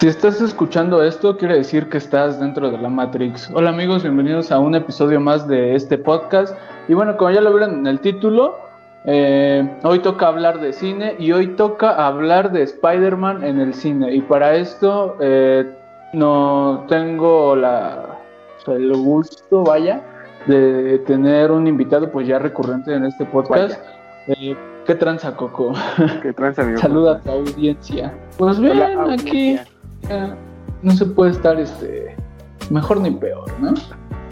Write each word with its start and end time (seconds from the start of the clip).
Si 0.00 0.08
estás 0.08 0.40
escuchando 0.40 1.02
esto, 1.02 1.36
quiere 1.36 1.56
decir 1.56 1.88
que 1.88 1.98
estás 1.98 2.40
dentro 2.40 2.70
de 2.70 2.78
la 2.78 2.88
Matrix. 2.88 3.50
Hola 3.54 3.70
amigos, 3.70 4.02
bienvenidos 4.02 4.50
a 4.52 4.58
un 4.58 4.74
episodio 4.74 5.20
más 5.20 5.46
de 5.46 5.74
este 5.74 5.96
podcast. 5.96 6.54
Y 6.88 6.94
bueno, 6.94 7.16
como 7.16 7.30
ya 7.30 7.40
lo 7.40 7.50
vieron 7.50 7.78
en 7.78 7.86
el 7.86 8.00
título, 8.00 8.58
eh, 9.06 9.66
hoy 9.82 10.00
toca 10.00 10.26
hablar 10.26 10.60
de 10.60 10.72
cine 10.72 11.14
y 11.18 11.32
hoy 11.32 11.48
toca 11.48 12.06
hablar 12.06 12.52
de 12.52 12.62
Spider-Man 12.62 13.44
en 13.44 13.60
el 13.60 13.72
cine. 13.72 14.14
Y 14.14 14.20
para 14.20 14.56
esto 14.56 15.16
eh, 15.20 15.72
no 16.12 16.84
tengo 16.88 17.56
la, 17.56 18.18
el 18.66 18.92
gusto, 18.96 19.62
vaya, 19.62 20.02
de 20.46 20.98
tener 21.06 21.50
un 21.50 21.66
invitado 21.66 22.10
pues 22.10 22.26
ya 22.26 22.38
recurrente 22.38 22.92
en 22.92 23.04
este 23.04 23.24
podcast. 23.24 23.80
Eh, 24.26 24.56
¿Qué 24.84 24.94
tranza, 24.96 25.34
Coco? 25.34 25.72
¿Qué 26.22 26.32
tranza, 26.34 26.62
amigo? 26.62 26.78
Saluda 26.78 27.12
a 27.12 27.20
tu 27.20 27.30
audiencia. 27.30 28.12
Pues 28.36 28.60
bien, 28.60 28.82
aquí 29.08 29.58
no 30.82 30.92
se 30.92 31.06
puede 31.06 31.32
estar 31.32 31.58
este 31.58 32.16
mejor 32.70 33.00
ni 33.00 33.10
peor, 33.10 33.50
¿no? 33.60 33.74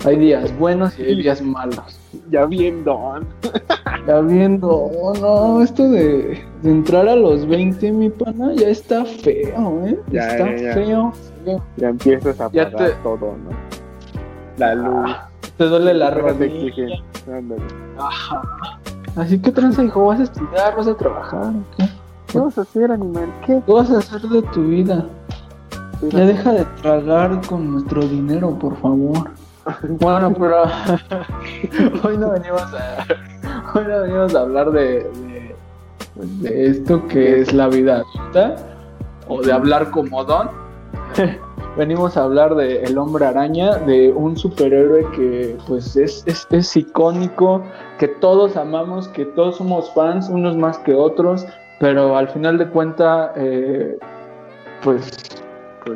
Hay 0.05 0.17
días 0.17 0.57
buenos 0.59 0.99
y 0.99 1.03
hay 1.03 1.23
días 1.23 1.41
malos. 1.43 1.99
Ya 2.31 2.47
viendo. 2.47 3.21
Ya 4.05 4.21
viendo, 4.21 4.69
oh, 4.69 5.15
no, 5.15 5.63
esto 5.63 5.89
de, 5.89 6.45
entrar 6.65 7.07
a 7.07 7.15
los 7.15 7.47
20, 7.47 7.93
mi 7.93 8.11
pana, 8.11 8.53
ya 8.53 8.69
está 8.69 9.05
feo, 9.05 9.87
¿eh? 9.87 9.97
Ya, 10.11 10.27
está 10.27 10.75
feo, 10.75 11.13
Ya 11.77 11.89
empiezas 11.89 12.41
a 12.41 12.49
pagar 12.49 12.73
todo, 13.05 13.37
¿no? 13.37 13.51
La 14.59 14.75
luz. 14.75 15.09
te 15.57 15.65
duele 15.67 15.95
la 15.95 16.11
rodilla. 16.11 17.01
Ajá. 17.97 18.43
Así 19.15 19.39
que 19.39 19.53
tranza, 19.53 19.85
hijo, 19.85 20.07
¿vas 20.07 20.19
a 20.19 20.25
estudiar? 20.25 20.77
¿Vas 20.77 20.89
a 20.89 20.97
trabajar? 20.97 21.53
¿Qué? 21.77 21.85
¿Qué 22.27 22.39
vas 22.41 22.59
a 22.59 22.63
hacer, 22.63 22.91
animal? 22.91 23.33
¿Qué? 23.47 23.63
¿Qué 23.65 23.73
vas 23.73 23.91
a 23.91 23.99
hacer 23.99 24.23
de 24.23 24.43
tu 24.43 24.65
vida? 24.65 25.07
Ya 26.11 26.27
deja 26.27 26.53
de 26.53 26.65
tragar 26.83 27.41
con 27.47 27.73
nuestro 27.73 28.03
dinero, 28.03 28.59
por 28.59 28.77
favor. 28.79 29.31
Bueno, 30.01 30.35
pero 30.35 30.65
hoy 32.03 32.19
no 32.19 32.31
venimos 32.31 32.63
a, 32.63 33.07
hoy 33.75 33.85
no 33.87 34.01
venimos 34.03 34.35
a 34.35 34.41
hablar 34.41 34.73
de, 34.73 35.09
de, 36.17 36.67
esto 36.67 37.07
que 37.07 37.41
es 37.41 37.53
la 37.53 37.69
vida 37.69 38.03
adulta 38.03 38.57
o 39.29 39.41
de 39.41 39.53
hablar 39.53 39.91
como 39.93 40.25
Don. 40.25 40.51
venimos 41.77 42.17
a 42.17 42.25
hablar 42.25 42.57
de 42.57 42.83
El 42.83 42.99
Hombre 42.99 43.25
Araña, 43.25 43.77
de 43.77 44.11
un 44.11 44.37
superhéroe 44.37 45.07
que 45.13 45.57
pues 45.69 45.95
es, 45.95 46.25
es, 46.27 46.45
es 46.51 46.77
icónico, 46.77 47.63
que 48.01 48.09
todos 48.09 48.57
amamos, 48.57 49.07
que 49.07 49.25
todos 49.25 49.59
somos 49.59 49.93
fans, 49.95 50.29
unos 50.29 50.57
más 50.57 50.79
que 50.79 50.95
otros, 50.95 51.47
pero 51.79 52.17
al 52.17 52.29
final 52.29 52.59
de 52.59 52.69
cuentas, 52.69 53.31
eh, 53.37 53.97
pues 54.83 55.42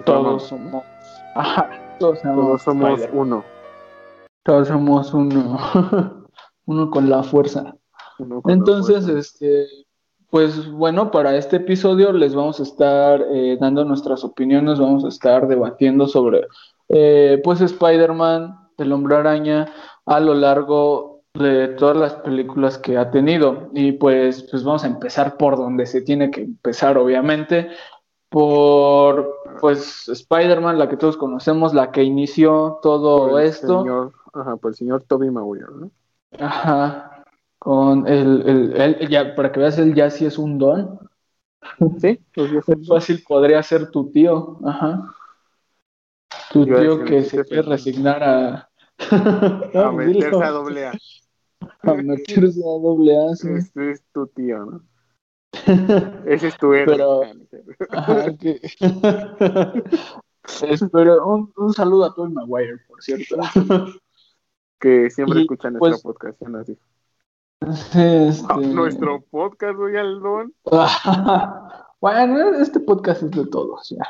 todos 0.04 0.44
somos. 0.44 0.84
todos, 1.98 2.18
somos 2.62 3.08
uno. 3.12 3.44
Todos 4.44 4.68
somos 4.68 5.14
uno. 5.14 5.58
uno 6.66 6.90
con 6.90 7.08
la 7.08 7.22
fuerza. 7.22 7.76
Entonces, 8.46 9.08
este, 9.08 9.66
pues 10.30 10.70
bueno, 10.70 11.10
para 11.10 11.36
este 11.36 11.56
episodio 11.56 12.12
les 12.12 12.34
vamos 12.34 12.60
a 12.60 12.62
estar 12.62 13.24
eh, 13.32 13.56
dando 13.60 13.84
nuestras 13.84 14.24
opiniones, 14.24 14.78
vamos 14.78 15.04
a 15.04 15.08
estar 15.08 15.46
debatiendo 15.46 16.06
sobre, 16.06 16.46
eh, 16.88 17.40
pues, 17.44 17.60
Spider-Man, 17.60 18.54
el 18.78 18.92
hombre 18.92 19.16
araña, 19.16 19.72
a 20.04 20.20
lo 20.20 20.34
largo 20.34 21.22
de 21.34 21.68
todas 21.68 21.96
las 21.96 22.14
películas 22.14 22.78
que 22.78 22.96
ha 22.96 23.10
tenido. 23.10 23.70
Y 23.74 23.92
pues, 23.92 24.42
pues 24.50 24.64
vamos 24.64 24.84
a 24.84 24.88
empezar 24.88 25.36
por 25.36 25.56
donde 25.56 25.86
se 25.86 26.02
tiene 26.02 26.30
que 26.30 26.42
empezar, 26.42 26.98
obviamente, 26.98 27.68
por 28.28 29.45
pues 29.60 30.08
Spider-Man, 30.08 30.78
la 30.78 30.88
que 30.88 30.96
todos 30.96 31.16
conocemos, 31.16 31.74
la 31.74 31.90
que 31.90 32.02
inició 32.02 32.78
todo 32.82 33.38
esto. 33.38 34.12
ajá, 34.32 34.56
por 34.56 34.70
el 34.70 34.74
señor 34.74 35.02
Toby 35.04 35.30
Maguire, 35.30 35.66
¿no? 35.74 35.90
Ajá, 36.38 37.24
con 37.58 38.06
el, 38.06 38.72
el, 38.76 39.08
ya, 39.08 39.34
para 39.34 39.52
que 39.52 39.60
veas, 39.60 39.78
él 39.78 39.94
ya 39.94 40.10
sí 40.10 40.26
es 40.26 40.38
un 40.38 40.58
don. 40.58 40.98
Sí, 41.98 42.20
pues 42.34 42.52
es 42.52 42.64
fácil, 42.88 43.22
podría 43.26 43.62
ser 43.62 43.90
tu 43.90 44.10
tío, 44.10 44.58
ajá. 44.64 45.14
Tu 46.52 46.64
tío 46.64 47.04
que 47.04 47.24
se 47.24 47.44
quiere 47.44 47.62
resignar 47.62 48.22
a... 48.22 48.68
a 49.74 49.92
meterse 49.92 50.42
a 50.42 50.50
doble 50.50 50.86
A. 50.86 50.92
A 51.82 51.94
meterse 51.94 52.60
a 52.60 52.80
doble 52.80 53.16
A, 53.16 53.34
sí. 53.34 53.48
Este 53.50 53.90
es 53.90 54.02
tu 54.12 54.26
tío, 54.28 54.64
¿no? 54.64 54.95
Ese 56.26 56.48
es 56.48 56.56
tu 56.56 56.74
héroe. 56.74 56.96
Pero, 56.96 57.22
un, 61.56 61.72
saludo 61.72 62.04
a 62.04 62.14
Tony 62.14 62.32
Maguire, 62.32 62.78
por 62.88 63.02
cierto. 63.02 63.36
que 64.80 65.10
siempre 65.10 65.42
escuchan 65.42 65.74
nuestro 65.74 66.12
pues, 66.12 66.36
podcast, 66.36 66.42
así. 66.56 66.78
Este... 67.60 68.66
nuestro 68.68 69.20
podcast, 69.22 69.76
Royal 69.76 70.06
Aldón. 70.06 70.54
bueno, 72.00 72.54
este 72.58 72.80
podcast 72.80 73.22
es 73.22 73.30
de 73.30 73.46
todos, 73.46 73.88
ya. 73.88 74.06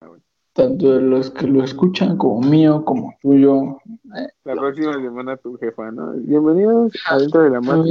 Ah, 0.00 0.10
Tanto 0.52 0.92
de 0.92 1.02
los 1.02 1.30
que 1.30 1.46
lo 1.46 1.64
escuchan 1.64 2.16
como 2.16 2.40
mío, 2.40 2.84
como 2.84 3.14
tuyo. 3.20 3.78
Eh, 4.16 4.28
la 4.44 4.54
próxima 4.54 4.94
semana 4.94 5.36
tu 5.36 5.58
jefa, 5.58 5.90
¿no? 5.90 6.12
Bienvenidos 6.12 6.92
adentro 7.06 7.42
de 7.42 7.50
la 7.50 7.60
mano. 7.60 7.84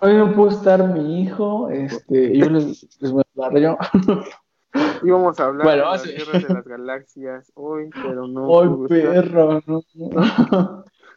Hoy 0.00 0.14
no 0.14 0.32
pudo 0.32 0.50
estar 0.50 0.86
mi 0.94 1.22
hijo, 1.22 1.70
este, 1.70 2.36
yo 2.36 2.48
les, 2.48 2.86
voy 3.00 3.22
a 3.36 3.46
hablar 3.46 3.62
yo. 3.62 3.78
Íbamos 5.02 5.40
a 5.40 5.46
hablar 5.46 5.66
de 5.66 5.76
las 5.76 6.04
guerras 6.04 6.42
de 6.42 6.54
las 6.54 6.64
galaxias 6.64 7.52
hoy, 7.54 7.90
pero 7.90 8.28
no. 8.28 8.46
Hoy, 8.46 8.88
perro, 8.88 9.60
no. 9.66 9.82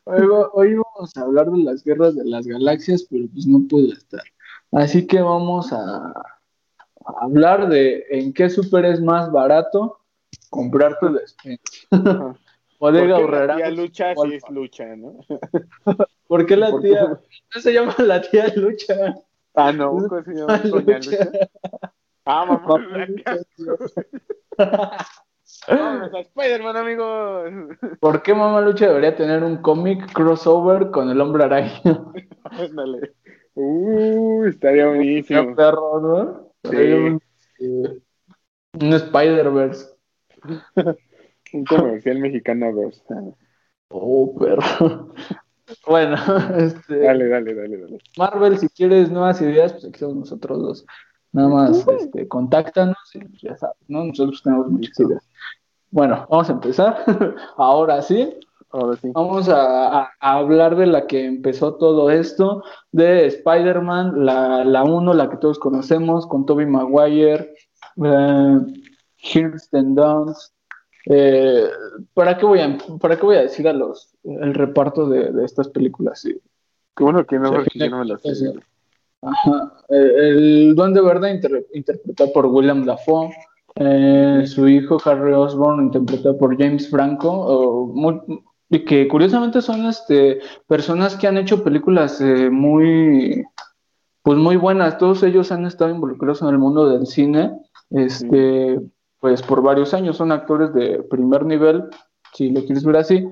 Hoy, 0.06 0.28
hoy 0.54 0.74
vamos 0.74 1.16
a 1.16 1.22
hablar 1.22 1.52
de 1.52 1.60
las 1.60 1.84
guerras 1.84 2.16
de 2.16 2.26
las 2.26 2.48
galaxias, 2.48 3.06
pero 3.08 3.26
pues 3.32 3.46
no 3.46 3.68
pudo 3.68 3.94
estar. 3.94 4.24
Así 4.72 5.06
que 5.06 5.22
vamos 5.22 5.72
a, 5.72 6.14
hablar 7.22 7.70
de 7.70 8.04
en 8.10 8.34
qué 8.34 8.50
super 8.50 8.86
es 8.86 9.00
más 9.00 9.32
barato 9.32 10.00
comprar 10.50 10.98
tu 11.00 11.14
despensa. 11.14 12.36
Poder 12.82 13.12
ahorrar. 13.12 13.60
La 13.60 13.70
lucha 13.70 14.16
sí 14.16 14.34
es 14.34 14.50
lucha, 14.50 14.96
¿no? 14.96 15.20
¿Por 16.28 16.48
qué 16.48 16.58
la 16.58 16.80
tía? 16.80 17.10
No 17.54 17.62
se 17.62 17.74
llama 17.74 17.94
la 18.00 18.20
tía 18.22 18.52
Lucha. 18.56 19.14
Ah, 19.54 19.72
no, 19.72 19.92
¿cómo 19.92 20.24
se 20.24 20.34
llama? 20.34 20.58
Doña 20.58 20.96
Lucha. 20.96 21.30
Ah, 22.26 22.44
mamá. 22.48 23.06
Vamos 25.68 26.12
a 26.12 26.20
Spider-Man, 26.22 26.76
amigos. 26.76 27.52
¿Por 28.00 28.24
qué 28.24 28.34
Mamá 28.34 28.62
Lucha 28.62 28.88
debería 28.88 29.16
tener 29.16 29.44
un 29.44 29.58
cómic 29.58 30.12
crossover 30.12 30.90
con 30.90 31.08
el 31.12 31.22
hombre 31.22 31.44
araña? 31.44 31.84
Ándale. 32.46 33.14
Uh, 33.54 34.46
estaría 34.46 34.88
buenísimo. 34.88 35.50
Qué 35.50 35.54
perro, 35.54 36.00
¿no? 36.00 36.52
Sí. 36.64 36.94
Un, 36.94 37.22
un 38.74 38.94
Spider-Verse. 38.94 39.96
Un 41.54 41.66
comercial 41.66 42.20
mexicano 42.20 42.72
2. 42.74 43.04
Oh, 43.90 44.36
perro. 44.38 45.14
Bueno, 45.88 46.16
este. 46.58 47.00
Dale, 47.00 47.30
dale, 47.30 47.56
dale, 47.56 47.78
dale. 47.78 47.98
Marvel, 48.18 48.58
si 48.58 48.68
quieres 48.70 49.10
nuevas 49.10 49.42
ideas, 49.42 49.72
pues 49.72 49.86
aquí 49.86 50.00
somos 50.00 50.16
nosotros 50.16 50.60
dos. 50.60 50.86
Nada 51.32 51.48
más, 51.48 51.88
este, 51.88 52.28
contáctanos 52.28 52.98
y 53.14 53.20
ya 53.42 53.56
sabes, 53.56 53.78
¿no? 53.88 54.04
Nosotros 54.04 54.44
tenemos 54.44 54.70
muchas 54.70 55.00
ideas. 55.00 55.30
Bueno, 55.90 56.28
vamos 56.30 56.50
a 56.50 56.54
empezar. 56.54 57.04
Ahora 57.58 58.02
sí. 58.02 58.38
Ahora 58.72 58.98
sí. 58.98 59.12
Vamos 59.14 59.50
a, 59.50 60.12
hablar 60.20 60.76
de 60.76 60.88
la 60.88 61.08
que 61.08 61.26
empezó 61.26 61.76
todo 61.76 62.10
esto, 62.10 62.64
de 62.92 63.28
Spider-Man, 63.28 64.26
la, 64.26 64.64
la 64.64 64.84
uno, 64.84 65.14
la 65.14 65.30
que 65.30 65.38
todos 65.38 65.60
conocemos, 65.60 66.28
con 66.28 66.46
Tobey 66.46 66.66
Maguire, 66.66 67.54
eh, 68.04 68.60
Kirsten 69.18 69.96
Dunst, 69.96 70.54
eh, 71.06 71.64
¿para, 72.14 72.38
qué 72.38 72.46
voy 72.46 72.60
a, 72.60 72.78
¿Para 73.00 73.18
qué 73.18 73.26
voy 73.26 73.36
a 73.38 73.42
decir 73.42 73.68
a 73.68 73.74
los 73.74 74.16
el 74.24 74.54
reparto 74.54 75.08
de, 75.10 75.32
de 75.32 75.46
estas 75.46 75.70
películas? 75.70 76.22
Sí. 76.22 76.40
Qué 76.96 77.04
bueno 77.04 77.26
que 77.26 77.40
no, 77.40 77.52
que 77.64 77.90
no 77.90 78.00
me 78.00 78.06
las 78.06 78.22
sé. 78.22 78.54
Ajá. 79.22 79.74
El 79.90 80.74
Duende 80.76 81.02
Verde 81.02 81.40
interpretado 81.74 82.34
por 82.34 82.46
William 82.48 82.86
Dafoe. 82.86 83.32
Eh, 83.76 84.44
su 84.46 84.68
hijo 84.68 84.98
Harry 85.06 85.32
Osborn 85.32 85.86
interpretado 85.86 86.38
por 86.38 86.58
James 86.58 86.90
Franco. 86.90 87.94
y 88.70 88.86
que 88.86 89.08
curiosamente 89.08 89.62
son 89.62 89.86
este, 89.86 90.40
personas 90.68 91.16
que 91.16 91.28
han 91.28 91.38
hecho 91.38 91.64
películas 91.64 92.20
eh, 92.22 92.50
muy 92.50 93.44
pues 94.24 94.38
muy 94.38 94.56
buenas. 94.56 94.98
Todos 94.98 95.24
ellos 95.24 95.52
han 95.52 95.66
estado 95.66 95.92
involucrados 95.92 96.42
en 96.42 96.50
el 96.50 96.58
mundo 96.58 96.90
del 96.90 97.08
cine. 97.08 97.52
Este 97.90 98.80
pues 99.22 99.42
por 99.42 99.62
varios 99.62 99.94
años, 99.94 100.18
son 100.18 100.34
actores 100.34 100.74
de 100.74 101.04
primer 101.04 101.46
nivel, 101.46 101.86
si 102.34 102.50
lo 102.50 102.66
quieres 102.66 102.84
ver 102.84 102.98
así. 102.98 103.30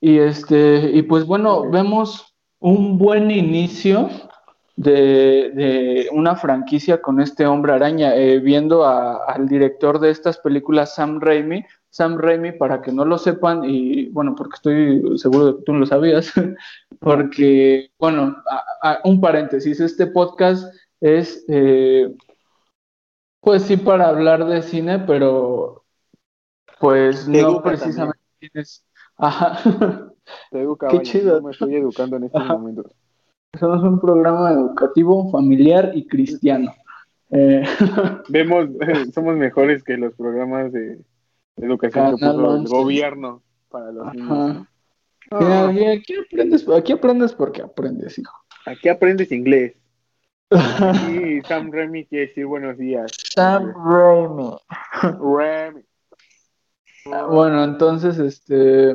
Y 0.00 0.18
este, 0.18 0.90
y 0.92 1.02
pues 1.02 1.24
bueno, 1.24 1.70
vemos 1.70 2.34
un 2.58 2.98
buen 2.98 3.30
inicio 3.30 4.08
de, 4.76 6.08
una 6.12 6.36
franquicia 6.36 7.00
con 7.00 7.20
este 7.20 7.46
hombre 7.46 7.74
araña, 7.74 8.14
eh, 8.14 8.38
viendo 8.40 8.86
al 8.86 9.46
director 9.46 9.98
de 10.00 10.10
estas 10.10 10.38
películas, 10.38 10.94
Sam 10.94 11.20
Raimi. 11.20 11.64
Sam 11.90 12.18
Raimi, 12.18 12.52
para 12.52 12.82
que 12.82 12.92
no 12.92 13.04
lo 13.04 13.16
sepan, 13.16 13.64
y 13.64 14.08
bueno, 14.08 14.34
porque 14.36 14.56
estoy 14.56 15.18
seguro 15.18 15.46
de 15.46 15.56
que 15.56 15.62
tú 15.64 15.72
no 15.72 15.80
lo 15.80 15.86
sabías, 15.86 16.32
porque, 17.00 17.90
bueno, 17.98 18.36
un 19.04 19.20
paréntesis, 19.20 19.80
este 19.80 20.06
podcast 20.06 20.74
es, 21.00 21.44
eh, 21.48 22.14
pues 23.46 23.62
sí, 23.62 23.76
para 23.76 24.08
hablar 24.08 24.44
de 24.44 24.60
cine, 24.60 24.98
pero 24.98 25.84
pues 26.80 27.28
no 27.28 27.62
precisamente 27.62 28.18
tienes... 28.40 28.84
Ajá. 29.16 29.60
Qué 30.90 31.02
chido. 31.02 31.40
me 31.40 31.52
estoy 31.52 31.76
educando 31.76 32.16
en 32.16 32.24
este 32.24 32.40
momento. 32.40 32.90
Somos 33.56 33.84
un 33.84 34.00
programa 34.00 34.50
educativo, 34.50 35.30
familiar 35.30 35.92
y 35.94 36.08
cristiano. 36.08 36.74
Eh, 37.30 37.62
Vemos, 38.28 38.68
somos 39.14 39.36
mejores 39.36 39.84
que 39.84 39.96
los 39.96 40.12
programas 40.14 40.72
de 40.72 40.98
educación 41.56 42.16
que 42.16 42.26
puso 42.26 42.56
el 42.56 42.66
gobierno 42.66 43.44
para 43.68 43.92
los 43.92 44.12
niños. 44.12 44.66
aquí, 45.30 46.14
aprendes, 46.16 46.68
aquí 46.68 46.92
aprendes 46.92 47.32
porque 47.32 47.62
aprendes, 47.62 48.18
hijo. 48.18 48.36
Aquí 48.66 48.88
aprendes 48.88 49.30
inglés. 49.30 49.76
Aquí 50.50 51.42
Sam 51.48 51.72
Raimi 51.72 52.06
quiere 52.06 52.28
decir 52.28 52.46
buenos 52.46 52.78
días. 52.78 53.12
Sam 53.34 53.72
Raimi. 53.74 54.56
Raimi. 55.02 55.82
Ah, 57.12 57.26
bueno, 57.28 57.64
entonces, 57.64 58.18
este, 58.18 58.94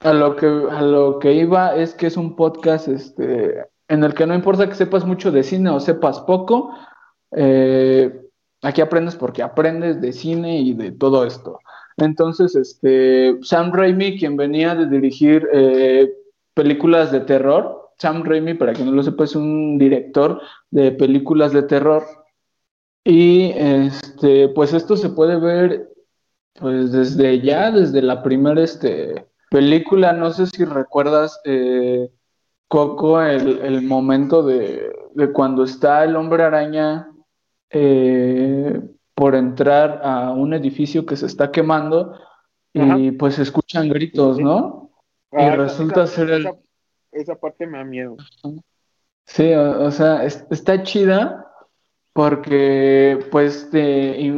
a 0.00 0.12
lo 0.12 0.34
que, 0.34 0.46
a 0.46 0.82
lo 0.82 1.20
que 1.20 1.34
iba 1.34 1.76
es 1.76 1.94
que 1.94 2.08
es 2.08 2.16
un 2.16 2.34
podcast 2.34 2.88
este, 2.88 3.64
en 3.88 4.02
el 4.02 4.14
que 4.14 4.26
no 4.26 4.34
importa 4.34 4.68
que 4.68 4.74
sepas 4.74 5.04
mucho 5.04 5.30
de 5.30 5.44
cine 5.44 5.70
o 5.70 5.78
sepas 5.78 6.20
poco, 6.20 6.74
eh, 7.30 8.12
aquí 8.62 8.80
aprendes 8.80 9.14
porque 9.14 9.42
aprendes 9.42 10.00
de 10.00 10.12
cine 10.12 10.60
y 10.60 10.74
de 10.74 10.90
todo 10.90 11.24
esto. 11.24 11.60
Entonces, 11.96 12.56
este, 12.56 13.38
Sam 13.42 13.72
Raimi, 13.72 14.18
quien 14.18 14.36
venía 14.36 14.74
de 14.74 14.86
dirigir 14.88 15.48
eh, 15.52 16.12
películas 16.54 17.12
de 17.12 17.20
terror, 17.20 17.85
Sam 17.98 18.24
Raimi, 18.24 18.54
para 18.54 18.72
quien 18.72 18.86
no 18.88 18.92
lo 18.92 19.02
sepa, 19.02 19.24
es 19.24 19.34
un 19.36 19.78
director 19.78 20.40
de 20.70 20.92
películas 20.92 21.52
de 21.52 21.62
terror. 21.62 22.04
Y 23.04 23.52
este, 23.54 24.48
pues 24.48 24.72
esto 24.72 24.96
se 24.96 25.10
puede 25.10 25.38
ver 25.38 25.88
pues 26.58 26.92
desde 26.92 27.40
ya, 27.40 27.70
desde 27.70 28.02
la 28.02 28.22
primera 28.22 28.62
este, 28.62 29.26
película, 29.50 30.12
no 30.12 30.30
sé 30.30 30.46
si 30.46 30.64
recuerdas, 30.64 31.40
eh, 31.44 32.10
Coco, 32.68 33.22
el, 33.22 33.82
momento 33.82 34.42
de, 34.42 34.92
cuando 35.32 35.62
está 35.62 36.02
el 36.02 36.16
hombre 36.16 36.42
araña 36.42 37.08
eh, 37.70 38.80
por 39.14 39.36
entrar 39.36 40.00
a 40.02 40.32
un 40.32 40.52
edificio 40.52 41.06
que 41.06 41.16
se 41.16 41.26
está 41.26 41.52
quemando 41.52 42.18
y 42.72 43.12
pues 43.12 43.38
escuchan 43.38 43.88
gritos, 43.88 44.38
¿no? 44.38 44.90
y 45.32 45.42
ah, 45.42 45.56
resulta 45.56 46.06
ser 46.06 46.30
el... 46.30 46.48
Esa, 47.16 47.34
parte 47.34 47.66
me 47.66 47.78
da 47.78 47.84
miedo. 47.84 48.16
Sí, 49.24 49.52
o, 49.52 49.90
sea, 49.90 50.24
está 50.24 50.82
chida 50.82 51.46
porque 52.12 53.18
pues 53.30 53.70
te, 53.70 54.32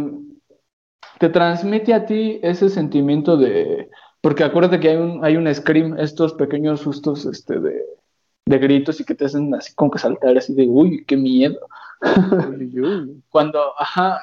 te 1.18 1.28
transmite 1.28 1.94
a 1.94 2.06
ti 2.06 2.40
ese 2.42 2.68
sentimiento 2.68 3.36
de 3.36 3.90
porque 4.20 4.44
acuérdate 4.44 4.80
que 4.80 4.90
hay 4.90 4.96
un, 4.96 5.24
hay 5.24 5.36
un 5.36 5.52
scream, 5.54 5.98
estos 5.98 6.34
pequeños 6.34 6.80
sustos 6.80 7.24
este, 7.24 7.60
de, 7.60 8.58
gritos 8.58 9.00
y 9.00 9.04
que 9.04 9.14
te 9.14 9.26
hacen 9.26 9.54
así 9.54 9.74
como 9.74 9.90
que 9.90 9.98
saltar 9.98 10.36
así 10.36 10.54
de, 10.54 10.66
uy, 10.68 11.04
qué 11.06 11.16
miedo. 11.16 11.60
cuando, 13.30 13.72
ajá, 13.78 14.20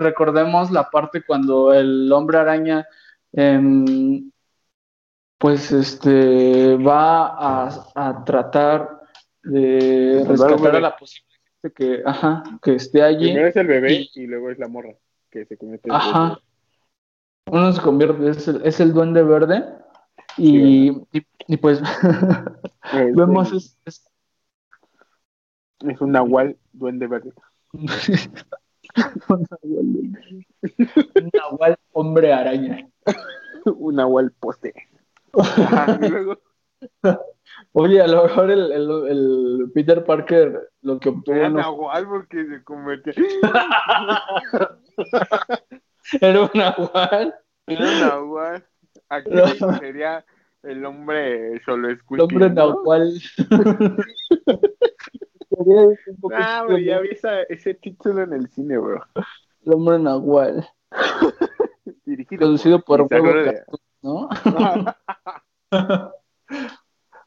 recordemos 0.00 0.70
la 0.70 0.90
parte 0.90 1.22
cuando 1.24 1.72
el 1.72 2.12
hombre 2.12 2.38
araña, 2.38 2.86
em, 3.32 4.30
pues, 5.42 5.72
este, 5.72 6.76
va 6.76 7.68
a, 7.94 8.24
tratar 8.24 9.02
de 9.42 10.24
rescatar 10.26 10.76
a 10.76 10.80
la 10.80 10.96
posibilidad 10.96 11.38
de 11.62 11.72
que, 11.72 12.02
ajá, 12.06 12.42
que 12.62 12.76
esté 12.76 13.02
allí. 13.02 13.26
Primero 13.26 13.48
es 13.48 13.56
el 13.56 13.66
bebé 13.66 14.08
y, 14.14 14.26
luego 14.26 14.50
es 14.50 14.58
la 14.58 14.68
morra 14.68 14.94
que 15.30 15.44
se 15.44 15.58
comete. 15.58 15.90
Ajá 15.92 16.38
uno 17.46 17.72
se 17.72 17.82
convierte, 17.82 18.30
es 18.64 18.80
el, 18.80 18.92
duende 18.92 19.22
verde 19.22 19.64
y, 20.36 20.90
y, 21.46 21.56
pues 21.56 21.80
vemos 23.14 23.52
es, 23.52 23.78
es, 23.84 24.04
un 26.00 26.12
nahual 26.12 26.56
duende 26.72 27.06
verde. 27.06 27.32
un 27.72 27.86
nahual 31.32 31.78
hombre 31.92 32.32
araña. 32.32 32.88
un 33.66 33.96
nahual 33.96 34.32
poste. 34.32 34.72
Oye, 37.72 38.00
a 38.00 38.06
lo 38.06 38.22
mejor 38.24 38.50
el, 38.50 38.72
el, 38.72 38.90
el, 39.08 39.70
Peter 39.74 40.02
Parker 40.04 40.70
lo 40.82 40.98
que 40.98 41.10
obtuvo. 41.10 41.34
Era 41.34 41.48
nahual 41.48 42.06
porque 42.06 42.44
se 42.46 42.62
convirtió. 42.64 43.12
Era 46.20 46.42
un 46.42 46.50
nahual. 46.54 47.34
Era 47.66 47.84
un 47.84 48.00
nahual. 48.00 48.66
Aquí 49.08 49.30
sería 49.80 50.24
el 50.62 50.84
hombre 50.84 51.60
solo 51.64 51.88
El 51.88 51.98
hombre 52.20 52.50
nahual. 52.50 53.18
ah, 56.34 56.64
güey, 56.66 56.84
ya 56.84 57.00
vi 57.00 57.08
ese 57.48 57.74
título 57.74 58.22
en 58.22 58.34
el 58.34 58.48
cine, 58.50 58.78
bro. 58.78 59.02
El 59.64 59.74
hombre 59.74 59.98
nahual. 59.98 60.68
Dirigido 62.04 62.40
Producido 62.40 62.80
por, 62.82 63.08
por 63.08 63.64
¿no? 64.02 64.28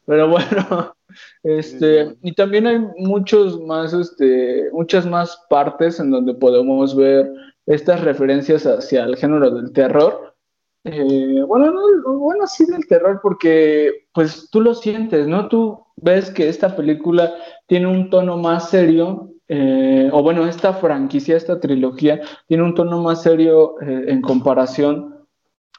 Pero 0.06 0.30
bueno, 0.30 0.96
este, 1.44 2.16
y 2.22 2.34
también 2.34 2.68
hay 2.68 2.80
muchos 2.98 3.60
más, 3.62 3.94
este, 3.94 4.70
muchas 4.72 5.06
más 5.06 5.40
partes 5.50 6.00
en 6.00 6.12
donde 6.12 6.34
podemos 6.34 6.96
ver 6.96 7.32
estas 7.66 8.02
referencias 8.02 8.66
hacia 8.66 9.04
el 9.04 9.16
género 9.16 9.50
del 9.50 9.72
terror. 9.74 10.36
Eh, 10.84 11.42
bueno, 11.48 11.72
no, 11.72 12.14
bueno, 12.20 12.46
sí 12.46 12.66
del 12.66 12.86
terror, 12.86 13.20
porque 13.24 14.08
pues 14.14 14.50
tú 14.52 14.62
lo 14.62 14.76
sientes, 14.76 15.28
¿no? 15.28 15.48
Tú 15.48 15.84
ves 15.96 16.30
que 16.30 16.48
esta 16.48 16.76
película 16.76 17.34
tiene 17.66 17.88
un 17.88 18.12
tono 18.12 18.38
más 18.38 18.70
serio, 18.70 19.32
eh, 19.48 20.10
o 20.14 20.22
bueno, 20.22 20.46
esta 20.46 20.74
franquicia, 20.74 21.38
esta 21.38 21.60
trilogía, 21.60 22.22
tiene 22.48 22.64
un 22.64 22.76
tono 22.76 23.02
más 23.02 23.24
serio 23.24 23.82
eh, 23.82 24.06
en 24.10 24.22
comparación 24.22 25.15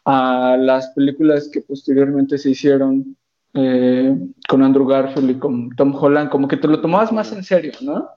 a 0.06 0.56
las 0.56 0.88
películas 0.90 1.50
que 1.52 1.60
posteriormente 1.60 2.38
se 2.38 2.50
hicieron 2.50 3.16
con 3.52 4.62
Andrew 4.62 4.86
Garfield 4.86 5.30
y 5.30 5.38
con 5.38 5.70
Tom 5.70 5.94
Holland, 5.94 6.30
como 6.30 6.46
que 6.46 6.58
te 6.58 6.68
lo 6.68 6.80
tomabas 6.80 7.10
más 7.12 7.32
en 7.32 7.42
serio, 7.42 7.72
¿no? 7.80 8.08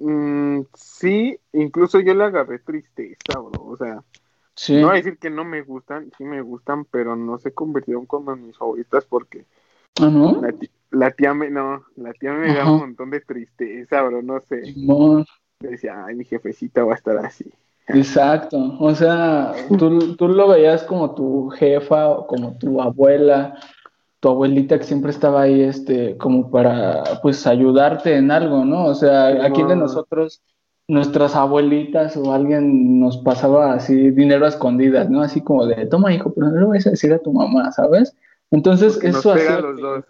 Mm, 0.00 0.62
sí, 0.74 1.38
incluso 1.52 2.00
yo 2.00 2.14
le 2.14 2.24
agarré 2.24 2.58
tristeza, 2.58 3.38
bro. 3.38 3.64
O 3.64 3.76
sea, 3.76 4.02
no 4.70 4.86
voy 4.86 4.90
a 4.90 5.02
decir 5.02 5.18
que 5.18 5.30
no 5.30 5.44
me 5.44 5.62
gustan, 5.62 6.10
sí 6.18 6.24
me 6.24 6.42
gustan, 6.42 6.84
pero 6.86 7.16
no 7.16 7.38
se 7.38 7.52
convirtieron 7.52 8.06
como 8.06 8.32
en 8.32 8.46
mis 8.46 8.58
favoritas 8.58 9.04
porque 9.04 9.46
¿Ah, 10.00 10.08
no? 10.08 10.42
la, 10.90 11.10
tía 11.12 11.32
me, 11.34 11.50
no, 11.50 11.84
la 11.96 12.12
tía 12.12 12.32
me 12.32 12.54
da 12.54 12.70
un 12.70 12.80
montón 12.80 13.10
de 13.10 13.20
tristeza, 13.20 14.02
bro, 14.02 14.22
no 14.22 14.40
sé. 14.40 14.74
Decía, 15.60 16.04
ay, 16.06 16.16
mi 16.16 16.24
jefecita 16.24 16.84
va 16.84 16.92
a 16.92 16.96
estar 16.96 17.16
así. 17.18 17.52
Exacto, 17.94 18.76
o 18.78 18.94
sea, 18.94 19.52
tú, 19.78 20.16
tú 20.16 20.28
lo 20.28 20.48
veías 20.48 20.82
como 20.84 21.14
tu 21.14 21.48
jefa 21.50 22.08
o 22.08 22.26
como 22.26 22.56
tu 22.58 22.80
abuela 22.80 23.54
tu 24.20 24.28
abuelita 24.28 24.78
que 24.78 24.84
siempre 24.84 25.10
estaba 25.10 25.42
ahí, 25.42 25.62
este, 25.62 26.16
como 26.18 26.50
para, 26.50 27.02
pues, 27.22 27.46
ayudarte 27.46 28.16
en 28.16 28.30
algo, 28.30 28.64
¿no? 28.66 28.84
O 28.84 28.94
sea, 28.94 29.44
aquí 29.44 29.62
de 29.62 29.76
nosotros, 29.76 30.42
nuestras 30.86 31.34
abuelitas 31.34 32.16
o 32.16 32.32
alguien 32.32 33.00
nos 33.00 33.16
pasaba 33.18 33.72
así 33.72 34.10
dinero 34.10 34.44
a 34.44 34.50
escondidas, 34.50 35.08
¿no? 35.08 35.22
Así 35.22 35.40
como 35.40 35.66
de, 35.66 35.86
toma 35.86 36.12
hijo, 36.12 36.32
pero 36.34 36.48
no 36.48 36.60
lo 36.60 36.68
vas 36.68 36.86
a 36.86 36.90
decir 36.90 37.12
a 37.14 37.18
tu 37.18 37.32
mamá, 37.32 37.72
¿sabes? 37.72 38.14
Entonces, 38.50 39.02
eso 39.02 39.32
hacía... 39.32 39.60
Los 39.60 39.80
dos. 39.80 40.04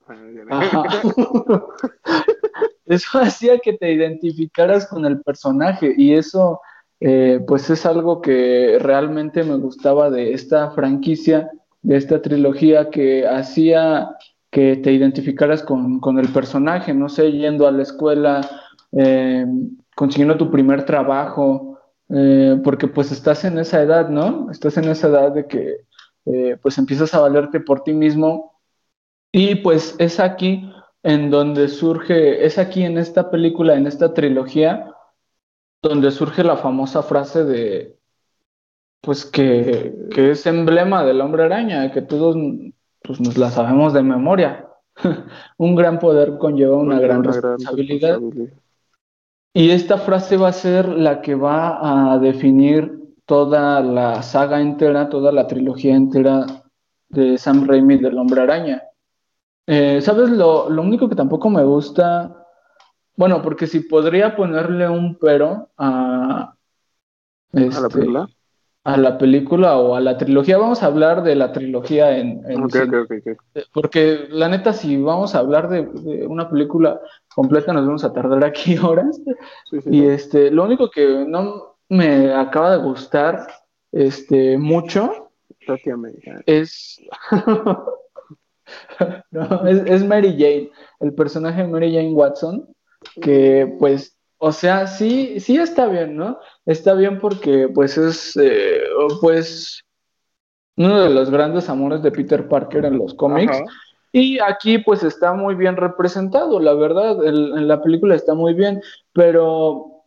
eso 2.87 3.19
hacía 3.21 3.59
que 3.61 3.75
te 3.75 3.93
identificaras 3.93 4.89
con 4.89 5.05
el 5.05 5.21
personaje 5.21 5.95
y 5.97 6.15
eso, 6.15 6.61
eh, 7.00 7.40
pues, 7.47 7.71
es 7.71 7.87
algo 7.87 8.21
que 8.21 8.78
realmente 8.80 9.42
me 9.42 9.57
gustaba 9.57 10.11
de 10.11 10.33
esta 10.35 10.71
franquicia 10.73 11.50
de 11.83 11.97
esta 11.97 12.21
trilogía 12.21 12.90
que 12.90 13.26
hacía 13.26 14.16
que 14.50 14.76
te 14.76 14.92
identificaras 14.92 15.62
con, 15.62 16.19
el 16.19 16.28
personaje, 16.28 16.92
no 16.92 17.09
sé, 17.09 17.33
yendo 17.33 17.66
a 17.66 17.73
la 17.73 17.83
escuela, 17.83 18.40
eh, 18.92 19.47
consiguiendo 19.97 20.37
tu 20.37 20.50
primer 20.50 20.85
trabajo, 20.85 21.78
eh, 22.11 22.61
porque 22.62 22.87
pues 22.88 23.12
estás 23.12 23.45
en 23.45 23.59
esa 23.59 23.80
edad, 23.80 24.11
¿no? 24.11 24.50
Estás 24.50 24.76
en 24.76 24.88
esa 24.88 25.09
edad 25.09 25.33
de 25.33 25.47
que 25.47 25.76
pues 26.62 26.78
empiezas 26.78 27.12
a 27.14 27.21
valerte 27.21 27.59
por 27.59 27.83
ti 27.83 27.92
mismo 27.92 28.61
y 29.33 29.57
pues 29.57 29.97
es 29.99 30.21
aquí 30.21 30.71
en 31.02 31.30
donde 31.30 31.69
surge, 31.69 32.45
es 32.45 32.59
aquí 32.59 32.83
en 32.85 32.99
esta 32.99 33.30
película, 33.30 33.75
en 33.75 33.87
esta 33.87 34.12
trilogía, 34.12 34.90
donde 35.83 36.11
surge 36.11 36.45
la 36.45 36.57
famosa 36.57 37.03
frase 37.03 37.45
de, 37.45 37.97
pues 39.01 39.25
que, 39.25 39.95
es 40.17 40.47
emblema 40.47 41.05
del 41.05 41.21
hombre 41.21 41.45
araña, 41.45 41.91
que 41.91 42.03
todos 42.03 42.37
pues, 43.03 43.21
nos 43.21 43.37
la 43.39 43.51
sabemos 43.51 43.93
de 43.93 44.03
memoria. 44.03 44.69
Un 45.59 45.75
gran 45.75 45.99
poder 45.99 46.37
conlleva 46.39 46.77
una, 46.77 47.01
gran, 47.01 47.25
responsabilidad. 47.25 48.21
Y 49.53 49.71
esta 49.71 49.99
frase 49.99 50.37
va 50.37 50.49
a 50.49 50.53
ser 50.53 50.89
la 50.89 51.23
que 51.23 51.35
va 51.35 52.13
a 52.13 52.19
definir 52.19 53.01
toda 53.25 53.81
la 53.81 54.23
saga 54.23 54.61
entera, 54.61 55.09
toda 55.09 55.33
la 55.33 55.47
trilogía 55.47 55.95
entera 55.95 56.47
de 57.09 57.39
Sam 57.39 57.67
Raimi 57.67 57.99
del 57.99 58.19
Hombre 58.19 58.43
Araña. 58.43 58.83
Eh, 59.67 60.01
¿Sabes? 60.01 60.31
Lo, 60.31 60.67
único 60.67 61.09
que 61.09 61.15
tampoco 61.15 61.51
me 61.51 61.65
gusta, 61.65 62.40
bueno, 63.21 63.43
porque 63.43 63.67
si 63.67 63.81
podría 63.81 64.35
ponerle 64.35 64.89
un 64.89 65.17
pero 65.17 65.69
a... 65.77 66.55
¿A 67.53 67.53
la 67.53 67.67
este, 67.67 67.89
película? 67.91 68.29
A 68.83 68.97
la 68.97 69.19
película 69.19 69.77
o 69.77 69.95
a 69.95 70.00
la 70.00 70.17
trilogía. 70.17 70.57
Vamos 70.57 70.83
a 70.83 70.87
hablar 70.87 71.23
de 71.23 71.37
la 71.37 71.53
trilogía 71.53 72.17
en... 72.17 72.43
porque 73.75 74.27
la 74.31 74.49
neta, 74.49 74.73
si 74.73 74.97
vamos 74.97 75.35
a 75.35 75.41
hablar 75.41 75.69
de, 75.69 75.81
una 76.27 76.49
película 76.49 76.99
completa, 77.35 77.75
nos 77.75 77.85
vamos 77.85 78.05
a 78.05 78.12
tardar 78.15 78.43
aquí 78.43 78.79
horas. 78.83 79.21
y 79.85 80.07
este, 80.07 80.50
lo 80.50 80.65
único 80.65 80.91
que 80.91 81.27
no 81.29 81.77
me 81.91 82.33
acaba 82.33 82.71
de 82.71 82.83
gustar 82.83 83.47
este, 83.93 84.57
mucho 84.57 85.31
es... 86.47 86.99
no, 89.31 89.67
es, 89.67 90.07
Mary 90.07 90.33
Jane, 90.39 90.71
el 91.00 91.12
personaje 91.12 91.61
de 91.61 91.69
Mary 91.69 91.95
Jane 91.95 92.15
Watson, 92.15 92.67
que 93.21 93.76
pues, 93.78 94.16
o 94.38 94.52
sea, 94.52 94.87
sí, 94.87 95.40
sí 95.40 95.59
está 95.59 95.87
bien, 95.87 96.16
¿no? 96.16 96.38
Está 96.66 96.95
bien 96.95 97.19
porque 97.19 97.69
pues 97.69 97.99
es, 97.99 98.37
eh, 98.37 98.80
pues, 99.21 99.85
uno 100.76 101.02
de 101.02 101.11
los 101.11 101.30
grandes 101.30 101.69
amores 101.69 102.02
de 102.02 102.11
Peter 102.11 102.49
Parker 102.49 102.85
en 102.87 102.99
los 102.99 103.14
cómics. 103.14 103.62
Y 104.12 104.40
aquí 104.40 104.78
pues 104.78 105.04
está 105.04 105.35
muy 105.35 105.54
bien 105.54 105.76
representado, 105.76 106.59
la 106.59 106.75
verdad, 106.75 107.25
en 107.25 107.69
la 107.69 107.80
película 107.80 108.16
está 108.16 108.35
muy 108.35 108.54
bien, 108.54 108.83
pero 109.12 110.04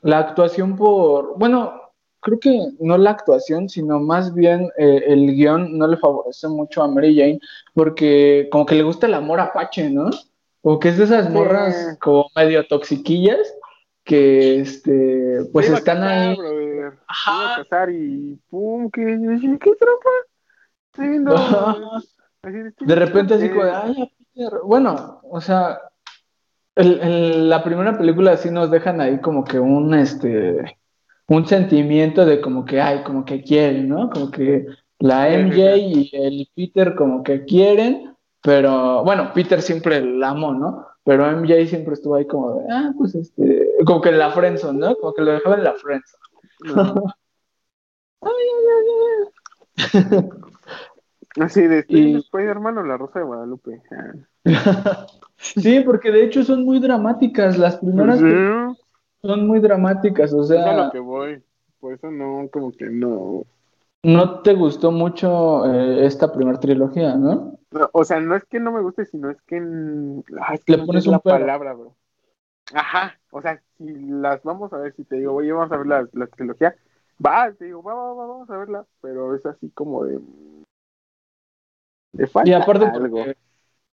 la 0.00 0.18
actuación 0.18 0.76
por, 0.76 1.38
bueno, 1.38 1.82
creo 2.20 2.38
que 2.38 2.68
no 2.78 2.96
la 2.96 3.10
actuación, 3.10 3.68
sino 3.68 4.00
más 4.00 4.32
bien 4.32 4.70
eh, 4.78 5.02
el 5.08 5.34
guion 5.34 5.76
no 5.76 5.86
le 5.86 5.96
favorece 5.96 6.48
mucho 6.48 6.82
a 6.82 6.88
Mary 6.88 7.16
Jane, 7.16 7.40
porque 7.74 8.48
como 8.50 8.64
que 8.64 8.76
le 8.76 8.84
gusta 8.84 9.06
el 9.06 9.14
amor 9.14 9.40
apache, 9.40 9.90
¿no? 9.90 10.08
O 10.62 10.78
que 10.78 10.88
es 10.88 10.98
de 10.98 11.04
esas 11.04 11.30
morras 11.30 11.98
como 12.00 12.26
medio 12.34 12.66
toxiquillas 12.66 13.52
que 14.04 14.60
este 14.60 15.46
pues 15.52 15.68
están 15.68 16.02
ahí. 16.02 16.36
Ajá. 17.06 17.54
A 17.54 17.56
casar 17.58 17.90
y 17.90 18.38
pum, 18.48 18.90
que 18.90 19.02
qué 19.02 19.70
trampa. 19.76 20.10
de 22.80 22.94
repente 22.94 23.34
así 23.34 23.48
como, 23.48 23.62
ay, 23.62 24.12
bueno, 24.64 25.20
o 25.22 25.40
sea, 25.40 25.78
en 26.76 27.48
la 27.48 27.62
primera 27.62 27.96
película 27.96 28.36
sí 28.36 28.50
nos 28.50 28.70
dejan 28.70 29.00
ahí 29.00 29.20
como 29.20 29.44
que 29.44 29.58
un 29.58 29.94
este 29.94 30.78
un 31.28 31.46
sentimiento 31.46 32.26
de 32.26 32.40
como 32.40 32.64
que, 32.64 32.80
ay, 32.80 33.02
como 33.04 33.24
que 33.24 33.42
quieren, 33.42 33.88
¿no? 33.88 34.10
Como 34.10 34.30
que 34.30 34.66
la 34.98 35.28
MJ 35.30 35.76
y 35.76 36.10
el 36.12 36.48
Peter 36.54 36.94
como 36.94 37.22
que 37.22 37.44
quieren, 37.44 38.11
pero 38.42 39.04
bueno, 39.04 39.32
Peter 39.32 39.62
siempre 39.62 40.04
la 40.04 40.30
amó, 40.30 40.52
¿no? 40.52 40.86
Pero 41.04 41.30
MJ 41.30 41.66
siempre 41.66 41.94
estuvo 41.94 42.16
ahí 42.16 42.26
como 42.26 42.56
de, 42.56 42.66
ah, 42.70 42.92
pues 42.96 43.14
este, 43.14 43.70
como 43.86 44.00
que 44.00 44.10
en 44.10 44.18
la 44.18 44.30
friendzone, 44.30 44.78
¿no? 44.78 44.96
Como 44.96 45.14
que 45.14 45.22
lo 45.22 45.32
dejaba 45.32 45.56
en 45.56 45.64
la 45.64 45.74
friendzone. 45.74 46.22
Así 51.40 51.66
de 51.66 51.84
y... 51.88 52.12
después, 52.14 52.46
hermano, 52.46 52.84
la 52.84 52.98
Rosa 52.98 53.20
de 53.20 53.24
Guadalupe. 53.24 53.80
sí, 55.36 55.80
porque 55.80 56.10
de 56.10 56.24
hecho 56.24 56.44
son 56.44 56.64
muy 56.64 56.78
dramáticas 56.78 57.56
las 57.56 57.76
primeras 57.78 58.20
son 59.22 59.46
muy 59.46 59.60
dramáticas, 59.60 60.32
o 60.32 60.42
sea. 60.44 60.60
Es 60.60 60.66
a 60.66 60.84
lo 60.84 60.90
que 60.90 60.98
voy. 60.98 61.42
Por 61.78 61.94
eso 61.94 62.10
no, 62.10 62.48
como 62.52 62.72
que 62.72 62.86
no. 62.86 63.44
¿No 64.02 64.40
te 64.40 64.54
gustó 64.54 64.90
mucho 64.90 65.64
eh, 65.72 66.06
esta 66.06 66.32
primera 66.32 66.58
trilogía, 66.58 67.14
¿no? 67.16 67.58
O 67.92 68.04
sea, 68.04 68.20
no 68.20 68.34
es 68.36 68.44
que 68.44 68.60
no 68.60 68.72
me 68.72 68.82
guste, 68.82 69.04
sino 69.06 69.30
es 69.30 69.40
que. 69.42 69.60
Le 69.60 70.78
pones 70.78 71.06
una 71.06 71.18
palabra, 71.18 71.74
bro. 71.74 71.94
Ajá, 72.74 73.18
o 73.30 73.42
sea, 73.42 73.60
si 73.76 73.86
las 73.86 74.42
vamos 74.42 74.72
a 74.72 74.78
ver, 74.78 74.94
si 74.94 75.04
te 75.04 75.16
digo, 75.16 75.34
oye, 75.34 75.52
vamos 75.52 75.72
a 75.72 75.76
ver 75.76 75.86
la, 75.86 76.08
la 76.12 76.26
trilogía, 76.26 76.74
va, 77.24 77.52
te 77.52 77.66
digo, 77.66 77.82
va, 77.82 77.94
va, 77.94 78.14
va, 78.14 78.26
vamos 78.26 78.50
a 78.50 78.56
verla, 78.56 78.86
pero 79.00 79.34
es 79.34 79.44
así 79.44 79.70
como 79.70 80.04
de. 80.04 80.20
De 82.12 82.26
falta 82.26 82.50
y 82.50 82.52
aparte, 82.52 82.86
algo. 82.86 83.24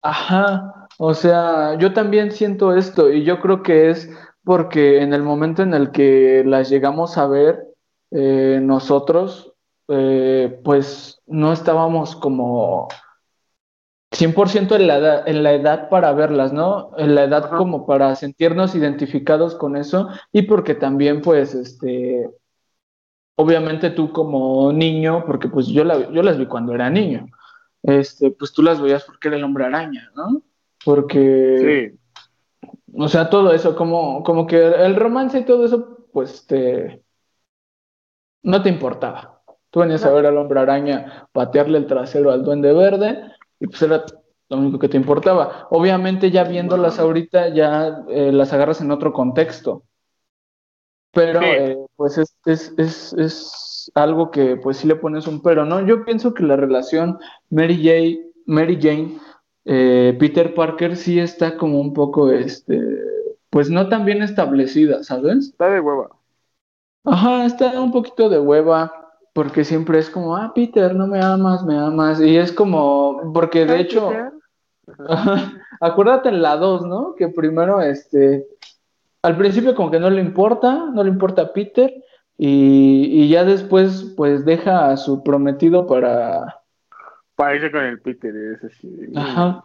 ajá, 0.03 0.89
o 0.99 1.15
sea, 1.15 1.77
yo 1.79 1.93
también 1.93 2.31
siento 2.31 2.75
esto, 2.75 3.13
y 3.13 3.25
yo 3.25 3.41
creo 3.41 3.63
que 3.63 3.91
es 3.91 4.09
porque 4.45 5.03
en 5.03 5.13
el 5.13 5.23
momento 5.23 5.63
en 5.63 5.75
el 5.75 5.91
que 5.91 6.43
las 6.47 6.69
llegamos 6.71 7.19
a 7.19 7.27
ver, 7.27 7.67
eh, 8.11 8.61
nosotros, 8.63 9.53
eh, 9.89 10.61
pues 10.65 11.21
no 11.27 11.53
estábamos 11.53 12.15
como 12.17 12.89
100% 14.15 14.77
en 14.77 14.87
la, 14.87 14.99
edad, 14.99 15.29
en 15.29 15.43
la 15.43 15.53
edad 15.53 15.89
para 15.89 16.13
verlas, 16.13 16.53
¿no? 16.53 16.91
En 16.97 17.15
la 17.15 17.25
edad 17.25 17.51
como 17.51 17.87
para 17.87 18.15
sentirnos 18.15 18.75
identificados 18.75 19.55
con 19.55 19.77
eso 19.77 20.09
y 20.33 20.43
porque 20.43 20.75
también, 20.75 21.21
pues, 21.21 21.55
este, 21.55 22.31
obviamente 23.37 23.91
tú 23.91 24.13
como 24.13 24.73
niño, 24.73 25.25
porque 25.27 25.49
pues 25.49 25.67
yo, 25.67 25.85
la, 25.85 26.11
yo 26.11 26.23
las 26.23 26.39
vi 26.39 26.47
cuando 26.47 26.75
era 26.75 26.91
niño, 26.91 27.27
este, 27.83 28.31
pues 28.31 28.53
tú 28.53 28.63
las 28.63 28.81
veías 28.81 29.05
porque 29.05 29.29
era 29.29 29.37
el 29.37 29.45
hombre 29.45 29.65
araña, 29.65 30.11
¿no? 30.15 30.43
Porque... 30.85 31.93
Sí 31.93 31.99
o 32.97 33.09
sea, 33.09 33.31
todo 33.31 33.53
eso, 33.53 33.75
como, 33.77 34.23
como 34.23 34.47
que 34.47 34.57
el 34.57 34.97
romance 34.97 35.39
y 35.39 35.45
todo 35.45 35.65
eso, 35.65 36.07
pues 36.13 36.47
te... 36.47 37.03
no 38.43 38.63
te 38.63 38.69
importaba. 38.69 39.43
Tú 39.71 39.81
venías 39.81 40.05
a 40.05 40.13
ver 40.13 40.27
al 40.27 40.37
hombre 40.37 40.61
araña 40.61 41.29
patearle 41.33 41.79
el 41.79 41.87
trasero 41.87 42.31
al 42.31 42.45
duende 42.45 42.73
verde 42.73 43.21
y 43.65 43.67
pues 43.67 43.81
era 43.81 44.05
lo 44.51 44.59
único 44.59 44.79
que 44.79 44.91
te 44.91 44.99
importaba. 44.99 45.67
Obviamente 45.71 46.31
ya 46.31 46.45
viéndolas 46.45 46.99
ahorita 46.99 47.49
ya 47.49 48.05
eh, 48.09 48.31
las 48.31 48.53
agarras 48.53 48.81
en 48.83 48.91
otro 48.91 49.13
contexto. 49.13 49.85
Pero 51.13 51.41
eh, 51.43 51.79
pues 51.97 52.19
es, 52.19 52.37
es, 52.45 52.75
es, 52.77 53.13
es, 53.15 53.91
algo 53.95 54.31
que 54.31 54.57
pues 54.57 54.79
sí 54.79 54.89
le 54.89 54.97
pones 54.97 55.27
un 55.27 55.43
pero, 55.43 55.65
¿no? 55.65 55.87
Yo 55.87 56.05
pienso 56.05 56.35
que 56.35 56.43
la 56.43 56.57
relación 56.57 57.19
Mary, 57.51 57.77
J, 57.77 58.29
Mary 58.47 58.79
Jane 58.81 59.19
eh, 59.65 60.17
Peter 60.19 60.55
Parker 60.55 60.97
sí 60.97 61.19
está 61.19 61.57
como 61.57 61.81
un 61.81 61.93
poco, 61.93 62.31
este, 62.31 62.81
pues 63.51 63.71
no 63.71 63.89
tan 63.89 64.05
bien 64.05 64.23
establecida, 64.23 65.05
¿sabes? 65.05 65.51
Está 65.51 65.71
de 65.71 65.81
hueva. 65.81 66.11
Ajá, 67.05 67.45
está 67.47 67.81
un 67.81 67.93
poquito 67.93 68.29
de 68.29 68.41
hueva, 68.41 69.04
porque 69.35 69.65
siempre 69.65 69.99
es 69.99 70.09
como, 70.09 70.37
ah, 70.37 70.53
Peter, 70.55 70.95
no 70.95 71.07
me 71.07 71.23
amas, 71.23 71.63
me 71.65 71.77
amas, 71.77 72.21
y 72.21 72.39
es 72.39 72.53
como, 72.53 73.33
porque 73.35 73.67
de 73.67 73.81
hecho, 73.81 74.11
acuérdate 75.81 76.31
en 76.31 76.41
la 76.41 76.57
2, 76.57 76.87
¿no? 76.87 77.15
Que 77.15 77.29
primero, 77.29 77.83
este, 77.83 78.47
al 79.21 79.37
principio 79.37 79.75
como 79.75 79.91
que 79.91 80.01
no 80.01 80.09
le 80.09 80.23
importa, 80.23 80.87
no 80.91 81.05
le 81.05 81.11
importa 81.11 81.43
a 81.43 81.53
Peter, 81.53 81.93
y, 82.39 83.11
y 83.11 83.29
ya 83.29 83.45
después, 83.45 84.15
pues 84.17 84.47
deja 84.47 84.91
a 84.91 84.97
su 84.97 85.23
prometido 85.23 85.87
para 85.87 86.65
Parece 87.37 87.71
con 87.73 87.85
el 87.85 88.01
Peter, 88.01 88.35
es 88.35 88.65
así. 88.65 89.13
Ajá. 89.17 89.63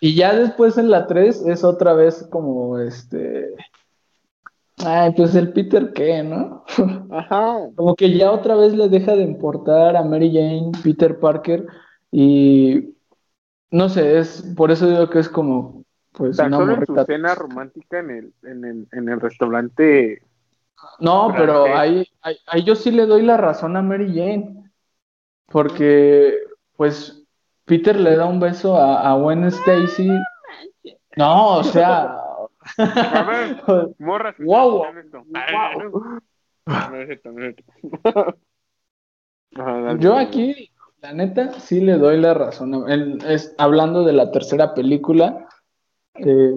Y 0.00 0.14
ya 0.14 0.34
después 0.34 0.78
en 0.78 0.90
la 0.90 1.08
3 1.08 1.46
es 1.46 1.64
otra 1.64 1.94
vez 1.94 2.26
como 2.30 2.78
este. 2.78 3.54
Ay, 4.84 5.12
pues 5.16 5.34
el 5.34 5.52
Peter 5.52 5.92
qué, 5.92 6.22
¿no? 6.22 6.64
Ajá. 7.10 7.58
Como 7.74 7.94
que 7.94 8.16
ya 8.16 8.30
otra 8.30 8.54
vez 8.54 8.74
le 8.74 8.88
deja 8.88 9.16
de 9.16 9.22
importar 9.22 9.96
a 9.96 10.04
Mary 10.04 10.32
Jane, 10.32 10.72
Peter 10.82 11.18
Parker, 11.18 11.66
y 12.10 12.94
no 13.70 13.88
sé, 13.88 14.18
es 14.18 14.42
por 14.56 14.70
eso 14.70 14.88
digo 14.88 15.10
que 15.10 15.18
es 15.18 15.28
como 15.28 15.84
pues 16.12 16.38
una 16.38 16.56
solo 16.56 16.74
en 16.74 16.86
su 16.86 17.04
cena 17.04 17.34
romántica 17.34 18.00
en 18.00 18.10
el, 18.10 18.32
en 18.42 18.64
el, 18.64 18.88
en 18.92 19.08
el 19.08 19.20
restaurante. 19.20 20.22
No, 21.00 21.32
pero 21.36 21.76
ahí, 21.76 22.06
ahí 22.22 22.64
yo 22.64 22.74
sí 22.74 22.90
le 22.90 23.06
doy 23.06 23.22
la 23.22 23.36
razón 23.36 23.76
a 23.76 23.82
Mary 23.82 24.08
Jane. 24.14 24.64
Porque, 25.46 26.34
pues, 26.76 27.24
Peter 27.64 27.98
le 27.98 28.16
da 28.16 28.26
un 28.26 28.38
beso 28.38 28.76
a, 28.76 29.10
a 29.10 29.14
Gwen 29.14 29.44
Stacy. 29.44 30.10
No, 31.16 31.56
o 31.56 31.64
sea. 31.64 32.14
A 32.76 33.22
ver, 33.22 33.62
morras. 33.98 34.36
Wow. 34.38 34.84
Yo 39.98 40.16
aquí, 40.16 40.70
la 41.00 41.12
neta, 41.12 41.58
sí 41.58 41.80
le 41.80 41.94
doy 41.94 42.18
la 42.18 42.34
razón. 42.34 42.84
es, 43.26 43.54
hablando 43.58 44.04
de 44.04 44.12
la 44.12 44.30
tercera 44.30 44.74
película, 44.74 45.48
eh, 46.14 46.52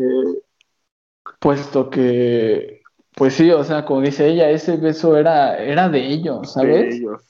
puesto 1.40 1.90
que, 1.90 2.82
pues 3.16 3.36
sí, 3.36 3.50
o 3.52 3.64
sea, 3.64 3.86
como 3.86 4.02
dice 4.02 4.28
ella, 4.28 4.50
ese 4.50 4.78
beso 4.78 5.18
era, 5.18 5.58
era 5.58 5.90
de 5.90 6.06
ellos, 6.06 6.54
¿sabes? 6.54 6.90
De 6.90 6.98
ellos. 6.98 7.24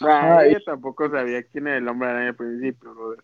Ah, 0.00 0.44
ella 0.44 0.58
tampoco 0.64 1.10
sabía 1.10 1.42
quién 1.44 1.66
era 1.66 1.78
el 1.78 1.88
hombre 1.88 2.28
al 2.28 2.36
principio, 2.36 3.16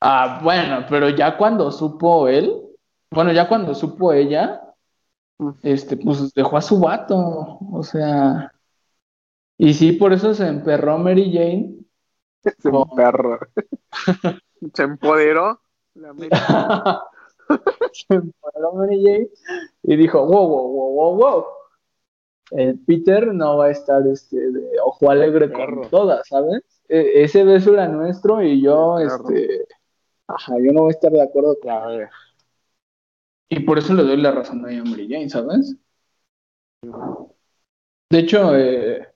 Ah, 0.00 0.40
bueno, 0.42 0.84
pero 0.88 1.08
ya 1.08 1.36
cuando 1.36 1.72
supo 1.72 2.28
él, 2.28 2.65
bueno, 3.10 3.32
ya 3.32 3.48
cuando 3.48 3.74
supo 3.74 4.12
ella, 4.12 4.62
mm. 5.38 5.50
este, 5.62 5.96
pues 5.96 6.32
dejó 6.34 6.56
a 6.56 6.62
su 6.62 6.80
vato, 6.80 7.58
o 7.72 7.82
sea, 7.82 8.52
y 9.58 9.74
sí, 9.74 9.92
por 9.92 10.12
eso 10.12 10.34
se 10.34 10.46
emperró 10.46 10.98
Mary 10.98 11.32
Jane. 11.32 11.76
Se 12.58 12.68
emperró. 12.68 13.40
se 14.74 14.82
empoderó. 14.84 15.60
La 15.94 16.12
se 17.92 18.14
empoderó 18.14 18.72
Mary 18.74 19.02
Jane 19.04 19.28
y 19.82 19.96
dijo, 19.96 20.24
wow, 20.24 20.48
wow, 20.48 20.72
wow, 20.72 20.94
wow, 20.94 21.16
wow. 21.16 21.44
Peter 22.86 23.34
no 23.34 23.56
va 23.56 23.66
a 23.66 23.70
estar 23.70 24.06
este 24.06 24.36
de 24.36 24.78
ojo 24.84 25.10
alegre 25.10 25.50
con 25.50 25.88
todas, 25.90 26.28
¿sabes? 26.28 26.62
E, 26.88 27.24
ese 27.24 27.42
beso 27.42 27.72
era 27.72 27.88
nuestro 27.88 28.40
y 28.42 28.62
yo, 28.62 29.00
este, 29.00 29.66
ajá, 30.28 30.54
yo 30.60 30.72
no 30.72 30.82
voy 30.82 30.90
a 30.90 30.94
estar 30.94 31.10
de 31.10 31.22
acuerdo 31.22 31.58
con 31.60 31.72
Y 33.48 33.60
por 33.60 33.78
eso 33.78 33.94
le 33.94 34.02
doy 34.02 34.16
la 34.16 34.32
razón 34.32 34.64
a 34.66 34.84
Mary 34.84 35.08
Jane, 35.08 35.28
¿sabes? 35.28 35.76
De 38.10 38.18
hecho, 38.18 38.56
eh, 38.56 39.06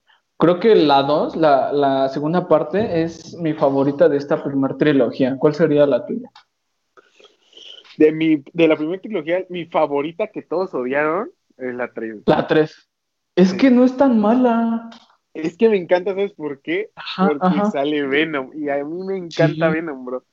Creo 0.41 0.59
que 0.59 0.75
la 0.75 1.03
2, 1.03 1.37
la, 1.37 1.71
la, 1.71 2.09
segunda 2.09 2.49
parte, 2.49 3.03
es 3.03 3.37
mi 3.37 3.53
favorita 3.53 4.09
de 4.09 4.17
esta 4.17 4.43
primera 4.43 4.75
trilogía. 4.75 5.37
¿Cuál 5.39 5.55
sería 5.55 5.85
la 5.85 6.07
tuya? 6.07 6.31
De, 7.99 8.11
mi, 8.11 8.43
de 8.55 8.67
la 8.67 8.75
primera 8.75 9.03
trilogía, 9.03 9.45
mi 9.51 9.67
favorita 9.67 10.29
que 10.29 10.41
todos 10.41 10.73
odiaron 10.73 11.31
es 11.59 11.75
la 11.75 11.93
3. 11.93 12.23
La 12.25 12.47
3. 12.47 12.89
Es 13.37 13.53
que 13.53 13.71
no 13.71 13.85
es 13.85 13.95
tan 13.99 14.19
mala. 14.19 14.89
Es 15.35 15.59
que 15.59 15.69
me 15.69 15.77
encanta, 15.77 16.13
¿sabes 16.13 16.33
por 16.33 16.63
qué? 16.63 16.91
Porque 17.19 17.61
sale 17.71 18.07
Venom. 18.07 18.51
Y 18.55 18.71
a 18.71 18.83
mí 18.83 19.05
me 19.05 19.19
encanta 19.19 19.69
Venom, 19.69 20.07
bro. 20.07 20.25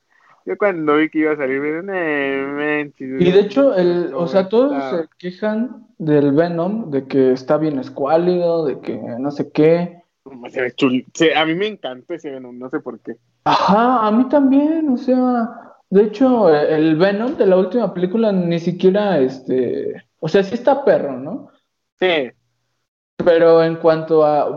Yo 0.48 0.58
cuando 0.58 0.96
vi 0.96 1.10
que 1.10 1.20
iba 1.20 1.34
a 1.34 1.36
salir 1.36 1.60
Venom, 1.60 1.90
eh, 1.94 2.94
Y 2.98 3.32
de 3.32 3.40
hecho, 3.42 3.76
el, 3.76 4.14
o 4.16 4.30
sea, 4.30 4.48
todos 4.48 4.82
se 4.92 5.10
quejan 5.18 5.88
del 5.98 6.32
Venom, 6.32 6.90
de 6.90 7.06
que 7.06 7.34
está 7.34 7.58
bien 7.58 7.78
escuálido, 7.80 8.66
de 8.66 8.80
que 8.80 8.96
no 8.96 9.30
sé 9.30 9.52
qué. 9.52 10.04
a 11.36 11.46
mí 11.46 11.54
me 11.54 11.68
encantó 11.68 12.14
ese 12.14 12.32
Venom, 12.32 12.58
no 12.58 12.70
sé 12.70 12.80
por 12.80 12.98
qué. 13.02 13.18
Ajá, 13.44 14.08
a 14.08 14.12
mí 14.12 14.30
también, 14.30 14.88
o 14.88 14.96
sea, 14.96 15.50
de 15.90 16.04
hecho, 16.04 16.50
el 16.50 16.96
Venom 16.96 17.36
de 17.36 17.46
la 17.46 17.58
última 17.58 17.94
película 17.94 18.32
ni 18.32 18.62
siquiera, 18.62 19.20
este, 19.20 20.02
o 20.22 20.30
sea, 20.30 20.44
sí 20.44 20.54
está 20.54 20.86
perro, 20.86 21.20
¿no? 21.20 21.50
Sí. 22.00 22.32
Pero 23.18 23.66
en 23.66 23.76
cuanto 23.76 24.26
a, 24.26 24.48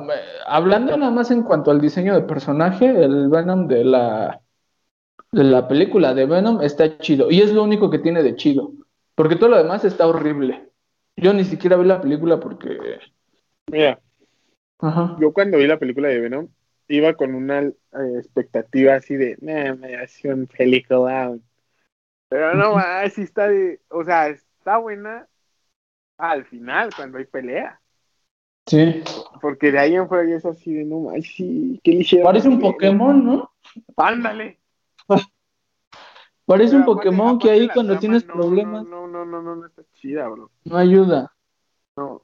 hablando 0.47 0.97
nada 0.97 1.11
más 1.11 1.33
en 1.33 1.43
cuanto 1.43 1.73
al 1.73 1.81
diseño 1.81 2.15
de 2.15 2.23
personaje, 2.23 2.87
el 2.87 3.29
Venom 3.29 3.67
de 3.67 3.83
la 3.83 4.41
la 5.33 5.69
película 5.69 6.15
de 6.15 6.27
Venom 6.27 6.63
está 6.63 6.99
chido. 6.99 7.31
Y 7.31 7.41
es 7.41 7.53
lo 7.53 7.63
único 7.63 7.91
que 7.91 7.99
tiene 7.99 8.23
de 8.23 8.37
chido. 8.37 8.73
Porque 9.15 9.37
todo 9.37 9.51
lo 9.51 9.59
demás 9.59 9.85
está 9.85 10.07
horrible. 10.07 10.71
Yo 11.17 11.33
ni 11.33 11.45
siquiera 11.45 11.77
vi 11.77 11.87
la 11.87 12.01
película 12.01 12.41
porque. 12.41 12.99
Mira. 13.71 14.01
Yo 15.21 15.33
cuando 15.33 15.59
vi 15.59 15.67
la 15.67 15.79
película 15.79 16.09
de 16.09 16.21
Venom, 16.21 16.49
iba 16.89 17.15
con 17.15 17.35
una 17.35 17.61
eh, 17.61 17.75
expectativa 18.17 18.95
así 18.95 19.17
de. 19.17 19.37
me 19.41 20.33
un 20.33 20.47
película. 20.47 21.39
Pero 22.29 22.55
no 22.55 22.75
más, 22.75 23.13
sí 23.13 23.23
está 23.23 23.49
de. 23.49 23.81
O 23.91 24.05
sea, 24.05 24.29
está 24.29 24.79
buena 24.79 25.29
al 26.17 26.45
final, 26.45 26.91
cuando 26.95 27.19
hay 27.19 27.25
pelea. 27.25 27.81
Sí. 28.67 29.03
Porque 29.41 29.73
de 29.73 29.79
ahí 29.79 29.95
en 29.95 30.09
fuera 30.09 30.35
es 30.35 30.45
así 30.45 30.73
de 30.73 30.85
no 30.85 31.01
más, 31.01 31.25
sí, 31.25 31.81
qué 31.83 31.93
ligero. 31.93 32.25
Parece 32.25 32.49
un 32.49 32.61
Pokémon, 32.61 33.25
¿no? 33.25 33.51
Ándale. 33.97 34.60
Parece 36.47 36.77
un 36.77 36.85
Pokémon 36.85 37.39
que 37.39 37.51
ahí 37.51 37.69
cuando 37.69 37.99
tienes 37.99 38.25
problemas. 38.25 38.85
No, 38.87 39.07
no, 39.07 39.25
no, 39.25 39.41
no, 39.41 39.57
no, 39.57 39.67
está 39.67 39.83
chida, 39.95 40.27
bro. 40.29 40.51
No 40.65 40.77
ayuda. 40.77 41.33
No. 41.97 42.21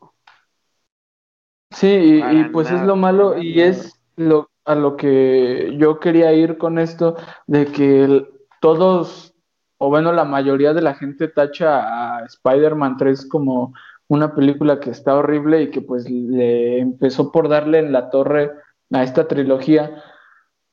Sí, 1.70 2.22
y, 2.24 2.44
pues 2.44 2.70
es 2.70 2.82
lo 2.82 2.96
malo 2.96 3.38
y 3.38 3.60
es 3.60 4.00
lo 4.16 4.50
a 4.64 4.74
lo 4.74 4.96
que 4.96 5.76
yo 5.78 6.00
quería 6.00 6.32
ir 6.32 6.58
con 6.58 6.78
esto 6.78 7.16
de 7.46 7.66
que 7.66 8.26
todos 8.60 9.36
o 9.78 9.88
bueno, 9.90 10.12
la 10.12 10.24
mayoría 10.24 10.72
de 10.72 10.82
la 10.82 10.94
gente 10.94 11.28
tacha 11.28 12.18
a 12.18 12.24
Spider-Man 12.24 12.96
3 12.96 13.26
como 13.28 13.74
una 14.08 14.34
película 14.34 14.80
que 14.80 14.90
está 14.90 15.14
horrible 15.14 15.62
y 15.62 15.70
que 15.70 15.82
pues 15.82 16.08
le 16.08 16.78
empezó 16.78 17.30
por 17.30 17.48
darle 17.48 17.80
en 17.80 17.92
la 17.92 18.08
torre 18.10 18.52
a 18.92 19.02
esta 19.02 19.28
trilogía 19.28 20.02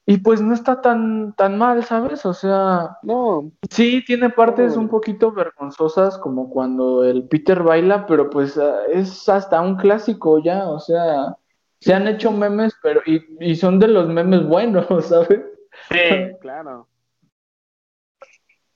y 0.05 0.17
pues 0.17 0.41
no 0.41 0.53
está 0.53 0.81
tan, 0.81 1.33
tan 1.33 1.57
mal, 1.57 1.83
¿sabes? 1.83 2.25
O 2.25 2.33
sea, 2.33 2.97
no. 3.03 3.51
Sí, 3.69 4.03
tiene 4.05 4.29
partes 4.29 4.75
un 4.75 4.89
poquito 4.89 5.31
vergonzosas, 5.31 6.17
como 6.17 6.49
cuando 6.49 7.05
el 7.05 7.27
Peter 7.27 7.63
baila, 7.63 8.05
pero 8.05 8.29
pues 8.29 8.57
ah, 8.57 8.81
es 8.91 9.29
hasta 9.29 9.61
un 9.61 9.77
clásico 9.77 10.39
ya, 10.43 10.67
o 10.67 10.79
sea, 10.79 11.37
se 11.79 11.93
han 11.93 12.07
hecho 12.07 12.31
memes, 12.31 12.75
pero 12.81 13.01
y, 13.05 13.23
y 13.39 13.55
son 13.55 13.79
de 13.79 13.87
los 13.87 14.09
memes 14.09 14.45
buenos, 14.45 14.87
¿sabes? 15.05 15.41
Sí, 15.89 15.97
claro. 16.41 16.87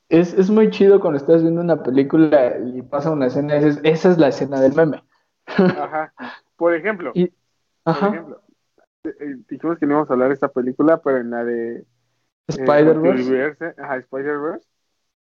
Es, 0.10 0.34
es 0.34 0.50
muy 0.50 0.70
chido 0.70 1.02
cuando 1.02 1.18
estás 1.18 1.42
viendo 1.42 1.60
una 1.60 1.84
película 1.84 2.58
y 2.58 2.82
pasa 2.84 3.12
una 3.12 3.26
escena, 3.26 3.58
esa 3.58 3.68
es, 3.68 3.80
esa 3.84 4.12
es 4.12 4.18
la 4.18 4.30
escena 4.30 4.62
del 4.62 4.74
meme. 4.74 5.04
Ajá. 5.46 6.14
Por 6.56 6.74
ejemplo, 6.74 7.12
y, 7.16 7.34
ajá. 7.84 8.08
por 8.08 8.16
ejemplo, 8.16 8.42
eh, 9.08 9.38
dijimos 9.50 9.78
que 9.80 9.86
no 9.86 9.94
íbamos 9.94 10.10
a 10.10 10.14
hablar 10.14 10.30
de 10.30 10.36
esta 10.36 10.50
película, 10.50 11.02
pero 11.02 11.18
en 11.18 11.30
la 11.30 11.44
de 11.44 11.78
eh, 11.78 11.86
Spider-Verse, 12.48 13.76
Spider-Verse, 14.00 14.68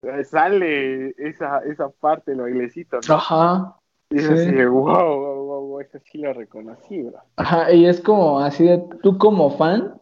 eh, 0.04 0.24
sale 0.24 1.10
esa, 1.17 1.60
esa 1.60 1.89
parte, 1.89 2.34
el 2.34 2.41
bailecito, 2.41 3.00
Ajá. 3.10 3.78
Y 4.10 4.17
es 4.17 4.30
así 4.30 4.52
wow, 4.65 4.84
wow, 4.84 5.46
wow, 5.46 5.67
wow, 5.67 5.80
esa 5.80 6.00
sí 6.00 6.19
la 6.19 6.34
reconocí, 6.34 7.02
bro. 7.02 7.19
Ajá, 7.36 7.72
y 7.72 7.86
es 7.86 8.00
como 8.02 8.39
así 8.39 8.63
de, 8.65 8.84
tú 9.02 9.17
como 9.17 9.50
fan, 9.58 10.00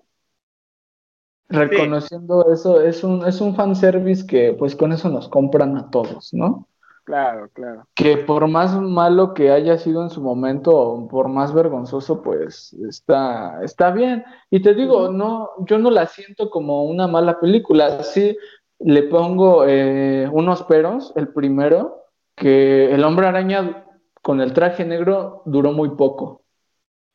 reconociendo 1.47 2.51
eso, 2.51 2.81
es 2.81 3.03
un, 3.03 3.25
es 3.25 3.39
un 3.41 3.55
fanservice 3.55 4.25
que 4.25 4.53
pues 4.53 4.75
con 4.75 4.91
eso 4.91 5.09
nos 5.09 5.29
compran 5.29 5.77
a 5.77 5.89
todos, 5.89 6.33
¿no? 6.33 6.67
Claro, 7.03 7.49
claro. 7.53 7.87
Que 7.95 8.17
por 8.17 8.47
más 8.47 8.79
malo 8.79 9.33
que 9.33 9.51
haya 9.51 9.77
sido 9.77 10.03
en 10.03 10.09
su 10.09 10.21
momento, 10.21 10.71
o 10.71 11.07
por 11.07 11.27
más 11.27 11.53
vergonzoso, 11.53 12.21
pues 12.21 12.73
está, 12.87 13.63
está 13.63 13.91
bien. 13.91 14.23
Y 14.49 14.61
te 14.61 14.73
digo, 14.73 15.09
no, 15.09 15.49
yo 15.65 15.79
no 15.79 15.89
la 15.89 16.05
siento 16.05 16.49
como 16.49 16.83
una 16.83 17.07
mala 17.07 17.39
película. 17.39 18.03
Sí 18.03 18.37
le 18.83 19.03
pongo 19.03 19.65
eh, 19.67 20.27
unos 20.31 20.63
peros. 20.63 21.13
El 21.15 21.29
primero, 21.29 22.05
que 22.35 22.93
el 22.93 23.03
hombre 23.03 23.27
araña 23.27 23.85
con 24.21 24.41
el 24.41 24.53
traje 24.53 24.85
negro 24.85 25.43
duró 25.45 25.71
muy 25.71 25.89
poco. 25.89 26.43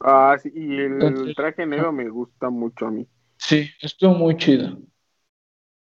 Ah, 0.00 0.36
sí, 0.40 0.52
y 0.54 0.76
el, 0.78 1.34
traje 1.34 1.66
negro 1.66 1.92
me 1.92 2.08
gusta 2.08 2.50
mucho 2.50 2.86
a 2.86 2.90
mí. 2.90 3.06
Sí, 3.38 3.68
estuvo 3.80 4.12
muy 4.12 4.36
chido. 4.36 4.76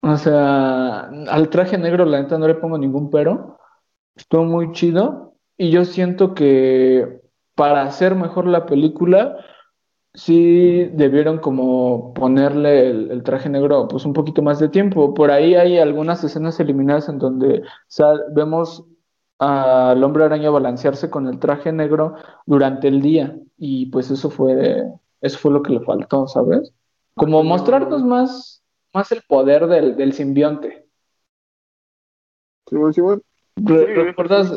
O 0.02 0.18
sea, 0.18 1.10
al 1.28 1.50
traje 1.50 1.78
negro 1.78 2.06
la 2.06 2.22
neta 2.22 2.38
no 2.38 2.48
le 2.48 2.56
pongo 2.56 2.78
ningún 2.78 3.10
pero 3.10 3.58
estuvo 4.16 4.44
muy 4.46 4.72
chido 4.72 5.36
y 5.58 5.70
yo 5.72 5.86
siento 5.86 6.34
que 6.34 7.22
para 7.56 7.84
hacer 7.84 8.16
mejor 8.16 8.48
la 8.48 8.66
película 8.66 9.38
sí 10.14 10.86
debieron 10.94 11.40
como 11.40 12.14
ponerle 12.14 12.90
el, 12.90 13.24
traje 13.24 13.50
negro 13.50 13.88
pues 13.88 14.06
un 14.06 14.14
poquito 14.14 14.42
más 14.42 14.60
de 14.60 14.70
tiempo. 14.70 15.14
Por 15.14 15.32
ahí 15.32 15.56
hay 15.56 15.78
algunas 15.78 16.24
escenas 16.24 16.60
eliminadas 16.60 17.10
en 17.10 17.20
donde 17.20 17.64
vemos 18.34 18.86
al 19.40 20.02
hombre 20.04 20.24
araña 20.24 20.50
balancearse 20.50 21.10
con 21.10 21.28
el 21.28 21.40
traje 21.40 21.72
negro 21.72 22.16
durante 22.46 22.88
el 22.88 23.02
día 23.02 23.38
y 23.58 23.88
pues 23.88 24.10
eso 24.12 24.30
fue 24.30 24.84
eso 25.22 25.38
fue 25.40 25.52
lo 25.52 25.62
que 25.62 25.74
le 25.74 25.82
faltó, 25.82 26.28
¿sabes? 26.28 26.74
Como 27.16 27.44
mostrarnos 27.44 28.04
más 28.04 28.64
más 28.94 29.12
el 29.12 29.22
poder 29.28 29.68
del, 29.68 29.98
del 29.98 30.14
simbionte. 30.14 30.88
¿Recuerdas 33.56 34.52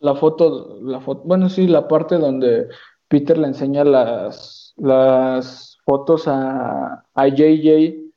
la, 0.00 0.14
foto, 0.14 0.78
la 0.82 1.00
foto, 1.00 1.22
bueno, 1.24 1.48
sí, 1.48 1.66
la 1.66 1.88
parte 1.88 2.16
donde 2.16 2.68
Peter 3.08 3.38
le 3.38 3.48
enseña 3.48 3.84
las, 3.84 4.74
las 4.76 5.78
fotos 5.84 6.28
a, 6.28 7.04
a 7.14 7.28
JJ 7.28 8.08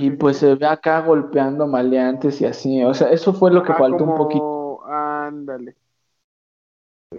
y 0.00 0.10
pues 0.12 0.36
se 0.38 0.54
ve 0.54 0.66
acá 0.66 1.00
golpeando 1.00 1.66
maleantes 1.66 2.40
y 2.40 2.44
así, 2.44 2.84
o 2.84 2.94
sea, 2.94 3.10
eso 3.10 3.32
fue 3.32 3.50
lo 3.50 3.62
que 3.62 3.72
faltó 3.72 4.04
un 4.04 4.16
poquito. 4.16 4.84
Ándale. 4.86 5.76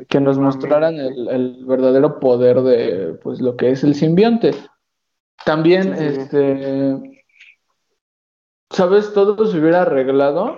Que 0.07 0.21
nos 0.21 0.37
mostraran 0.37 0.95
el, 0.95 1.27
el, 1.27 1.65
verdadero 1.65 2.19
poder 2.19 2.61
de 2.61 3.19
pues 3.21 3.41
lo 3.41 3.57
que 3.57 3.71
es 3.71 3.83
el 3.83 3.93
simbionte. 3.93 4.53
También, 5.43 5.93
este, 5.93 7.25
¿sabes? 8.69 9.13
Todo 9.13 9.45
se 9.47 9.59
hubiera 9.59 9.81
arreglado 9.81 10.57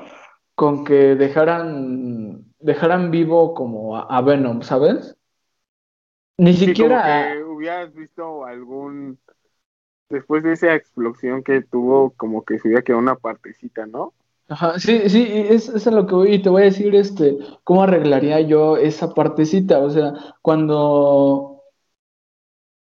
con 0.55 0.85
que 0.85 1.15
dejaran, 1.15 2.45
dejaran 2.59 3.11
vivo 3.11 3.53
como 3.53 3.97
a, 3.97 4.21
Venom, 4.21 4.61
¿sabes? 4.61 5.15
Ni 6.37 6.53
siquiera... 6.53 7.33
que 7.33 7.43
hubieras 7.43 7.93
visto 7.93 8.45
algún... 8.45 9.19
Después 10.09 10.43
de 10.43 10.53
esa 10.53 10.75
explosión 10.75 11.43
que 11.43 11.61
tuvo, 11.61 12.11
como 12.11 12.43
que 12.43 12.59
se 12.59 12.67
hubiera 12.67 12.83
quedado 12.83 13.01
una 13.01 13.15
partecita, 13.15 13.87
¿no? 13.87 14.13
Ajá, 14.47 14.77
sí, 14.77 15.09
sí, 15.09 15.25
es, 15.31 15.69
es 15.69 15.87
a 15.87 15.91
lo 15.91 16.05
que 16.05 16.13
voy 16.13 16.33
y 16.33 16.41
te 16.41 16.49
voy 16.49 16.63
a 16.63 16.65
decir, 16.65 16.93
este, 16.95 17.37
cómo 17.63 17.83
arreglaría 17.83 18.41
yo 18.41 18.77
esa 18.77 19.13
partecita, 19.13 19.79
o 19.79 19.89
sea, 19.89 20.13
cuando, 20.41 21.63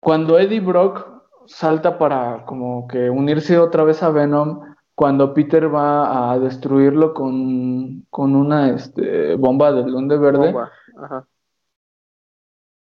cuando 0.01 0.39
Eddie 0.39 0.61
Brock 0.61 1.07
salta 1.47 1.99
para 1.99 2.45
como 2.47 2.87
que 2.87 3.11
unirse 3.11 3.59
otra 3.59 3.83
vez 3.83 4.03
a 4.03 4.11
Venom, 4.11 4.61
cuando 4.99 5.33
Peter 5.33 5.73
va 5.73 6.33
a 6.33 6.41
destruirlo 6.41 7.15
con, 7.15 8.05
con 8.11 8.35
una 8.35 8.71
este, 8.71 9.37
bomba 9.37 9.71
del 9.71 9.93
Duende 9.93 10.19
Verde, 10.19 10.53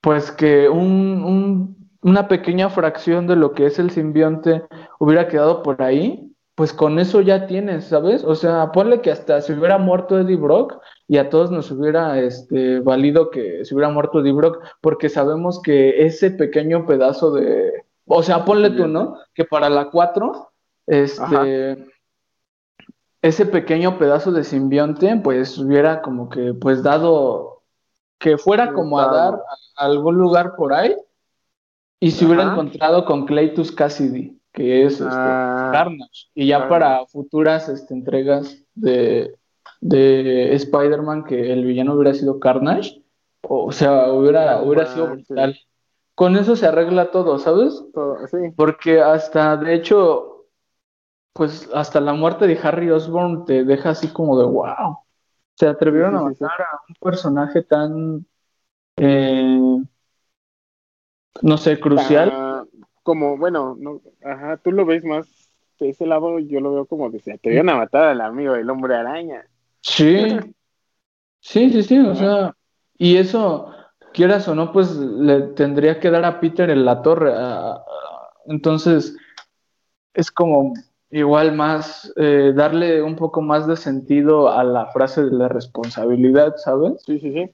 pues 0.00 0.32
que 0.32 0.68
un, 0.68 1.76
una 2.00 2.26
pequeña 2.26 2.70
fracción 2.70 3.28
de 3.28 3.36
lo 3.36 3.52
que 3.52 3.66
es 3.66 3.78
el 3.78 3.92
simbionte 3.92 4.64
hubiera 4.98 5.28
quedado 5.28 5.62
por 5.62 5.80
ahí, 5.80 6.28
pues 6.56 6.72
con 6.72 6.98
eso 6.98 7.20
ya 7.20 7.46
tienes, 7.46 7.84
¿sabes? 7.84 8.24
O 8.24 8.34
sea, 8.34 8.72
ponle 8.72 9.00
que 9.00 9.12
hasta 9.12 9.40
se 9.40 9.52
hubiera 9.52 9.78
muerto 9.78 10.18
Eddie 10.18 10.34
Brock 10.34 10.82
y 11.06 11.18
a 11.18 11.30
todos 11.30 11.52
nos 11.52 11.70
hubiera 11.70 12.18
este, 12.18 12.80
valido 12.80 13.30
que 13.30 13.64
se 13.64 13.76
hubiera 13.76 13.92
muerto 13.92 14.18
Eddie 14.18 14.32
Brock, 14.32 14.60
porque 14.80 15.08
sabemos 15.08 15.62
que 15.62 16.04
ese 16.04 16.32
pequeño 16.32 16.84
pedazo 16.84 17.30
de. 17.30 17.84
O 18.06 18.24
sea, 18.24 18.44
ponle 18.44 18.70
tú, 18.70 18.88
¿no? 18.88 19.18
Que 19.34 19.44
para 19.44 19.70
la 19.70 19.88
4, 19.88 20.52
este. 20.88 21.91
Ese 23.22 23.46
pequeño 23.46 23.98
pedazo 23.98 24.32
de 24.32 24.44
simbionte, 24.44 25.16
pues 25.16 25.56
hubiera 25.58 26.02
como 26.02 26.28
que, 26.28 26.54
pues 26.54 26.82
dado. 26.82 27.62
Que 28.18 28.38
fuera 28.38 28.72
como 28.72 29.00
a 29.00 29.06
dar 29.06 29.35
a 29.35 29.85
algún 29.85 30.16
lugar 30.16 30.54
por 30.56 30.72
ahí 30.72 30.94
y 31.98 32.12
se 32.12 32.24
hubiera 32.24 32.44
encontrado 32.44 33.04
con 33.04 33.26
Claytus 33.26 33.72
Cassidy 33.72 34.40
que 34.52 34.85
es 34.85 34.94
este, 34.94 35.06
ah, 35.08 35.70
Carnage. 35.72 36.28
Y 36.35 36.46
ya 36.46 36.68
para 36.68 37.06
futuras 37.06 37.68
este, 37.68 37.94
entregas 37.94 38.58
de, 38.74 39.35
de 39.80 40.54
Spider-Man, 40.54 41.24
que 41.24 41.52
el 41.52 41.64
villano 41.64 41.94
hubiera 41.94 42.14
sido 42.14 42.38
Carnage, 42.38 43.02
o 43.42 43.72
sea, 43.72 44.12
hubiera, 44.12 44.58
ah, 44.58 44.62
hubiera 44.62 44.87
sido 44.87 45.08
brutal. 45.08 45.58
Con 46.14 46.37
eso 46.37 46.56
se 46.56 46.66
arregla 46.66 47.11
todo, 47.11 47.38
¿sabes? 47.38 47.82
Porque 48.54 49.00
hasta, 49.00 49.56
de 49.56 49.74
hecho, 49.74 50.32
pues 51.33 51.68
hasta 51.75 52.01
la 52.01 52.12
muerte 52.12 52.47
de 52.47 52.59
Harry 52.62 52.90
Osborn 52.90 53.45
te 53.45 53.64
deja 53.64 53.90
así 53.90 54.09
como 54.09 54.38
de 54.38 54.47
wow. 54.47 54.99
Se 55.55 55.66
atrevieron 55.66 56.16
a 56.16 56.23
matar 56.23 56.62
a 56.62 56.81
un 56.88 56.95
personaje 57.01 57.62
tan, 57.62 58.27
eh, 58.97 59.79
no 61.42 61.57
sé, 61.57 61.79
crucial 61.79 62.66
como, 63.03 63.37
bueno, 63.37 63.77
no, 63.79 64.01
ajá, 64.25 64.57
tú 64.59 64.73
lo 64.73 64.85
ves 64.85 65.05
más 65.05 65.51
de 65.79 65.90
ese 65.90 66.07
lado, 66.07 66.38
yo 66.38 66.61
lo 66.61 66.73
veo 66.73 66.87
como 66.87 67.11
de 67.11 67.21
se 67.21 67.38
iban 67.42 67.68
a 67.68 67.77
matar 67.77 68.05
al 68.05 68.21
amigo 68.21 68.55
del 68.55 68.71
hombre 68.71 68.95
araña. 68.95 69.45
Sí, 69.81 70.38
sí, 71.40 71.71
sí, 71.71 71.83
sí, 71.83 71.99
o 71.99 72.14
sea, 72.14 72.55
y 72.97 73.16
eso, 73.16 73.75
quieras 74.12 74.47
o 74.47 74.55
no, 74.55 74.73
pues 74.73 74.95
le 74.95 75.49
tendría 75.49 75.99
que 75.99 76.11
dar 76.11 76.25
a 76.25 76.38
Peter 76.38 76.71
en 76.71 76.85
la 76.85 77.03
torre. 77.03 77.33
entonces, 78.47 79.16
es 80.14 80.31
como 80.31 80.73
igual 81.12 81.55
más, 81.55 82.12
eh, 82.16 82.53
darle 82.57 83.03
un 83.03 83.16
poco 83.16 83.42
más 83.42 83.66
de 83.66 83.77
sentido 83.77 84.51
a 84.51 84.64
la 84.64 84.87
frase 84.87 85.22
de 85.22 85.31
la 85.31 85.46
responsabilidad, 85.46 86.57
¿sabes? 86.57 87.03
Sí, 87.05 87.20
sí, 87.20 87.33
sí. 87.33 87.51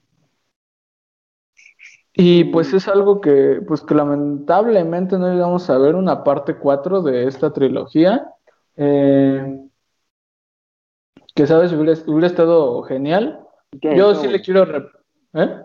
Y 2.13 2.45
pues 2.45 2.73
es 2.73 2.87
algo 2.87 3.21
que, 3.21 3.61
pues 3.67 3.81
que 3.81 3.95
lamentablemente 3.95 5.17
no 5.17 5.31
llegamos 5.31 5.69
a 5.69 5.77
ver 5.77 5.95
una 5.95 6.23
parte 6.23 6.57
4 6.57 7.01
de 7.01 7.27
esta 7.27 7.53
trilogía. 7.53 8.33
Eh, 8.77 9.61
que 11.35 11.47
sabes, 11.47 11.71
hubiera, 11.73 11.93
hubiera 12.07 12.27
estado 12.27 12.81
genial. 12.83 13.45
Yo 13.71 14.15
sí 14.15 14.27
le 14.27 14.41
quiero... 14.41 14.65
¿Eh? 15.33 15.61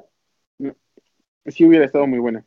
Sí 1.46 1.66
hubiera 1.66 1.84
estado 1.84 2.06
muy 2.06 2.18
buena. 2.18 2.44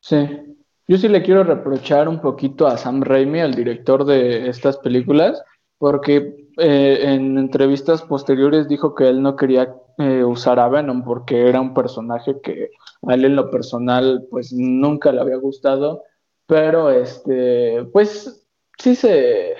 Sí. 0.00 0.56
Yo 0.88 0.98
sí 0.98 1.08
le 1.08 1.22
quiero 1.22 1.42
reprochar 1.42 2.08
un 2.08 2.20
poquito 2.20 2.66
a 2.66 2.76
Sam 2.76 3.02
Raimi, 3.02 3.40
al 3.40 3.54
director 3.54 4.04
de 4.04 4.48
estas 4.48 4.78
películas, 4.78 5.42
porque 5.78 6.48
eh, 6.58 6.98
en 7.02 7.36
entrevistas 7.38 8.02
posteriores 8.02 8.68
dijo 8.68 8.94
que 8.94 9.08
él 9.08 9.20
no 9.20 9.34
quería 9.34 9.74
eh, 9.98 10.22
usar 10.22 10.60
a 10.60 10.68
Venom 10.68 11.04
porque 11.04 11.48
era 11.48 11.60
un 11.60 11.74
personaje 11.74 12.40
que 12.40 12.70
a 13.02 13.14
él 13.14 13.24
en 13.24 13.36
lo 13.36 13.50
personal 13.50 14.26
pues 14.30 14.52
nunca 14.52 15.10
le 15.10 15.20
había 15.20 15.36
gustado, 15.36 16.04
pero 16.46 16.90
este, 16.90 17.84
pues 17.92 18.46
sí 18.78 18.94
se, 18.94 19.54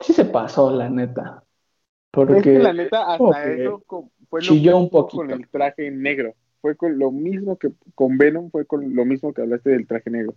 sí 0.00 0.12
se 0.12 0.24
pasó 0.26 0.70
la 0.70 0.90
neta. 0.90 1.42
Porque 2.10 2.58
la 2.58 2.72
neta 2.72 3.14
hasta 3.14 3.52
eso 3.52 3.82
fue 4.28 4.42
lo 4.42 4.78
un 4.78 4.90
poquito. 4.90 5.22
con 5.22 5.30
el 5.30 5.48
traje 5.48 5.90
negro. 5.90 6.34
Fue 6.60 6.76
con 6.76 6.98
lo 6.98 7.10
mismo 7.10 7.58
que 7.58 7.70
con 7.94 8.18
Venom, 8.18 8.50
fue 8.50 8.66
con 8.66 8.94
lo 8.94 9.04
mismo 9.04 9.32
que 9.32 9.42
hablaste 9.42 9.70
del 9.70 9.86
traje 9.86 10.10
negro. 10.10 10.34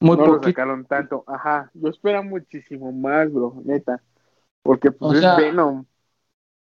Muy 0.00 0.16
no 0.16 0.26
lo 0.26 0.42
sacaron 0.42 0.84
tanto. 0.86 1.24
Ajá, 1.26 1.70
yo 1.74 1.88
espero 1.88 2.22
muchísimo 2.24 2.92
más, 2.92 3.32
bro, 3.32 3.62
neta. 3.64 4.02
Porque 4.62 4.90
pues 4.90 5.22
es 5.22 5.36
Venom. 5.36 5.84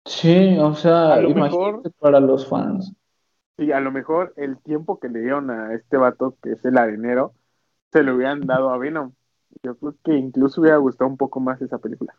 Sí, 0.06 0.58
o 0.60 0.74
sea, 0.74 1.14
a 1.16 1.22
lo 1.22 1.30
mejor 1.32 1.84
para 2.00 2.20
los 2.20 2.48
fans. 2.48 2.94
Sí, 3.58 3.72
a 3.72 3.80
lo 3.80 3.92
mejor 3.92 4.34
el 4.38 4.60
tiempo 4.62 5.00
que 5.00 5.10
le 5.10 5.20
dieron 5.20 5.50
a 5.50 5.74
este 5.74 5.98
vato, 5.98 6.38
que 6.42 6.52
es 6.54 6.64
el 6.66 6.78
arenero, 6.78 7.34
se 7.92 8.04
lo 8.04 8.16
hubieran 8.16 8.42
dado 8.42 8.70
a 8.70 8.78
Venom. 8.78 9.14
Yo 9.64 9.78
creo 9.78 9.96
que 10.04 10.14
incluso 10.16 10.62
hubiera 10.62 10.78
gustado 10.78 11.10
un 11.10 11.18
poco 11.18 11.40
más 11.40 11.62
esa 11.62 11.80
película. 11.80 12.16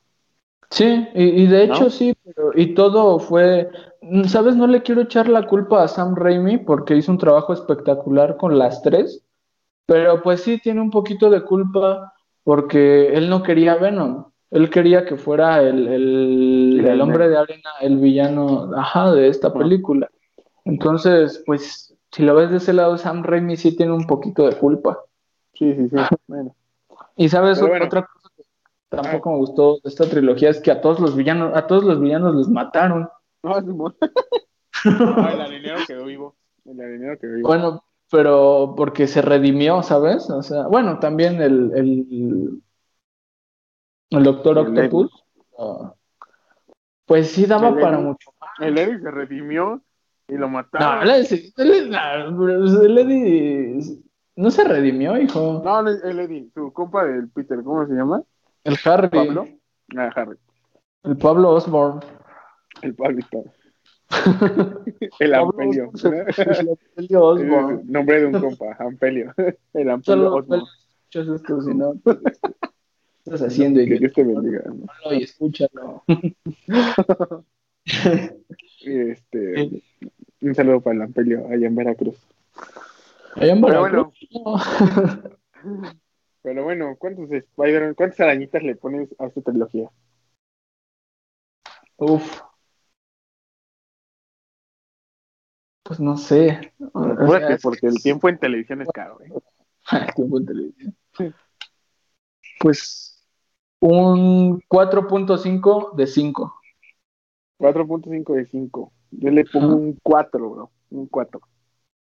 Sí, 0.71 1.09
y, 1.15 1.47
de 1.47 1.65
hecho 1.65 1.89
sí, 1.89 2.15
pero 2.25 2.51
y 2.55 2.75
todo 2.75 3.19
fue, 3.19 3.71
¿sabes? 4.27 4.55
No 4.55 4.67
le 4.67 4.83
quiero 4.83 5.01
echar 5.01 5.29
la 5.29 5.47
culpa 5.47 5.83
a 5.83 5.89
Sam 5.89 6.15
Raimi 6.15 6.59
porque 6.59 6.95
hizo 6.95 7.11
un 7.11 7.19
trabajo 7.19 7.55
espectacular 7.55 8.37
con 8.37 8.59
las 8.59 8.83
tres, 8.83 9.25
pero 9.87 10.23
pues 10.23 10.43
sí 10.43 10.61
tiene 10.63 10.83
un 10.83 10.91
poquito 10.91 11.31
de 11.31 11.43
culpa 11.43 12.13
porque 12.45 13.09
él 13.15 13.31
no 13.31 13.43
quería 13.43 13.77
Venom. 13.77 14.27
Él 14.51 14.71
quería 14.71 15.05
que 15.05 15.17
fuera 15.17 15.63
el, 15.63 15.89
el, 15.89 17.01
hombre 17.01 17.29
de 17.29 17.37
arena, 17.37 17.71
el 17.81 17.99
villano, 17.99 18.71
ajá, 18.75 19.13
de 19.13 19.29
esta 19.29 19.53
película. 19.53 20.09
Entonces, 20.65 21.43
pues, 21.45 21.95
si 22.11 22.23
lo 22.23 22.35
ves 22.35 22.51
de 22.51 22.57
ese 22.57 22.73
lado, 22.73 22.97
Sam 22.97 23.23
Raimi 23.23 23.57
sí 23.57 23.77
tiene 23.77 23.93
un 23.93 24.07
poquito 24.07 24.47
de 24.47 24.57
culpa. 24.57 25.01
Sí, 25.53 25.75
sí, 25.75 25.89
sí. 25.91 25.97
Bueno. 26.27 26.55
Y 27.17 27.29
sabes, 27.29 27.61
otra 27.61 28.07
cosa 28.07 28.07
que 28.07 28.18
tampoco 28.89 29.31
me 29.31 29.37
gustó 29.39 29.79
esta 29.85 30.09
trilogía 30.09 30.51
es 30.51 30.61
que 30.61 30.71
a 30.71 30.81
todos 30.81 31.01
los 31.01 31.15
villanos, 31.17 31.57
a 31.57 31.67
todos 31.67 31.85
los 31.85 32.01
villanos 32.01 32.35
los 32.35 32.49
mataron. 32.49 33.09
Ah, 34.85 35.31
el 35.35 35.41
arenero 35.41 35.79
quedó 35.89 36.05
vivo. 36.05 36.37
El 36.65 36.81
arenero 36.81 37.19
quedó 37.19 37.35
vivo. 37.35 37.49
Bueno, 37.49 37.83
pero 38.13 38.75
porque 38.77 39.09
se 39.09 39.23
redimió, 39.23 39.83
¿sabes? 39.83 40.31
O 40.31 40.41
sea, 40.41 40.69
bueno, 40.69 41.01
también 41.01 41.43
el, 41.43 41.73
el, 41.75 42.63
el 44.11 44.23
Doctor 44.23 44.59
Octopus. 44.59 45.11
Ah, 45.59 45.95
pues 47.07 47.31
sí 47.33 47.47
daba 47.47 47.75
para 47.75 47.99
mucho 47.99 48.31
más. 48.41 48.51
El 48.61 48.79
Eddie 48.79 49.01
se 49.01 49.11
redimió 49.11 49.83
y 50.29 50.37
lo 50.37 50.49
mataron. 50.49 51.05
No, 51.05 51.13
el, 52.85 52.99
Eddie 52.99 53.81
no 54.37 54.51
se 54.51 54.63
redimió, 54.63 55.19
hijo. 55.19 55.63
No, 55.65 55.81
el 55.89 56.21
Eddie, 56.21 56.51
su 56.55 56.73
compa 56.73 57.05
del 57.05 57.29
Peter, 57.31 57.63
¿cómo 57.65 57.87
se 57.87 57.95
llama? 57.95 58.23
El 58.69 58.77
Harry. 58.85 59.09
¿Pablo? 59.09 59.49
Ah, 59.97 60.11
Harry. 60.15 60.37
El 61.05 61.17
Pablo 61.17 61.53
Osborne. 61.53 62.01
El 62.83 62.95
Pablito. 62.95 63.45
el 65.21 65.35
Ampelio. 65.35 65.91
el 66.05 66.69
Ampelio 66.69 67.25
Osborne. 67.25 67.83
Nombre 67.85 68.21
de 68.21 68.27
un 68.27 68.41
compa, 68.41 68.77
Ampelio. 68.79 69.35
El 69.73 69.89
Ampelio 69.89 70.35
Osborne. 70.35 70.67
si 71.11 71.75
no, 71.75 71.95
estás 73.25 73.43
haciendo? 73.43 73.81
Que 73.81 73.99
Dios 73.99 74.13
te 74.13 74.23
bendiga. 74.23 74.63
Y 75.13 75.23
escúchalo. 75.23 76.03
y 76.07 76.37
este, 79.11 79.83
un 80.43 80.55
saludo 80.55 80.83
para 80.83 80.97
el 80.97 81.03
Ampelio 81.03 81.47
allá 81.51 81.67
en 81.67 81.75
Veracruz. 81.75 82.17
Allá 83.35 83.53
en 83.53 83.63
Veracruz. 83.63 84.13
Pero 84.31 84.43
bueno, 84.45 85.93
pero 86.43 86.65
bueno 86.65 86.97
¿cuántos 86.99 87.31
Spider 87.31 87.95
cuántas 87.95 88.21
arañitas 88.21 88.63
le 88.63 88.77
pones 88.77 89.15
a 89.19 89.27
esta 89.27 89.43
trilogía? 89.43 89.91
Uf. 91.99 92.43
Pues 95.83 96.01
no 96.01 96.17
sé. 96.17 96.73
porque 97.63 97.87
el 97.87 98.03
tiempo 98.03 98.29
en 98.29 98.39
televisión 98.39 98.83
es 98.83 98.89
caro, 98.93 99.21
¿eh? 99.23 99.33
el 99.93 100.15
tiempo 100.15 100.39
en 100.39 100.47
televisión. 100.47 100.97
pues 102.61 103.27
un 103.81 104.61
4.5 104.69 105.97
de 105.97 106.07
5. 106.07 106.55
4.5 107.59 108.35
de 108.35 108.47
5. 108.47 108.93
Yo 109.11 109.31
le 109.31 109.45
pongo 109.45 109.77
un 109.77 109.99
4, 110.03 110.51
bro. 110.51 110.71
Un 110.91 111.07
4. 111.07 111.41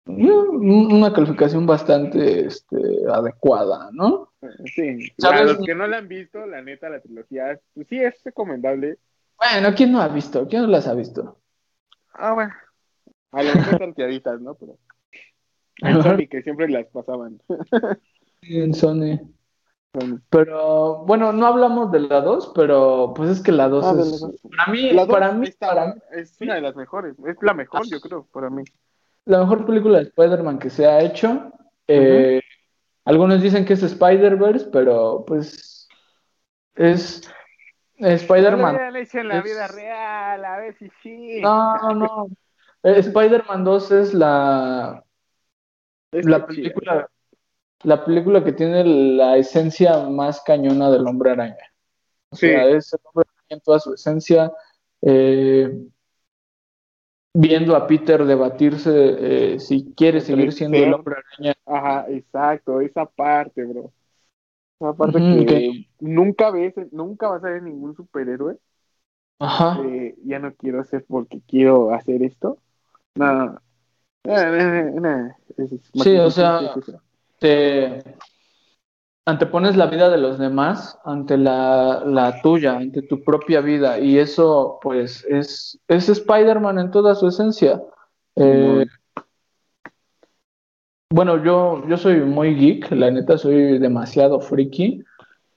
Una 0.05 1.11
calificación 1.11 1.65
bastante 1.65 2.45
este, 2.45 2.77
adecuada, 3.11 3.89
¿no? 3.91 4.33
Sí. 4.65 5.11
Para 5.19 5.43
los 5.43 5.57
que 5.65 5.73
no 5.73 5.87
la 5.87 5.97
han 5.97 6.07
visto, 6.07 6.45
la 6.45 6.61
neta, 6.61 6.89
la 6.89 7.01
trilogía, 7.01 7.59
pues 7.73 7.87
sí 7.87 7.97
es 7.97 8.21
recomendable. 8.23 8.99
Bueno, 9.37 9.75
¿quién 9.75 9.91
no 9.91 10.01
ha 10.01 10.07
visto? 10.07 10.47
¿Quién 10.47 10.63
no 10.63 10.67
las 10.67 10.87
ha 10.87 10.93
visto? 10.93 11.39
Ah, 12.13 12.33
bueno. 12.33 12.53
A 13.31 13.43
lo 13.43 13.55
mejor 13.55 13.79
salteaditas, 13.79 14.41
¿no? 14.41 14.55
Pero. 14.55 14.77
En 15.79 16.01
Sony, 16.01 16.27
que 16.29 16.41
siempre 16.41 16.69
las 16.69 16.87
pasaban. 16.87 17.41
sí, 18.41 18.61
en 18.61 18.73
Sony. 18.73 19.19
Pero 20.29 21.03
bueno, 21.05 21.33
no 21.33 21.47
hablamos 21.47 21.91
de 21.91 21.99
la 21.99 22.21
2, 22.21 22.53
pero 22.55 23.13
pues 23.13 23.29
es 23.29 23.41
que 23.41 23.51
la 23.51 23.67
2 23.67 23.85
ah, 23.85 23.95
es. 23.99 24.25
Para 24.55 24.71
mí, 24.71 24.91
para 25.09 25.31
mí, 25.33 25.49
es 26.13 26.37
una 26.39 26.55
de 26.55 26.61
las 26.61 26.77
mejores. 26.77 27.15
Es 27.27 27.35
la 27.41 27.53
mejor, 27.53 27.85
yo 27.87 27.99
creo, 27.99 28.25
para 28.31 28.49
mí. 28.49 28.63
La 29.25 29.39
mejor 29.39 29.65
película 29.65 29.97
de 29.99 30.05
Spider-Man 30.05 30.59
que 30.59 30.69
se 30.69 30.85
ha 30.85 31.01
hecho. 31.01 31.51
Eh, 31.87 32.41
algunos 33.05 33.41
dicen 33.41 33.65
que 33.65 33.73
es 33.73 33.83
Spider-Verse, 33.83 34.69
pero 34.71 35.23
pues 35.25 35.87
es 36.75 37.21
Spider-Man. 37.97 38.75
No 38.75 39.19
en 39.19 39.27
la 39.27 39.41
vida 39.41 39.67
real, 39.67 40.45
a 40.45 40.57
ver 40.57 40.75
si 40.77 40.89
sí. 41.01 41.41
No, 41.41 41.93
no. 41.93 42.27
Eh, 42.83 42.99
Spider-Man 42.99 43.63
2 43.63 43.91
es 43.91 44.13
la, 44.13 45.03
la 46.11 46.45
película 46.45 47.09
la 47.85 48.03
película 48.03 48.43
que 48.43 48.51
tiene 48.51 48.83
la 48.83 49.37
esencia 49.37 49.99
más 50.09 50.41
cañona 50.41 50.89
del 50.89 51.07
hombre 51.07 51.31
araña. 51.31 51.71
O 52.29 52.35
sea, 52.35 52.65
es 52.67 52.91
el 52.93 52.99
hombre 53.03 53.29
araña 53.29 53.47
en 53.49 53.61
toda 53.61 53.79
su 53.79 53.93
esencia. 53.93 54.51
Eh, 55.01 55.71
viendo 57.35 57.75
a 57.75 57.85
Peter 57.85 58.23
debatirse 58.23 58.91
eh, 58.93 59.59
si 59.59 59.93
quiere 59.93 60.21
seguir 60.21 60.53
siendo 60.53 60.77
el 60.77 60.93
hombre 60.93 61.15
araña. 61.17 61.53
Ajá, 61.65 62.05
exacto, 62.09 62.79
esa 62.79 63.05
parte, 63.05 63.65
bro. 63.65 63.91
Esa 64.79 64.93
parte 64.93 65.19
que, 65.19 65.87
nunca 65.99 66.49
ves, 66.51 66.73
nunca 66.91 67.27
vas 67.27 67.43
a 67.43 67.49
ver 67.49 67.63
ningún 67.63 67.95
superhéroe. 67.95 68.57
Ajá. 69.39 69.81
Eh, 69.83 70.15
ya 70.23 70.39
no 70.39 70.53
quiero 70.55 70.79
hacer 70.79 71.05
porque 71.07 71.41
quiero 71.45 71.93
hacer 71.93 72.23
esto. 72.23 72.57
No. 73.15 73.59
sí, 75.93 76.17
o 76.17 76.31
sea, 76.31 76.73
te 77.37 78.01
antepones 79.25 79.75
la 79.75 79.87
vida 79.87 80.09
de 80.09 80.17
los 80.17 80.37
demás 80.37 80.99
ante 81.03 81.37
la, 81.37 82.39
tuya, 82.43 82.77
ante 82.77 83.01
tu 83.01 83.23
propia 83.23 83.61
vida, 83.61 83.99
y 83.99 84.19
eso 84.19 84.79
pues 84.81 85.25
es, 85.27 85.79
es 85.87 86.09
Spider-Man 86.09 86.79
en 86.79 86.91
toda 86.91 87.15
su 87.15 87.27
esencia. 87.27 87.81
Eh, 88.35 88.85
bueno, 91.09 91.43
yo, 91.43 91.87
yo 91.87 91.97
soy 91.97 92.21
muy 92.21 92.55
geek, 92.55 92.91
la 92.91 93.09
neta 93.09 93.37
soy 93.37 93.79
demasiado 93.79 94.39
freaky. 94.39 95.03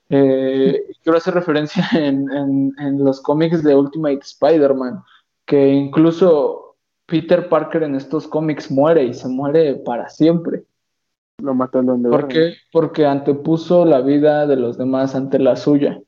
Eh, 0.09 0.83
quiero 1.03 1.19
hacer 1.19 1.35
referencia 1.35 1.87
en, 1.93 2.73
en 2.79 3.05
los 3.05 3.21
cómics 3.21 3.63
de 3.63 3.75
Ultimate 3.75 4.21
Spider-Man, 4.23 5.03
que 5.45 5.69
incluso 5.69 6.77
Peter 7.07 7.49
Parker 7.49 7.83
en 7.83 7.95
estos 7.95 8.27
cómics 8.27 8.71
muere 8.71 9.05
y 9.05 9.15
se 9.15 9.29
muere 9.29 9.77
para 9.77 10.09
siempre. 10.09 10.65
Lo 11.43 11.55
mata 11.55 11.83
donde 11.83 12.11
¿Por 12.11 12.29
qué? 12.29 12.55
Porque 12.73 13.07
antepuso 13.07 13.85
la 13.85 14.01
vida 14.01 14.47
de 14.47 14.57
los 14.57 14.77
demás 14.77 15.15
ante 15.15 15.39
la 15.39 15.57
suya. 15.57 16.01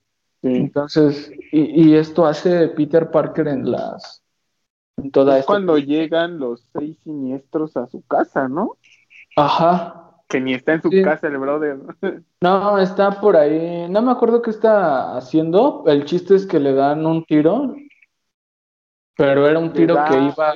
Entonces, 0.43 1.31
y, 1.53 1.95
esto 1.95 2.27
hace 2.27 2.69
Peter 2.69 3.11
Parker 3.11 3.49
en 3.49 3.71
las. 3.71 4.23
En 4.97 5.11
toda 5.11 5.39
es 5.39 5.47
cuando 5.47 5.79
llegan 5.79 6.39
los 6.39 6.67
seis 6.73 6.99
siniestros 7.05 7.77
a 7.77 7.87
su 7.87 8.03
casa, 8.03 8.49
¿no? 8.49 8.77
Ajá. 9.37 10.17
Que 10.29 10.41
ni 10.41 10.55
está 10.55 10.75
en 10.75 10.83
su 10.83 10.91
casa 11.05 11.27
el 11.27 11.39
brother. 11.39 11.79
No, 12.43 12.79
está 12.79 13.21
por 13.21 13.37
ahí. 13.37 13.87
No 13.91 14.01
me 14.01 14.13
acuerdo 14.13 14.41
qué 14.41 14.51
está 14.51 15.15
haciendo. 15.15 15.85
El 15.87 16.07
chiste 16.07 16.35
es 16.35 16.47
que 16.47 16.59
le 16.59 16.73
dan 16.73 17.05
un 17.05 17.25
tiro. 17.25 17.77
Pero 19.15 19.47
era 19.47 19.59
un 19.59 19.75
tiro 19.75 19.95
que 20.09 20.15
iba 20.19 20.55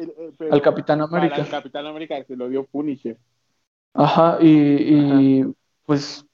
al 0.51 0.63
Capitán 0.63 1.03
América. 1.03 1.43
Al 1.43 1.49
Capitán 1.51 1.87
América 1.87 2.25
se 2.25 2.37
lo 2.37 2.49
dio 2.49 2.65
Punisher. 2.65 3.19
Ajá, 3.95 4.39
y, 4.41 5.45
pues 5.87 6.27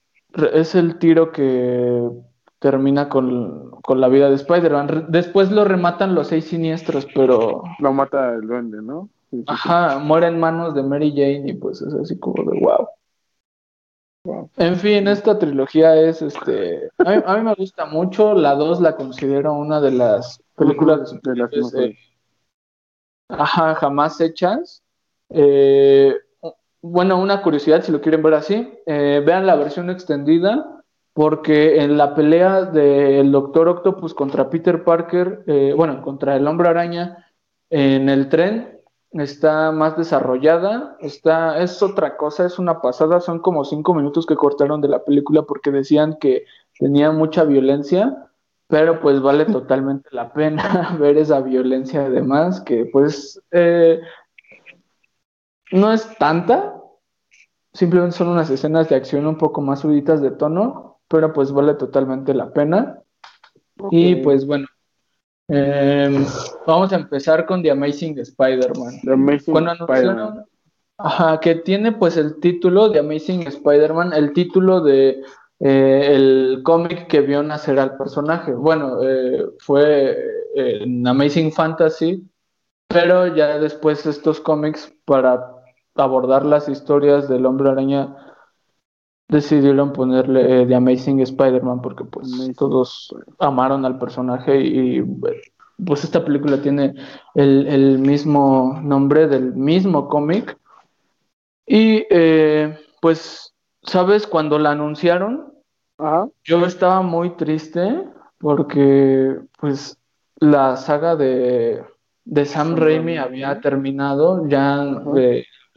es 0.52 0.74
el 0.74 0.98
tiro 0.98 1.30
que 1.30 2.10
termina 2.58 3.08
con, 3.08 3.70
la 3.88 4.08
vida 4.08 4.28
de 4.28 4.36
Spider-Man. 4.36 5.06
Después 5.08 5.50
lo 5.50 5.64
rematan 5.64 6.14
los 6.14 6.28
seis 6.28 6.46
siniestros, 6.46 7.06
pero... 7.14 7.62
Lo 7.78 7.92
mata 7.92 8.34
el 8.34 8.46
duende, 8.46 8.80
¿no? 8.82 9.08
Ajá, 9.46 9.98
muere 9.98 10.28
en 10.28 10.40
manos 10.40 10.74
de 10.74 10.82
Mary 10.82 11.10
Jane 11.10 11.44
y 11.46 11.52
pues 11.54 11.82
es 11.82 11.94
así 11.94 12.18
como 12.18 12.50
de 12.50 12.60
wow. 12.60 12.88
En 14.56 14.76
fin, 14.76 15.08
esta 15.08 15.38
trilogía 15.38 15.96
es, 15.96 16.20
este, 16.20 16.90
a 16.98 17.36
mí, 17.36 17.42
me 17.42 17.54
gusta 17.54 17.86
mucho, 17.86 18.34
la 18.34 18.54
2 18.54 18.80
la 18.80 18.94
considero 18.94 19.54
una 19.54 19.80
de 19.80 19.92
las 19.92 20.42
películas 20.56 21.18
de, 21.22 21.36
las 21.36 21.50
ajá, 23.28 23.74
jamás 23.76 24.20
hechas. 24.20 24.82
Eh, 25.30 26.14
bueno, 26.82 27.18
una 27.20 27.42
curiosidad, 27.42 27.82
si 27.82 27.92
lo 27.92 28.00
quieren 28.00 28.22
ver 28.22 28.34
así, 28.34 28.72
eh, 28.86 29.22
vean 29.24 29.46
la 29.46 29.56
versión 29.56 29.90
extendida, 29.90 30.82
porque 31.12 31.82
en 31.82 31.98
la 31.98 32.14
pelea 32.14 32.62
del 32.62 33.32
Doctor 33.32 33.68
Octopus 33.68 34.14
contra 34.14 34.48
Peter 34.48 34.84
Parker, 34.84 35.44
eh, 35.46 35.74
bueno, 35.76 36.02
contra 36.02 36.36
el 36.36 36.46
Hombre 36.46 36.68
Araña, 36.68 37.26
en 37.68 38.08
el 38.08 38.28
tren, 38.28 38.80
está 39.12 39.72
más 39.72 39.96
desarrollada, 39.96 40.96
está, 41.00 41.60
es 41.60 41.82
otra 41.82 42.16
cosa, 42.16 42.46
es 42.46 42.58
una 42.58 42.80
pasada, 42.80 43.20
son 43.20 43.40
como 43.40 43.64
cinco 43.64 43.94
minutos 43.94 44.26
que 44.26 44.36
cortaron 44.36 44.80
de 44.80 44.88
la 44.88 45.04
película 45.04 45.42
porque 45.42 45.70
decían 45.70 46.16
que 46.20 46.44
tenía 46.78 47.10
mucha 47.10 47.44
violencia, 47.44 48.28
pero 48.68 49.00
pues 49.00 49.20
vale 49.20 49.44
totalmente 49.46 50.08
la 50.12 50.32
pena 50.32 50.96
ver 51.00 51.18
esa 51.18 51.40
violencia 51.40 52.06
además, 52.06 52.60
que 52.60 52.86
pues 52.86 53.40
eh, 53.50 54.00
no 55.72 55.92
es 55.92 56.16
tanta, 56.18 56.80
simplemente 57.72 58.16
son 58.16 58.28
unas 58.28 58.50
escenas 58.50 58.88
de 58.88 58.96
acción 58.96 59.26
un 59.26 59.38
poco 59.38 59.60
más 59.60 59.80
subidas 59.80 60.20
de 60.20 60.30
tono, 60.30 61.00
pero 61.08 61.32
pues 61.32 61.52
vale 61.52 61.74
totalmente 61.74 62.34
la 62.34 62.52
pena. 62.52 63.00
Y 63.90 64.16
pues 64.16 64.46
bueno, 64.46 64.66
em, 65.48 66.24
vamos 66.66 66.92
a 66.92 66.96
empezar 66.96 67.46
con 67.46 67.62
The 67.62 67.70
Amazing 67.70 68.18
Spider-Man. 68.18 69.00
The 69.02 69.12
Amazing 69.12 69.68
Spider-Man. 69.68 70.44
Ajá, 70.98 71.40
que 71.40 71.54
tiene 71.54 71.92
pues 71.92 72.18
el 72.18 72.40
título 72.40 72.90
de 72.90 72.98
Amazing 72.98 73.46
Spider-Man, 73.46 74.12
el 74.12 74.34
título 74.34 74.82
de 74.82 75.22
eh, 75.58 76.14
el 76.14 76.60
cómic 76.62 77.06
que 77.06 77.22
vio 77.22 77.42
nacer 77.42 77.78
al 77.78 77.96
personaje. 77.96 78.52
Bueno, 78.52 79.02
eh, 79.02 79.46
fue 79.58 80.10
eh, 80.54 80.82
en 80.82 81.06
Amazing 81.06 81.52
Fantasy, 81.52 82.28
pero 82.86 83.34
ya 83.34 83.58
después 83.58 84.04
estos 84.04 84.40
cómics 84.40 84.92
para 85.06 85.59
abordar 86.04 86.44
las 86.44 86.68
historias 86.68 87.28
del 87.28 87.46
hombre 87.46 87.70
araña, 87.70 88.16
decidieron 89.30 89.92
ponerle 89.92 90.62
eh, 90.62 90.66
The 90.66 90.74
Amazing 90.74 91.20
Spider-Man 91.20 91.80
porque 91.80 92.04
pues 92.04 92.28
todos 92.56 93.14
amaron 93.38 93.84
al 93.84 93.98
personaje 93.98 94.60
y, 94.60 95.02
pues 95.84 96.04
esta 96.04 96.24
película 96.24 96.60
tiene 96.60 96.94
el, 97.34 97.98
mismo 97.98 98.78
nombre 98.82 99.28
del 99.28 99.54
mismo 99.54 100.08
cómic. 100.08 100.58
Y 101.66 102.04
eh, 102.10 102.76
pues, 103.00 103.54
¿sabes? 103.82 104.26
Cuando 104.26 104.58
la 104.58 104.72
anunciaron, 104.72 105.54
yo 106.44 106.64
estaba 106.66 107.00
muy 107.02 107.30
triste 107.36 108.04
porque 108.38 109.38
pues 109.58 109.96
la 110.36 110.76
saga 110.76 111.16
de, 111.16 111.84
de 112.24 112.44
Sam 112.44 112.76
Raimi 112.76 113.18
había 113.18 113.60
terminado, 113.60 114.46
ya 114.48 115.02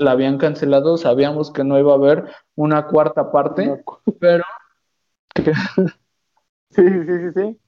la 0.04 0.12
habían 0.12 0.38
cancelado, 0.38 0.98
sabíamos 0.98 1.52
que 1.52 1.64
no 1.64 1.80
iba 1.80 1.94
a 1.94 1.96
haber 1.96 2.26
una 2.56 2.88
cuarta 2.88 3.32
parte, 3.32 3.84
pero... 4.20 4.44
sí, 6.70 6.84
sí, 6.84 7.06
sí, 7.06 7.32
sí. 7.36 7.60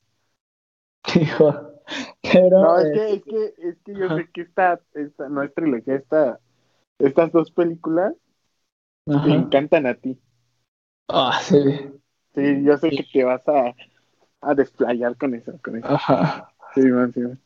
Hijo, 1.19 1.81
pero... 2.21 2.61
No, 2.61 2.79
es 2.79 2.91
que, 2.93 3.13
es 3.13 3.23
que, 3.23 3.53
es 3.69 3.77
que 3.83 3.93
yo 3.95 4.15
sé 4.15 4.29
que 4.33 4.41
esta, 4.41 4.79
esta 4.93 5.29
no 5.29 5.43
es 5.43 5.53
trilogía, 5.53 5.95
esta, 5.95 6.39
estas 6.99 7.31
dos 7.31 7.51
películas 7.51 8.13
te 9.05 9.31
encantan 9.33 9.85
a 9.85 9.93
ti. 9.95 10.19
Ah, 11.07 11.39
sí. 11.41 11.57
Sí, 12.33 12.63
yo 12.63 12.77
sé 12.77 12.89
que 12.89 13.05
te 13.13 13.23
vas 13.23 13.47
a, 13.47 13.73
a 14.41 14.55
desplayar 14.55 15.15
con 15.17 15.35
eso, 15.35 15.57
con 15.63 15.77
eso. 15.77 15.87
Ajá. 15.87 16.49
Sí, 16.73 16.81
man, 16.81 17.13
sí, 17.13 17.21
man. 17.21 17.39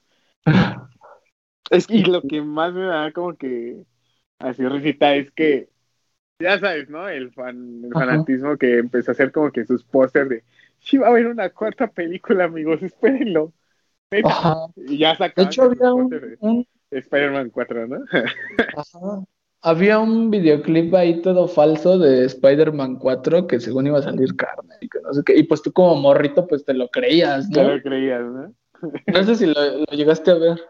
Es 1.70 1.86
que 1.86 2.00
lo 2.00 2.22
que 2.22 2.42
más 2.42 2.74
me 2.74 2.86
da 2.86 3.12
como 3.12 3.36
que 3.36 3.86
así 4.40 4.66
recita 4.66 5.16
es 5.16 5.32
que 5.32 5.70
ya 6.42 6.58
sabes, 6.58 6.90
¿no? 6.90 7.08
El, 7.08 7.32
fan, 7.32 7.82
el 7.84 7.92
fanatismo 7.92 8.58
que 8.58 8.78
empezó 8.78 9.12
a 9.12 9.14
hacer 9.14 9.32
como 9.32 9.52
que 9.52 9.66
sus 9.66 9.84
pósters 9.84 10.30
de 10.30 10.44
sí 10.80 10.98
va 10.98 11.08
a 11.08 11.10
haber 11.10 11.28
una 11.28 11.50
cuarta 11.50 11.88
película, 11.88 12.46
amigos, 12.46 12.82
espérenlo. 12.82 13.54
Y 14.76 14.98
ya 14.98 15.16
sacaron. 15.16 15.34
De 15.36 15.44
hecho, 15.44 15.64
había 15.64 15.94
un, 15.94 16.66
Spider-Man 16.92 17.52
4, 17.52 17.88
¿no? 17.88 17.98
Ajá. 18.76 19.24
Había 19.62 20.00
un 20.00 20.32
videoclip 20.32 20.96
ahí 20.96 21.22
todo 21.22 21.48
falso 21.48 22.00
de 22.00 22.26
Spider-Man 22.26 22.96
4 22.96 23.46
que 23.46 23.60
según 23.60 23.88
iba 23.88 24.00
a 24.00 24.04
salir 24.04 24.36
carne 24.38 24.76
y 24.80 24.88
que 24.88 25.02
no 25.02 25.14
sé 25.14 25.22
qué. 25.26 25.36
Y 25.38 25.44
pues 25.44 25.62
tú 25.62 25.74
como 25.74 25.96
morrito, 25.96 26.48
pues 26.48 26.64
te 26.64 26.74
lo 26.74 26.88
creías, 26.88 27.50
¿no? 27.50 27.56
Te 27.56 27.64
lo 27.76 27.82
creías, 27.82 28.22
¿no? 28.22 28.54
no 29.08 29.24
sé 29.24 29.36
si 29.36 29.46
lo, 29.46 29.84
llegaste 29.92 30.32
a 30.32 30.36
ver. 30.36 30.62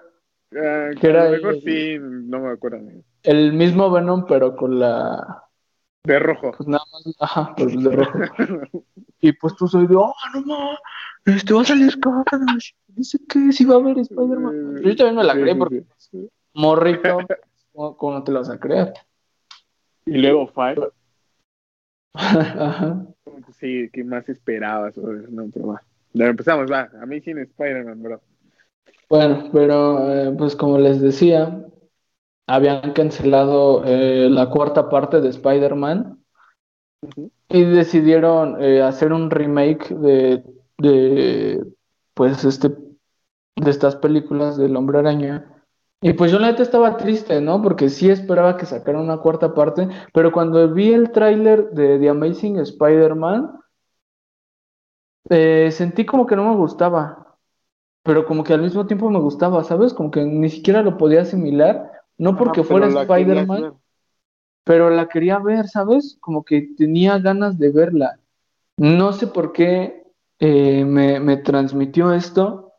Ah, 0.56 0.90
que 1.00 1.08
era 1.08 1.30
mejor 1.30 1.62
sí, 1.62 1.98
no 2.00 2.40
me 2.40 2.50
acuerdo. 2.50 2.80
El 3.24 3.54
mismo 3.54 3.92
Venom, 3.92 4.26
pero 4.28 4.56
con 4.56 4.80
la. 4.80 5.46
De 6.04 6.18
rojo. 6.20 6.52
Pues 6.56 6.68
nada 6.68 6.84
más, 6.92 7.16
ajá, 7.20 7.54
pues 7.56 7.84
de 7.84 7.92
rojo. 7.92 8.20
y 9.22 9.32
pues 9.34 9.56
tú 9.56 9.68
soy 9.68 9.86
de, 9.88 9.96
oh, 9.96 10.14
no 10.34 10.42
mames, 10.42 10.80
este 11.26 11.54
va 11.54 11.62
a 11.62 11.66
salir 11.66 12.00
carne. 12.00 12.54
Dice 12.88 13.20
que 13.28 13.52
sí 13.52 13.66
va 13.66 13.76
a 13.76 13.80
haber 13.80 14.00
Spider-Man. 14.00 14.82
Yo 14.84 14.96
también 14.96 15.16
me 15.16 15.24
la 15.24 15.34
creí 15.34 15.56
porque 15.56 15.84
morrito 16.54 17.20
¿Cómo, 17.74 18.14
no 18.14 18.24
te 18.24 18.32
lo 18.32 18.40
vas 18.40 18.50
a 18.50 18.60
creer? 18.60 18.94
Y 20.06 20.18
luego 20.18 20.48
Five. 20.48 20.90
Ajá. 22.14 23.06
Sí, 23.54 23.90
¿qué 23.94 24.04
más 24.04 24.28
esperabas? 24.28 24.98
No, 24.98 25.50
pero 25.54 25.68
va. 25.68 25.82
Empezamos, 26.14 26.72
va. 26.72 26.90
A 27.02 27.06
mí 27.06 27.22
sin 27.22 27.38
Spider-Man, 27.38 28.02
bro. 28.02 28.22
Bueno, 29.10 29.50
pero 29.54 30.14
eh, 30.14 30.36
pues 30.38 30.56
como 30.56 30.78
les 30.78 31.02
decía, 31.02 31.66
habían 32.50 32.94
cancelado 32.94 33.84
eh, 33.86 34.28
la 34.30 34.50
cuarta 34.50 34.90
parte 34.90 35.22
de 35.22 35.30
Spider-Man 35.30 36.20
y 37.48 37.64
decidieron 37.64 38.62
eh, 38.62 38.82
hacer 38.82 39.14
un 39.14 39.30
remake 39.30 39.90
de, 39.96 40.44
de, 40.78 41.64
pues 42.14 42.44
este, 42.44 42.70
de 42.70 43.72
estas 43.72 43.96
películas 43.96 44.58
del 44.58 44.76
Hombre 44.76 45.00
Araña 45.00 45.60
y 46.02 46.14
pues 46.14 46.32
yo 46.32 46.40
la 46.40 46.48
neta 46.52 46.64
estaba 46.64 46.98
triste, 46.98 47.42
¿no? 47.42 47.62
Porque 47.62 47.90
sí 47.90 48.10
esperaba 48.10 48.56
que 48.58 48.66
sacaran 48.66 49.02
una 49.02 49.18
cuarta 49.18 49.54
parte, 49.54 49.90
pero 50.14 50.32
cuando 50.32 50.74
vi 50.74 50.94
el 50.94 51.12
tráiler 51.12 51.72
de 51.72 52.00
The 52.00 52.10
Amazing 52.10 52.58
Spider-Man, 52.60 53.60
eh, 55.30 55.70
sentí 55.72 56.06
como 56.06 56.26
que 56.26 56.36
no 56.36 56.50
me 56.50 56.56
gustaba, 56.56 57.38
pero 58.04 58.26
como 58.26 58.44
que 58.44 58.54
al 58.54 58.62
mismo 58.62 58.88
tiempo 58.88 59.10
me 59.10 59.20
gustaba, 59.20 59.64
¿sabes? 59.64 59.94
Como 59.94 60.12
que 60.12 60.24
ni 60.26 60.50
siquiera 60.50 60.82
lo 60.84 60.98
podía 60.98 61.22
asimilar, 61.22 61.92
no 62.20 62.38
porque 62.38 62.64
fuera 62.64 62.88
Spider-Man, 62.88 63.74
pero 64.64 64.92
la 64.92 65.08
quería 65.08 65.40
ver, 65.40 65.68
¿sabes? 65.68 66.18
Como 66.20 66.44
que 66.44 66.70
tenía 66.78 67.18
ganas 67.18 67.58
de 67.58 67.72
verla. 67.72 68.20
No 68.78 69.14
sé 69.14 69.28
por 69.28 69.52
qué 69.52 70.04
eh, 70.40 70.86
me, 70.86 71.20
me 71.20 71.38
transmitió 71.38 72.14
esto. 72.14 72.74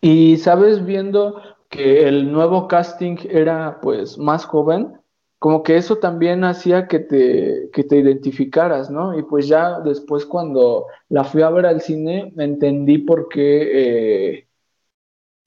Y, 0.00 0.36
¿sabes? 0.36 0.84
Viendo 0.84 1.40
que 1.68 2.06
el 2.06 2.30
nuevo 2.30 2.68
casting 2.68 3.16
era 3.28 3.80
pues 3.80 4.18
más 4.18 4.44
joven, 4.44 4.92
como 5.38 5.62
que 5.62 5.76
eso 5.76 5.98
también 5.98 6.44
hacía 6.44 6.86
que 6.86 7.00
te, 7.00 7.70
que 7.72 7.84
te 7.84 7.96
identificaras, 7.98 8.90
¿no? 8.90 9.18
Y 9.18 9.22
pues 9.24 9.48
ya 9.48 9.80
después 9.80 10.24
cuando 10.24 10.86
la 11.08 11.24
fui 11.24 11.42
a 11.42 11.50
ver 11.50 11.66
al 11.66 11.80
cine, 11.80 12.32
entendí 12.38 12.98
por 12.98 13.28
qué, 13.28 14.38
eh, 14.38 14.48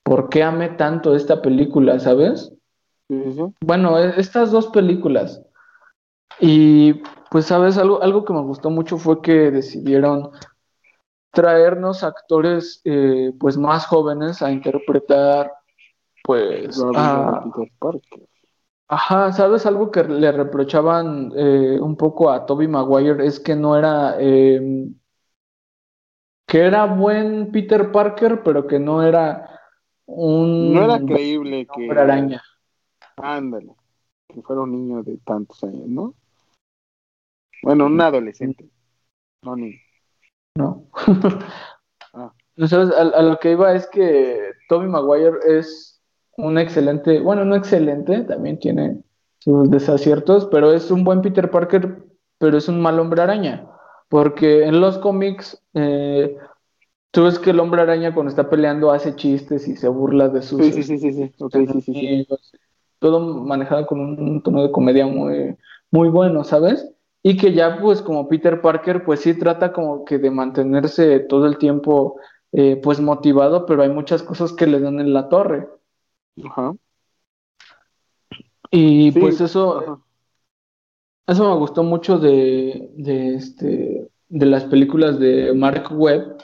por 0.02 0.28
qué 0.28 0.42
amé 0.42 0.68
tanto 0.70 1.16
esta 1.16 1.40
película, 1.42 1.98
¿sabes? 1.98 2.52
Bueno, 3.60 3.98
e, 3.98 4.20
estas 4.20 4.50
dos 4.50 4.68
películas. 4.68 5.42
Y 6.40 6.94
pues, 7.30 7.46
¿sabes? 7.46 7.78
Algo, 7.78 8.02
algo 8.02 8.24
que 8.24 8.32
me 8.32 8.42
gustó 8.42 8.70
mucho 8.70 8.98
fue 8.98 9.22
que 9.22 9.50
decidieron 9.50 10.30
traernos 11.32 12.04
actores 12.04 12.80
eh, 12.84 13.32
pues 13.38 13.56
más 13.56 13.86
jóvenes 13.86 14.42
a 14.42 14.50
interpretar 14.50 15.52
pues... 16.28 16.78
Ah, 16.94 17.42
ajá, 18.88 19.32
¿sabes? 19.32 19.64
Algo 19.64 19.90
que 19.90 20.04
le 20.04 20.30
reprochaban 20.30 21.32
eh, 21.34 21.78
un 21.80 21.96
poco 21.96 22.30
a 22.30 22.44
Toby 22.44 22.68
Maguire 22.68 23.24
es 23.26 23.40
que 23.40 23.56
no 23.56 23.76
era... 23.78 24.20
Em, 24.20 24.94
que 26.46 26.60
era 26.60 26.84
buen 26.84 27.50
Peter 27.50 27.90
Parker, 27.92 28.42
pero 28.42 28.66
que 28.66 28.78
no 28.78 29.02
era 29.02 29.58
un... 30.04 30.74
No 30.74 30.84
era 30.84 30.98
creíble 30.98 31.66
que... 31.74 31.90
Araña. 31.90 32.42
Ándale, 33.22 33.74
que 34.28 34.42
fuera 34.42 34.62
un 34.62 34.72
niño 34.72 35.02
de 35.02 35.18
tantos 35.18 35.62
años, 35.64 35.88
¿no? 35.88 36.14
Bueno, 37.62 37.86
un 37.86 38.00
adolescente, 38.00 38.68
no 39.42 39.56
ni. 39.56 39.74
No. 40.54 40.86
ah. 42.14 42.32
¿Sabes? 42.66 42.90
a, 42.90 43.22
lo 43.22 43.38
que 43.38 43.52
iba 43.52 43.74
es 43.74 43.86
que 43.88 44.52
Toby 44.68 44.88
Maguire 44.88 45.38
es 45.46 46.00
un 46.36 46.58
excelente, 46.58 47.20
bueno, 47.20 47.44
no 47.44 47.56
excelente, 47.56 48.22
también 48.22 48.58
tiene 48.58 49.02
sus 49.38 49.70
desaciertos, 49.70 50.46
pero 50.46 50.72
es 50.72 50.90
un 50.90 51.04
buen 51.04 51.22
Peter 51.22 51.50
Parker, 51.50 52.04
pero 52.38 52.56
es 52.56 52.68
un 52.68 52.80
mal 52.80 52.98
hombre 52.98 53.22
araña, 53.22 53.68
porque 54.08 54.64
en 54.64 54.80
los 54.80 54.98
cómics 54.98 55.62
eh, 55.74 56.36
tú 57.10 57.24
ves 57.24 57.38
que 57.38 57.50
el 57.50 57.60
hombre 57.60 57.82
araña 57.82 58.14
cuando 58.14 58.30
está 58.30 58.48
peleando 58.50 58.90
hace 58.90 59.14
chistes 59.16 59.68
y 59.68 59.76
se 59.76 59.88
burla 59.88 60.28
de 60.28 60.42
sus... 60.42 60.64
Sí, 60.64 60.72
sí, 60.72 60.82
sí, 60.82 60.98
sí, 60.98 61.12
sí. 61.12 61.32
Todo 62.98 63.20
manejado 63.20 63.86
con 63.86 64.00
un 64.00 64.42
tono 64.42 64.62
de 64.62 64.72
comedia 64.72 65.06
muy, 65.06 65.56
muy 65.90 66.08
bueno, 66.08 66.44
¿sabes? 66.44 66.90
Y 67.22 67.36
que 67.36 67.52
ya 67.52 67.78
pues 67.80 68.02
como 68.02 68.28
Peter 68.28 68.60
Parker 68.60 69.04
pues 69.04 69.20
sí 69.20 69.34
trata 69.34 69.72
como 69.72 70.04
que 70.04 70.18
de 70.18 70.30
mantenerse 70.30 71.20
todo 71.20 71.46
el 71.46 71.58
tiempo 71.58 72.16
eh, 72.52 72.76
pues 72.82 73.00
motivado, 73.00 73.66
pero 73.66 73.82
hay 73.82 73.90
muchas 73.90 74.22
cosas 74.22 74.52
que 74.52 74.66
le 74.66 74.80
dan 74.80 75.00
en 75.00 75.12
la 75.12 75.28
torre. 75.28 75.68
Ajá. 76.44 76.74
Y 78.70 79.12
pues 79.12 79.40
eso, 79.40 80.02
eso 81.26 81.50
me 81.50 81.58
gustó 81.58 81.82
mucho 81.82 82.18
de, 82.18 82.90
de, 82.96 83.34
este, 83.34 84.08
de 84.28 84.46
las 84.46 84.64
películas 84.64 85.18
de 85.18 85.52
Mark 85.54 85.88
Webb, 85.90 86.36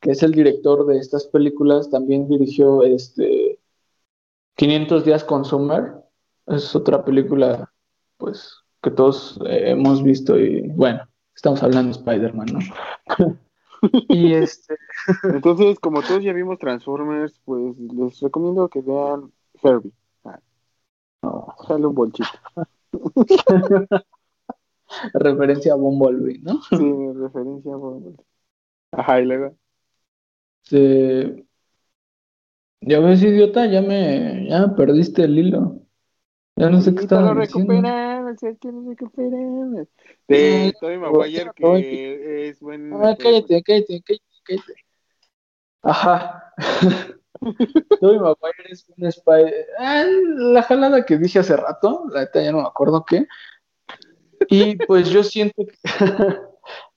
que 0.00 0.10
es 0.10 0.22
el 0.22 0.32
director 0.32 0.86
de 0.86 0.98
estas 0.98 1.26
películas, 1.26 1.90
también 1.90 2.28
dirigió 2.28 2.82
este 2.82 3.58
500 4.62 5.04
días 5.04 5.24
con 5.24 5.44
Summer, 5.44 5.92
es 6.46 6.76
otra 6.76 7.04
película 7.04 7.68
pues 8.16 8.60
que 8.80 8.92
todos 8.92 9.40
eh, 9.44 9.72
hemos 9.72 10.04
visto 10.04 10.38
y 10.38 10.68
bueno, 10.68 11.02
estamos 11.34 11.60
hablando 11.64 11.92
de 11.92 11.98
Spider-Man, 11.98 12.46
¿no? 12.52 13.38
y 14.08 14.34
este. 14.34 14.76
Entonces, 15.24 15.80
como 15.80 16.00
todos 16.02 16.22
ya 16.22 16.32
vimos 16.32 16.60
Transformers, 16.60 17.40
pues 17.44 17.76
les 17.76 18.20
recomiendo 18.20 18.68
que 18.68 18.82
vean 18.82 19.32
Herbie. 19.60 19.92
Ah. 20.24 20.38
sale 21.66 21.84
un 21.84 21.94
bolchito. 21.96 22.30
referencia 25.14 25.72
a 25.72 25.76
Bumblebee, 25.76 26.38
¿no? 26.38 26.62
Sí, 26.70 27.12
referencia 27.16 27.72
a 27.72 27.76
Bumblebee. 27.78 28.24
Ajá, 28.92 29.20
y 29.20 29.24
luego. 29.24 29.56
Sí. 30.62 31.48
Ya 32.82 32.98
ves, 33.00 33.22
idiota, 33.22 33.66
ya 33.66 33.80
me, 33.80 34.48
ya 34.48 34.66
me 34.66 34.74
perdiste 34.74 35.22
el 35.24 35.38
hilo. 35.38 35.82
Ya 36.56 36.68
no 36.68 36.80
sé 36.80 36.94
qué 36.94 37.02
estaba 37.02 37.34
diciendo. 37.34 37.72
recuperar, 37.72 38.38
sé 38.38 38.56
que 38.60 38.70
lo 38.70 38.88
recuperar. 38.88 39.88
De 40.28 40.74
Tony 40.80 40.98
Maguire, 40.98 41.50
que 41.56 42.48
es 42.48 42.60
buen. 42.60 42.92
Ah, 42.92 43.16
cállate, 43.18 43.62
cállate, 43.62 44.02
cállate, 44.02 44.22
cállate. 44.44 44.74
Ajá. 45.82 46.52
Tobey 48.00 48.18
Maguire 48.18 48.64
es 48.70 48.86
un 48.96 49.06
Spider. 49.06 49.66
Ah, 49.78 50.04
la 50.04 50.62
jalada 50.62 51.04
que 51.04 51.18
dije 51.18 51.38
hace 51.38 51.56
rato, 51.56 52.04
la 52.10 52.20
neta 52.20 52.42
ya 52.42 52.52
no 52.52 52.58
me 52.58 52.68
acuerdo 52.68 53.04
qué. 53.04 53.26
Y 54.48 54.76
pues 54.76 55.08
yo 55.08 55.22
siento 55.22 55.64
que, 55.66 55.76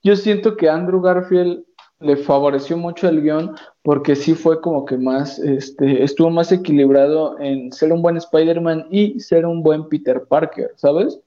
yo 0.02 0.16
siento 0.16 0.56
que 0.56 0.68
Andrew 0.68 1.00
Garfield 1.00 1.64
le 2.00 2.16
favoreció 2.16 2.76
mucho 2.76 3.08
el 3.08 3.22
guion 3.22 3.54
porque 3.86 4.16
sí 4.16 4.34
fue 4.34 4.60
como 4.60 4.84
que 4.84 4.98
más, 4.98 5.38
este, 5.38 6.02
estuvo 6.02 6.28
más 6.28 6.50
equilibrado 6.50 7.38
en 7.38 7.70
ser 7.70 7.92
un 7.92 8.02
buen 8.02 8.16
Spider-Man 8.16 8.88
y 8.90 9.20
ser 9.20 9.46
un 9.46 9.62
buen 9.62 9.88
Peter 9.88 10.24
Parker, 10.24 10.72
¿sabes? 10.74 11.20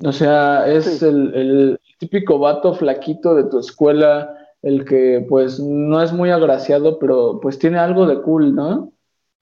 O 0.00 0.12
sea, 0.12 0.64
es 0.72 1.02
el, 1.02 1.34
el, 1.34 1.80
típico 1.98 2.38
vato 2.38 2.72
flaquito 2.72 3.34
de 3.34 3.50
tu 3.50 3.58
escuela, 3.58 4.32
el 4.62 4.84
que 4.84 5.26
pues 5.28 5.58
no 5.58 6.00
es 6.00 6.12
muy 6.12 6.30
agraciado, 6.30 7.00
pero 7.00 7.40
pues 7.42 7.58
tiene 7.58 7.78
algo 7.78 8.06
de 8.06 8.22
cool, 8.22 8.54
¿no? 8.54 8.92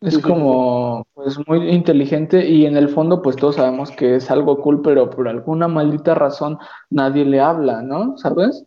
Es 0.01 0.16
como 0.16 1.07
pues 1.12 1.36
muy 1.47 1.68
inteligente 1.68 2.49
y 2.49 2.64
en 2.64 2.78
el 2.78 2.88
fondo 2.88 3.20
pues 3.20 3.36
todos 3.36 3.57
sabemos 3.57 3.90
que 3.90 4.16
es 4.16 4.30
algo 4.30 4.62
cool, 4.62 4.80
pero 4.80 5.11
por 5.11 5.28
alguna 5.28 5.68
maldita 5.68 6.14
razón 6.14 6.57
nadie 6.88 7.26
le 7.26 7.38
habla, 7.38 7.82
¿no? 7.82 8.16
¿Sabes? 8.16 8.64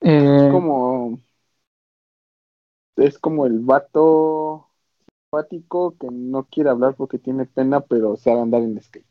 Es 0.00 0.22
eh, 0.22 0.48
como 0.52 1.18
es 3.00 3.18
como 3.18 3.46
el 3.46 3.60
vato 3.60 4.68
simpático 5.30 5.96
que 5.98 6.08
no 6.10 6.44
quiere 6.44 6.70
hablar 6.70 6.94
porque 6.94 7.18
tiene 7.18 7.46
pena, 7.46 7.80
pero 7.80 8.16
sabe 8.16 8.40
andar 8.40 8.62
en 8.62 8.80
skate. 8.80 9.06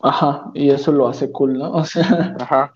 Ajá, 0.00 0.50
y 0.54 0.70
eso 0.70 0.90
lo 0.92 1.08
hace 1.08 1.30
cool, 1.30 1.58
¿no? 1.58 1.72
O 1.74 1.84
sea, 1.84 2.34
Ajá. 2.38 2.72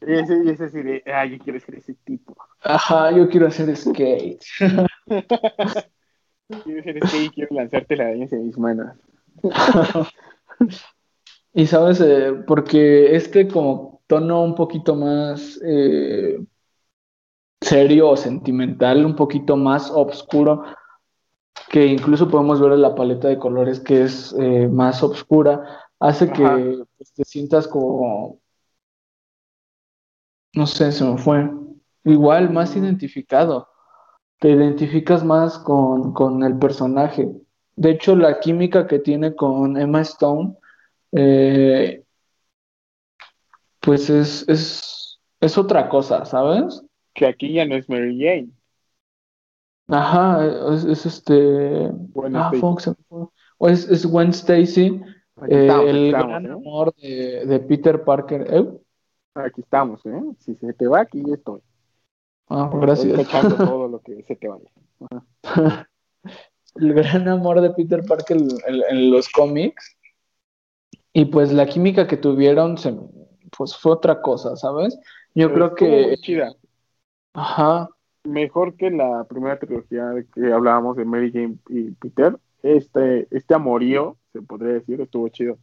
Y 0.00 0.12
ese, 0.12 0.44
y 0.44 0.50
ese 0.50 0.64
así 0.64 0.82
de, 0.82 1.02
ah, 1.06 1.26
yo 1.26 1.38
quiero 1.38 1.58
ser 1.60 1.76
ese 1.76 1.94
tipo. 2.04 2.36
Ajá, 2.62 3.10
yo 3.10 3.28
quiero 3.28 3.48
hacer 3.48 3.74
skate. 3.76 4.44
quiero 6.64 6.80
hacer 6.80 7.06
skate 7.06 7.24
y 7.24 7.30
quiero 7.30 7.56
lanzarte 7.56 7.96
la 7.96 8.12
en 8.12 8.46
mis 8.46 8.58
manos. 8.58 8.96
y 11.52 11.66
sabes, 11.66 12.00
eh, 12.00 12.32
porque 12.46 13.14
este 13.14 13.48
como 13.48 14.02
tono 14.06 14.42
un 14.42 14.54
poquito 14.54 14.94
más 14.94 15.60
eh, 15.64 16.40
serio 17.60 18.10
o 18.10 18.16
sentimental, 18.16 19.04
un 19.04 19.16
poquito 19.16 19.56
más 19.56 19.90
oscuro, 19.90 20.64
que 21.68 21.86
incluso 21.86 22.28
podemos 22.28 22.60
ver 22.60 22.72
en 22.72 22.82
la 22.82 22.94
paleta 22.94 23.28
de 23.28 23.38
colores 23.38 23.80
que 23.80 24.04
es 24.04 24.34
eh, 24.38 24.68
más 24.68 25.02
oscura, 25.02 25.62
hace 25.98 26.30
que 26.30 26.84
pues, 26.96 27.12
te 27.12 27.24
sientas 27.24 27.66
como, 27.66 28.38
no 30.54 30.66
sé, 30.66 30.92
se 30.92 31.04
me 31.04 31.18
fue, 31.18 31.50
igual 32.04 32.50
más 32.50 32.76
identificado, 32.76 33.68
te 34.38 34.50
identificas 34.50 35.24
más 35.24 35.58
con, 35.58 36.12
con 36.12 36.42
el 36.44 36.58
personaje. 36.58 37.28
De 37.76 37.90
hecho, 37.90 38.16
la 38.16 38.40
química 38.40 38.86
que 38.86 38.98
tiene 38.98 39.34
con 39.34 39.76
Emma 39.76 40.00
Stone, 40.02 40.56
eh, 41.12 42.04
pues 43.80 44.10
es, 44.10 44.48
es, 44.48 45.20
es 45.40 45.58
otra 45.58 45.88
cosa, 45.88 46.24
¿sabes? 46.24 46.82
Que 47.14 47.26
aquí 47.26 47.52
ya 47.52 47.64
no 47.64 47.74
es 47.74 47.88
Mary 47.88 48.18
Jane. 48.18 48.50
Ajá, 49.88 50.74
es, 50.74 51.06
este. 51.06 51.90
ah, 52.34 52.52
Fox, 52.60 52.90
o 53.08 53.68
es, 53.68 53.88
es 53.88 54.04
Gwen 54.04 54.30
Stacy, 54.30 55.00
eh, 55.48 55.68
el 55.86 56.12
gran 56.12 56.46
¿eh? 56.46 56.50
amor 56.50 56.94
de, 56.96 57.46
de, 57.46 57.60
Peter 57.60 58.04
Parker. 58.04 58.46
¿Eh? 58.50 58.66
Aquí 59.34 59.62
estamos, 59.62 60.04
¿eh? 60.04 60.20
Si 60.40 60.54
se 60.56 60.74
te 60.74 60.86
va, 60.86 61.00
aquí 61.00 61.22
estoy. 61.32 61.60
Ah, 62.48 62.70
gracias. 62.72 63.18
Estoy 63.18 63.56
todo 63.56 63.88
lo 63.88 64.00
que 64.00 64.22
se 64.24 64.36
te 64.36 64.48
vaya. 64.48 64.70
el 66.74 66.94
gran 66.94 67.28
amor 67.28 67.60
de 67.60 67.70
Peter 67.70 68.04
Parker 68.04 68.36
en, 68.36 68.82
en, 68.90 69.10
los 69.10 69.28
cómics. 69.28 69.96
Y 71.12 71.24
pues 71.26 71.52
la 71.52 71.66
química 71.66 72.06
que 72.06 72.16
tuvieron 72.16 72.76
se, 72.76 72.94
pues 73.56 73.74
fue 73.76 73.92
otra 73.92 74.20
cosa, 74.20 74.54
¿sabes? 74.56 74.98
Yo 75.34 75.52
creo 75.52 75.74
que. 75.74 76.16
Chida. 76.20 76.52
Ajá 77.38 77.88
mejor 78.28 78.76
que 78.76 78.90
la 78.90 79.24
primera 79.24 79.58
trilogía 79.58 80.12
que 80.34 80.52
hablábamos 80.52 80.96
de 80.96 81.04
Mary 81.04 81.32
Jane 81.32 81.58
y 81.68 81.90
Peter. 81.92 82.38
Este, 82.62 83.28
este 83.30 83.54
amorío, 83.54 84.16
se 84.32 84.42
podría 84.42 84.74
decir, 84.74 85.00
estuvo 85.00 85.28
chido. 85.28 85.58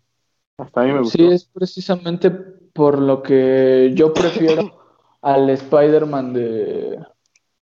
Hasta 0.58 0.82
a 0.82 0.86
mí 0.86 0.94
me 0.94 1.00
gustó. 1.00 1.18
Sí, 1.18 1.26
es 1.26 1.46
precisamente 1.46 2.32
por 2.32 3.00
lo 3.00 3.22
que 3.22 3.92
yo 3.96 4.14
prefiero 4.14 4.64
al 5.22 5.50
Spider-Man 5.50 6.34
de, 6.34 7.00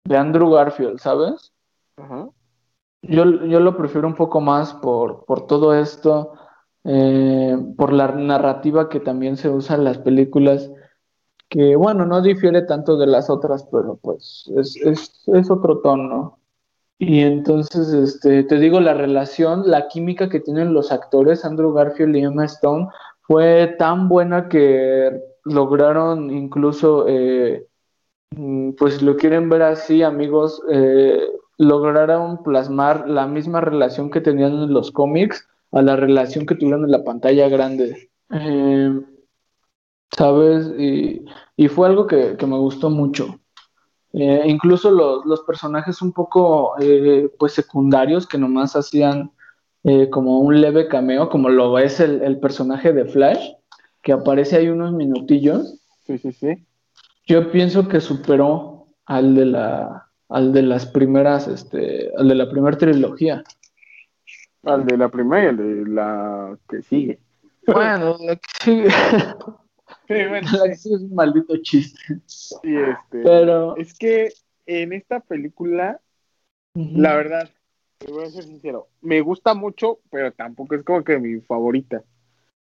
de 0.04 0.16
Andrew 0.16 0.50
Garfield, 0.50 0.98
¿sabes? 0.98 1.52
Yo, 3.02 3.24
yo 3.24 3.60
lo 3.60 3.76
prefiero 3.76 4.06
un 4.06 4.14
poco 4.14 4.40
más 4.40 4.74
por, 4.74 5.24
por 5.24 5.46
todo 5.46 5.74
esto, 5.74 6.32
eh, 6.84 7.56
por 7.76 7.92
la 7.92 8.08
narrativa 8.08 8.88
que 8.88 9.00
también 9.00 9.36
se 9.36 9.48
usa 9.48 9.76
en 9.76 9.84
las 9.84 9.98
películas 9.98 10.70
que 11.50 11.76
bueno, 11.76 12.06
no 12.06 12.22
difiere 12.22 12.62
tanto 12.62 12.96
de 12.96 13.08
las 13.08 13.28
otras, 13.28 13.64
pero 13.70 13.98
pues 14.00 14.50
es, 14.56 14.76
es, 14.76 15.22
es 15.26 15.50
otro 15.50 15.80
tono. 15.80 16.38
Y 16.98 17.20
entonces, 17.20 17.92
este, 17.92 18.44
te 18.44 18.58
digo, 18.58 18.78
la 18.78 18.94
relación, 18.94 19.64
la 19.66 19.88
química 19.88 20.28
que 20.28 20.40
tienen 20.40 20.74
los 20.74 20.92
actores, 20.92 21.44
Andrew 21.44 21.72
Garfield 21.72 22.14
y 22.14 22.20
Emma 22.22 22.44
Stone, 22.44 22.88
fue 23.22 23.74
tan 23.78 24.08
buena 24.08 24.48
que 24.48 25.20
lograron 25.44 26.30
incluso, 26.30 27.06
eh, 27.08 27.66
mm, 28.36 28.72
pues 28.72 29.02
lo 29.02 29.16
quieren 29.16 29.48
ver 29.48 29.62
así, 29.62 30.02
amigos, 30.02 30.62
eh, 30.70 31.20
lograron 31.58 32.42
plasmar 32.42 33.08
la 33.08 33.26
misma 33.26 33.60
relación 33.60 34.10
que 34.10 34.20
tenían 34.20 34.52
en 34.52 34.72
los 34.72 34.92
cómics 34.92 35.48
a 35.72 35.82
la 35.82 35.96
relación 35.96 36.46
que 36.46 36.54
tuvieron 36.54 36.84
en 36.84 36.90
la 36.90 37.02
pantalla 37.02 37.48
grande. 37.48 38.10
Eh, 38.30 39.00
¿sabes? 40.16 40.66
Y, 40.78 41.24
fue 41.68 41.88
algo 41.88 42.06
que, 42.06 42.36
me 42.46 42.58
gustó 42.58 42.90
mucho. 42.90 43.38
Eh, 44.12 44.42
incluso 44.46 44.90
los, 44.90 45.40
personajes 45.42 46.02
un 46.02 46.12
poco 46.12 46.74
eh, 46.80 47.30
pues 47.38 47.52
secundarios 47.52 48.26
que 48.26 48.38
nomás 48.38 48.74
hacían 48.74 49.30
eh, 49.84 50.10
como 50.10 50.40
un 50.40 50.60
leve 50.60 50.88
cameo, 50.88 51.28
como 51.28 51.48
lo 51.48 51.78
es 51.78 52.00
el, 52.00 52.38
personaje 52.40 52.92
de 52.92 53.04
Flash, 53.04 53.52
que 54.02 54.12
aparece 54.12 54.56
ahí 54.56 54.68
unos 54.68 54.92
minutillos. 54.92 55.80
Sí, 56.06 56.18
sí, 56.18 56.32
sí. 56.32 56.66
Yo 57.26 57.52
pienso 57.52 57.86
que 57.88 58.00
superó 58.00 58.88
al 59.06 59.34
de 59.34 59.46
la 59.46 60.10
al 60.30 60.52
de 60.52 60.62
las 60.62 60.86
primeras, 60.86 61.48
este, 61.48 62.10
al 62.16 62.28
de 62.28 62.34
la 62.36 62.48
primera 62.48 62.78
trilogía. 62.78 63.42
Al 64.62 64.86
de 64.86 64.96
la 64.96 65.08
primera 65.08 65.44
y 65.44 65.48
al 65.48 65.56
de 65.56 65.90
la 65.90 66.56
que 66.68 66.82
sigue. 66.82 67.18
Bueno, 67.66 68.16
la 68.20 68.36
que 68.36 68.48
sigue. 68.62 68.88
es 70.70 70.86
un 70.86 71.14
maldito 71.14 71.56
chiste. 71.58 72.00
este, 72.62 73.22
Pero... 73.22 73.76
Es 73.76 73.96
que 73.96 74.32
en 74.66 74.92
esta 74.92 75.20
película, 75.20 76.00
la 76.74 77.14
verdad, 77.14 77.48
te 77.98 78.12
voy 78.12 78.24
a 78.24 78.30
ser 78.30 78.44
sincero, 78.44 78.88
me 79.00 79.20
gusta 79.20 79.54
mucho, 79.54 80.00
pero 80.10 80.32
tampoco 80.32 80.74
es 80.74 80.82
como 80.82 81.02
que 81.02 81.18
mi 81.18 81.40
favorita. 81.40 82.02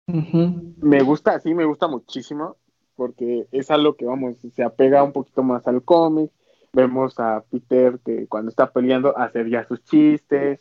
Me 0.06 1.02
gusta, 1.02 1.40
sí, 1.40 1.54
me 1.54 1.66
gusta 1.66 1.88
muchísimo, 1.88 2.58
porque 2.96 3.48
es 3.52 3.72
algo 3.72 3.96
que, 3.96 4.06
vamos, 4.06 4.36
se 4.54 4.64
apega 4.64 5.04
un 5.04 5.14
poquito 5.14 5.44
más 5.44 5.66
al 5.68 5.84
cómic. 5.84 6.32
Vemos 6.74 7.20
a 7.20 7.44
Peter 7.50 8.00
que 8.04 8.28
cuando 8.28 8.50
está 8.50 8.72
peleando 8.72 9.18
hacer 9.18 9.50
ya 9.50 9.66
sus 9.66 9.84
chistes. 9.84 10.60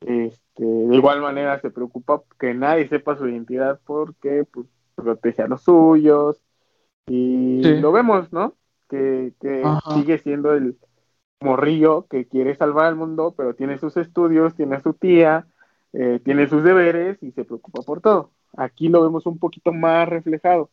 Este, 0.00 0.64
de 0.64 0.94
igual 0.94 1.20
manera 1.20 1.58
se 1.60 1.70
preocupa 1.70 2.22
que 2.38 2.52
nadie 2.52 2.88
sepa 2.88 3.16
su 3.16 3.28
identidad 3.28 3.80
porque 3.86 4.44
pues, 4.44 4.66
protege 4.96 5.42
a 5.42 5.48
los 5.48 5.62
suyos 5.62 6.40
y 7.06 7.62
lo 7.80 7.92
vemos, 7.92 8.32
¿no? 8.32 8.54
Que, 8.88 9.32
sigue 9.94 10.18
siendo 10.18 10.52
el 10.52 10.76
morrillo 11.40 12.06
que 12.08 12.26
quiere 12.26 12.56
salvar 12.56 12.86
al 12.86 12.96
mundo, 12.96 13.34
pero 13.36 13.54
tiene 13.54 13.78
sus 13.78 13.96
estudios, 13.96 14.54
tiene 14.54 14.76
a 14.76 14.82
su 14.82 14.94
tía, 14.94 15.46
eh, 15.92 16.20
tiene 16.24 16.48
sus 16.48 16.62
deberes 16.64 17.22
y 17.22 17.30
se 17.32 17.44
preocupa 17.44 17.82
por 17.82 18.00
todo. 18.00 18.32
Aquí 18.56 18.88
lo 18.88 19.02
vemos 19.02 19.26
un 19.26 19.38
poquito 19.38 19.72
más 19.72 20.08
reflejado, 20.08 20.70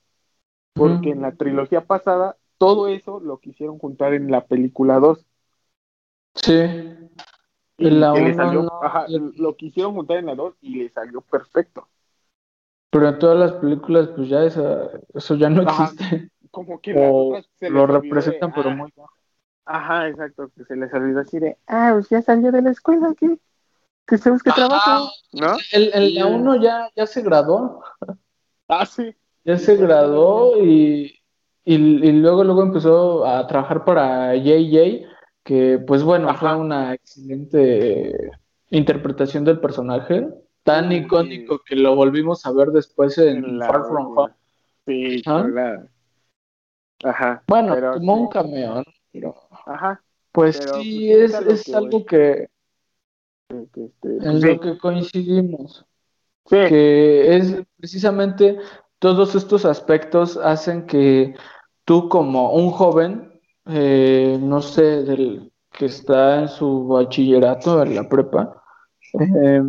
porque 0.74 1.12
en 1.12 1.22
la 1.22 1.34
trilogía 1.34 1.86
pasada 1.86 2.38
todo 2.58 2.88
eso 2.88 3.20
lo 3.20 3.40
quisieron 3.40 3.78
juntar 3.78 4.14
en 4.14 4.32
la 4.32 4.46
película 4.46 5.00
2. 5.00 5.26
Sí. 6.36 6.64
Y 7.78 7.90
la 7.90 8.14
le 8.14 8.34
salió, 8.34 8.70
lo 9.36 9.56
quisieron 9.56 9.94
juntar 9.94 10.18
en 10.18 10.28
la 10.28 10.36
2 10.36 10.56
y 10.62 10.76
le 10.76 10.90
salió 10.90 11.22
perfecto. 11.22 11.90
Pero 12.94 13.10
en 13.10 13.18
todas 13.18 13.40
las 13.40 13.52
películas, 13.54 14.10
pues 14.16 14.30
ya 14.30 14.44
eso 14.44 15.36
ya 15.36 15.50
no 15.50 15.64
existe. 15.64 16.30
Como 16.52 16.80
que 16.80 16.94
lo 16.94 17.88
representan, 17.88 18.54
pero 18.54 18.70
ah, 18.70 18.76
muy 18.76 18.94
Ajá, 19.66 20.08
exacto, 20.10 20.52
que 20.56 20.64
se 20.66 20.76
les 20.76 20.94
olvidó 20.94 21.20
decir 21.20 21.42
de, 21.42 21.58
ah, 21.68 21.92
pues 21.94 22.10
ya 22.10 22.22
salió 22.22 22.52
de 22.52 22.62
la 22.62 22.70
escuela, 22.70 23.16
¿qué? 23.18 23.40
Que 24.06 24.18
sabes 24.18 24.44
que 24.44 24.52
trabaja, 24.52 25.10
¿no? 25.32 25.56
El, 25.72 25.90
el 25.94 26.16
la 26.16 26.28
uno 26.28 26.56
ya, 26.56 26.92
ya 26.96 27.08
se 27.08 27.22
graduó. 27.22 27.82
Ah, 28.68 28.86
sí. 28.86 29.16
Ya 29.46 29.58
se 29.58 29.76
graduó 29.76 30.62
y, 30.62 31.20
y, 31.66 31.76
y, 31.76 32.12
luego, 32.12 32.44
luego 32.44 32.62
empezó 32.62 33.26
a 33.26 33.48
trabajar 33.48 33.86
para 33.86 34.36
JJ, 34.36 35.08
que 35.44 35.80
pues 35.80 36.04
bueno, 36.04 36.34
fue 36.36 36.56
una 36.56 36.94
excelente 36.94 38.32
interpretación 38.70 39.46
del 39.46 39.60
personaje 39.60 40.28
tan 40.64 40.92
icónico 40.92 41.60
que 41.60 41.76
lo 41.76 41.96
volvimos 41.96 42.46
a 42.46 42.52
ver 42.52 42.70
después 42.70 43.18
en, 43.18 43.60
Far 43.60 43.86
From 43.88 44.18
Home. 44.18 44.34
Sí, 44.86 45.22
claro. 45.22 45.88
Ajá. 47.04 47.44
Bueno, 47.48 47.76
como 47.94 48.16
un 48.16 48.90
Pero, 49.12 49.36
Ajá. 49.66 50.02
Pues 50.32 50.58
sí, 50.58 51.12
pues, 51.12 51.34
es, 51.34 51.68
es, 51.68 51.76
algo 51.76 52.06
que, 52.06 52.48
este, 53.50 53.90
en 54.04 54.42
lo 54.42 54.60
que 54.60 54.78
coincidimos. 54.78 55.86
Sí. 56.46 56.58
Que 56.68 57.38
es 57.38 57.56
precisamente 57.78 58.58
todos 59.00 59.36
estos 59.36 59.66
aspectos 59.66 60.38
hacen 60.38 60.88
que 60.88 61.36
tú 61.86 62.10
como 62.10 62.54
un 62.54 62.72
joven, 62.72 63.40
eh, 63.68 64.38
no 64.42 64.62
sé, 64.62 65.04
del 65.04 65.52
que 65.72 65.86
está 65.86 66.42
en 66.42 66.48
su 66.48 66.88
bachillerato, 66.88 67.82
en 67.84 67.96
la 67.96 68.08
prepa, 68.08 68.64
eh, 69.20 69.62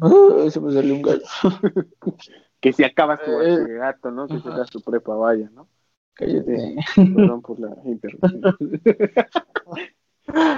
Uh, 0.00 0.50
se 0.50 0.60
me 0.60 0.72
salió 0.72 0.94
un 0.94 1.02
gallo. 1.02 1.22
que 2.60 2.72
si 2.72 2.84
acabas 2.84 3.22
tu 3.22 3.30
eh, 3.30 3.58
bachillerato, 3.58 4.10
¿no? 4.10 4.26
Que 4.26 4.40
será 4.40 4.64
tu 4.64 4.80
prepa, 4.80 5.14
vaya, 5.14 5.50
¿no? 5.52 5.68
Cállate. 6.14 6.76
perdón 6.96 7.42
por 7.42 7.60
la 7.60 7.76
interrupción. 7.84 8.42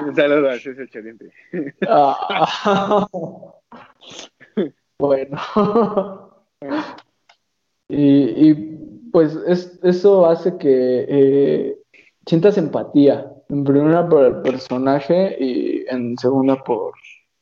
un 0.06 0.16
saludo 0.16 0.50
a 0.50 0.58
César 0.58 0.88
Choriente. 0.88 1.32
Ah. 1.86 3.06
bueno. 4.98 5.38
y, 7.88 8.48
y 8.48 8.54
pues 9.12 9.34
es, 9.46 9.78
eso 9.82 10.26
hace 10.26 10.56
que 10.56 11.06
eh, 11.08 11.78
sientas 12.26 12.58
empatía, 12.58 13.32
en 13.48 13.64
primera 13.64 14.08
por 14.08 14.24
el 14.24 14.42
personaje 14.42 15.36
y 15.38 15.84
en 15.88 16.16
segunda 16.18 16.62
por, 16.62 16.94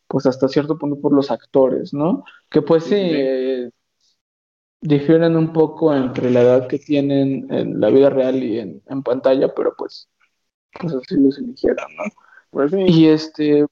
pues 0.08 0.26
hasta 0.26 0.48
cierto 0.48 0.78
punto 0.78 1.00
por 1.00 1.12
los 1.12 1.30
actores, 1.30 1.92
¿no? 1.92 2.24
Que 2.48 2.62
pues 2.62 2.84
sí, 2.84 2.96
eh, 2.96 3.70
difieren 4.80 5.36
un 5.36 5.52
poco 5.52 5.94
entre 5.94 6.30
la 6.30 6.40
edad 6.42 6.66
que 6.66 6.78
tienen 6.78 7.46
en 7.52 7.80
la 7.80 7.90
vida 7.90 8.10
real 8.10 8.42
y 8.42 8.58
en, 8.58 9.02
pantalla, 9.02 9.54
pero 9.54 9.74
pues, 9.76 10.08
pues 10.80 10.94
así 10.94 11.16
los 11.16 11.38
eligieron, 11.38 11.94
¿no? 11.96 12.04
Pues 12.50 12.70
sí. 12.70 12.84
Y 12.88 13.08
este, 13.08 13.66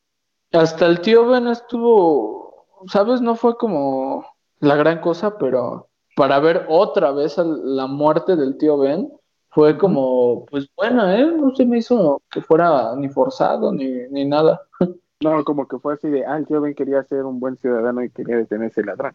hasta 0.52 0.86
el 0.86 1.00
tío 1.00 1.26
Ben 1.26 1.46
estuvo, 1.46 2.66
¿sabes? 2.88 3.20
No 3.22 3.34
fue 3.34 3.56
como 3.56 4.26
la 4.60 4.76
gran 4.76 5.00
cosa, 5.00 5.38
pero 5.38 5.88
para 6.16 6.38
ver 6.40 6.66
otra 6.68 7.12
vez 7.12 7.36
la 7.38 7.86
muerte 7.86 8.36
del 8.36 8.58
tío 8.58 8.78
Ben 8.78 9.10
fue 9.50 9.78
como, 9.78 10.44
pues 10.46 10.68
buena, 10.76 11.18
¿eh? 11.18 11.26
No 11.26 11.54
se 11.54 11.64
me 11.64 11.78
hizo 11.78 12.22
que 12.30 12.42
fuera 12.42 12.94
ni 12.96 13.08
forzado 13.08 13.72
ni, 13.72 13.86
ni 14.10 14.26
nada. 14.26 14.60
No, 15.22 15.44
como 15.44 15.66
que 15.66 15.78
fue 15.78 15.94
así 15.94 16.08
de, 16.08 16.26
ah, 16.26 16.36
el 16.36 16.46
tío 16.46 16.60
Ben 16.60 16.74
quería 16.74 17.02
ser 17.04 17.24
un 17.24 17.40
buen 17.40 17.56
ciudadano 17.56 18.02
y 18.02 18.10
quería 18.10 18.36
detenerse 18.36 18.80
el 18.80 18.86
ladrón. 18.86 19.14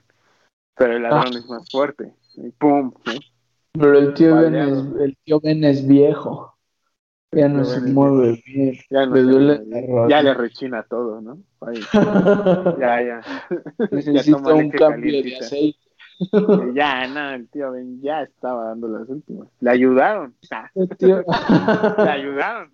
Pero 0.75 0.93
el 0.93 1.03
ladrón 1.03 1.33
ah. 1.35 1.37
es 1.37 1.45
más 1.47 1.69
fuerte. 1.69 2.13
Y 2.35 2.49
pum. 2.51 2.91
Pero 3.73 3.97
el 3.97 4.13
tío, 4.13 4.35
ben 4.35 4.55
es, 4.55 4.71
el 4.99 5.17
tío 5.23 5.39
Ben 5.39 5.63
es 5.63 5.87
viejo. 5.87 6.57
Ya 7.33 7.47
no 7.47 7.63
se 7.63 7.79
mueve 7.79 8.43
bien. 8.45 8.75
Ya, 8.89 9.05
no 9.05 9.15
le, 9.15 10.09
ya 10.09 10.21
le 10.21 10.33
rechina 10.33 10.83
todo, 10.83 11.21
¿no? 11.21 11.37
ya, 12.77 13.01
ya. 13.01 13.21
Necesita 13.91 14.53
un 14.53 14.69
cambio 14.71 15.23
de 15.23 15.37
aceite. 15.37 15.79
Ya, 16.73 17.07
no, 17.07 17.31
el 17.31 17.47
tío 17.49 17.71
Ben 17.71 18.01
ya 18.01 18.23
estaba 18.23 18.65
dando 18.65 18.89
las 18.89 19.07
últimas. 19.07 19.47
Le 19.61 19.69
ayudaron. 19.69 20.35
Le 20.99 22.09
ayudaron. 22.09 22.71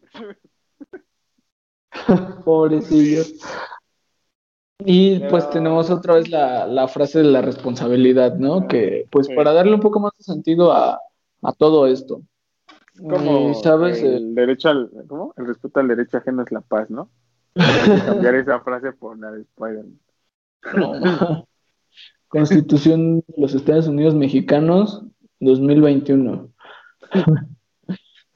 Pobrecillo. 2.45 3.23
Y 4.79 5.19
pues 5.29 5.49
tenemos 5.49 5.89
otra 5.89 6.15
vez 6.15 6.29
la, 6.29 6.87
frase 6.87 7.19
de 7.19 7.25
la 7.25 7.41
responsabilidad, 7.41 8.35
¿no? 8.35 8.67
Que 8.67 9.07
pues 9.09 9.27
para 9.29 9.51
darle 9.51 9.73
un 9.73 9.79
poco 9.79 9.99
más 9.99 10.11
de 10.17 10.23
sentido 10.23 10.71
a, 10.71 10.99
todo 11.57 11.87
esto. 11.87 12.21
Como 12.99 13.53
¿sabes? 13.55 14.01
El, 14.01 14.35
derecho 14.35 14.69
al, 14.69 14.89
¿cómo? 15.07 15.33
El 15.37 15.47
respeto 15.47 15.79
al 15.79 15.87
derecho 15.87 16.17
ajeno 16.17 16.43
es 16.43 16.51
la 16.51 16.61
paz, 16.61 16.89
¿no? 16.89 17.09
cambiar 18.05 18.35
esa 18.35 18.59
frase 18.59 18.91
por 18.91 19.17
la 19.19 19.31
de 19.31 19.41
Spider-Man. 19.41 19.99
Constitución 22.27 23.19
de 23.19 23.33
los 23.37 23.55
Estados 23.55 23.87
Unidos 23.87 24.13
Mexicanos 24.13 25.03
2021. 25.39 26.49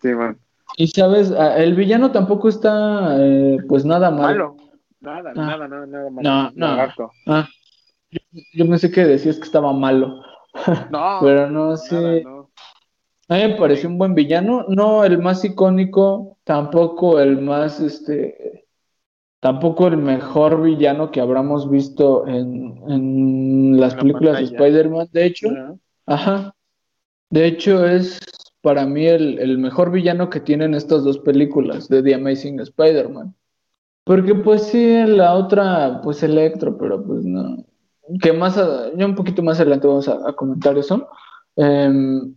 Sí, 0.01 0.13
bueno. 0.13 0.37
Y 0.77 0.87
sabes, 0.87 1.31
el 1.31 1.75
villano 1.75 2.11
tampoco 2.11 2.49
está, 2.49 3.15
eh, 3.19 3.57
pues 3.67 3.85
nada 3.85 4.11
malo. 4.11 4.55
Nada, 4.99 5.31
ah. 5.31 5.33
nada, 5.35 5.67
nada, 5.67 5.85
nada 5.85 6.09
malo. 6.09 6.29
No, 6.29 6.51
no. 6.55 7.11
Ah, 7.27 7.47
yo, 8.53 8.67
pensé 8.67 8.91
que 8.91 9.05
decías 9.05 9.37
que 9.37 9.43
estaba 9.43 9.73
malo. 9.73 10.21
No, 10.89 11.19
pero 11.21 11.49
no 11.49 11.77
sé. 11.77 12.23
A 13.27 13.35
mí 13.35 13.47
me 13.47 13.55
pareció 13.55 13.89
un 13.89 13.97
buen 13.97 14.13
villano, 14.13 14.65
no 14.67 15.05
el 15.05 15.17
más 15.17 15.43
icónico, 15.45 16.37
tampoco 16.43 17.19
el 17.19 17.41
más, 17.41 17.79
este, 17.79 18.65
tampoco 19.39 19.87
el 19.87 19.97
mejor 19.97 20.61
villano 20.61 21.11
que 21.11 21.21
habramos 21.21 21.69
visto 21.69 22.27
en, 22.27 22.77
en 22.89 23.79
las 23.79 23.95
películas 23.95 24.37
de 24.37 24.43
Spider-Man, 24.43 25.07
de 25.13 25.25
hecho. 25.25 25.47
Ajá. 26.05 26.53
De 27.29 27.45
hecho, 27.45 27.87
es 27.87 28.19
para 28.61 28.85
mí 28.85 29.05
el, 29.05 29.57
mejor 29.57 29.91
villano 29.91 30.29
que 30.29 30.39
tienen 30.39 30.73
estas 30.73 31.03
dos 31.03 31.19
películas 31.19 31.89
de 31.89 32.03
The 32.03 32.15
Amazing 32.15 32.59
Spider-Man. 32.59 33.35
Porque 34.03 34.35
pues 34.35 34.67
sí, 34.67 35.03
la 35.05 35.35
otra, 35.35 36.01
pues 36.03 36.23
Electro, 36.23 36.77
pero 36.77 37.03
pues 37.03 37.23
no. 37.25 37.65
Que 38.21 38.33
más, 38.33 38.55
ya 38.95 39.05
un 39.05 39.15
poquito 39.15 39.41
más 39.43 39.59
adelante 39.59 39.87
vamos 39.87 40.07
a, 40.07 40.33
comentar 40.33 40.77
eso. 40.77 41.07
Em, 41.55 42.35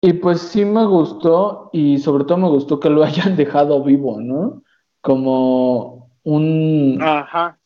y 0.00 0.12
pues 0.14 0.40
sí 0.40 0.64
me 0.64 0.84
gustó 0.84 1.70
y 1.72 1.98
sobre 1.98 2.24
todo 2.24 2.38
me 2.38 2.48
gustó 2.48 2.78
que 2.80 2.90
lo 2.90 3.02
hayan 3.04 3.36
dejado 3.36 3.82
vivo, 3.82 4.20
¿no? 4.20 4.62
Como 5.00 6.10
un... 6.22 6.98
Ajá, 7.00 7.58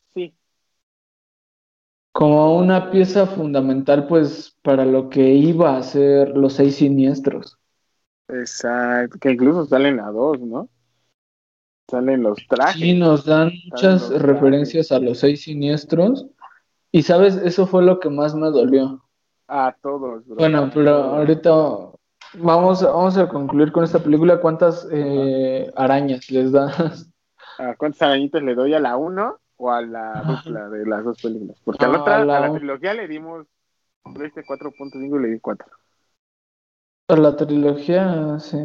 como 2.19 2.57
una 2.57 2.91
pieza 2.91 3.27
fundamental, 3.29 4.09
pues, 4.09 4.59
para 4.65 4.85
lo 4.85 5.09
que 5.09 5.35
iba 5.35 5.77
a 5.77 5.83
ser 5.85 6.37
los 6.37 6.55
seis 6.55 6.75
siniestros. 6.75 7.61
Exacto, 8.27 9.21
que 9.21 9.31
incluso 9.31 9.67
salen 9.67 10.01
a 10.01 10.11
dos, 10.11 10.41
¿no? 10.41 10.69
Salen 11.89 12.25
los 12.25 12.45
trajes. 12.49 12.81
Sí, 12.81 12.95
nos 12.99 13.25
dan 13.25 13.53
muchas 13.71 14.11
referencias 14.11 14.91
a 14.91 14.99
los 14.99 15.21
seis 15.21 15.45
siniestros. 15.45 16.27
Y 16.91 17.03
sabes, 17.03 17.37
eso 17.37 17.69
fue 17.69 17.85
lo 17.85 18.01
que 18.01 18.11
más 18.11 18.35
me 18.35 18.51
dolió. 18.51 19.01
A 19.47 19.77
todos, 19.81 20.27
bro. 20.27 20.39
Bueno, 20.39 20.69
pero 20.75 20.91
ahorita 20.91 21.53
vamos, 22.35 22.83
vamos 22.83 23.17
a 23.17 23.29
concluir 23.29 23.71
con 23.71 23.85
esta 23.85 24.01
película. 24.01 24.41
¿Cuántas 24.41 24.89
eh, 24.91 25.71
arañas 25.77 26.29
les 26.33 26.51
das? 26.51 27.13
¿A 27.61 27.77
¿Cuántas 27.77 28.03
arañitas 28.03 28.43
le 28.43 28.57
doy 28.57 28.75
a 28.75 28.81
la 28.81 28.97
uno? 28.97 29.39
O 29.59 29.71
a 29.71 29.83
la 29.83 30.23
dupla 30.23 30.69
de 30.71 30.87
las 30.87 31.05
dos 31.05 31.21
películas. 31.21 31.57
Porque 31.65 31.85
a 31.85 31.89
la 31.89 32.01
otra, 32.01 32.23
a 32.23 32.25
la, 32.25 32.53
trilogía 32.53 32.95
le 32.95 33.09
dimos 33.09 33.47
este 34.23 34.45
4.5 34.45 35.19
y 35.19 35.23
le 35.23 35.29
di 35.29 35.41
4. 35.41 35.67
A 37.09 37.17
la 37.17 37.37
trilogía, 37.37 38.39
sí. 38.39 38.59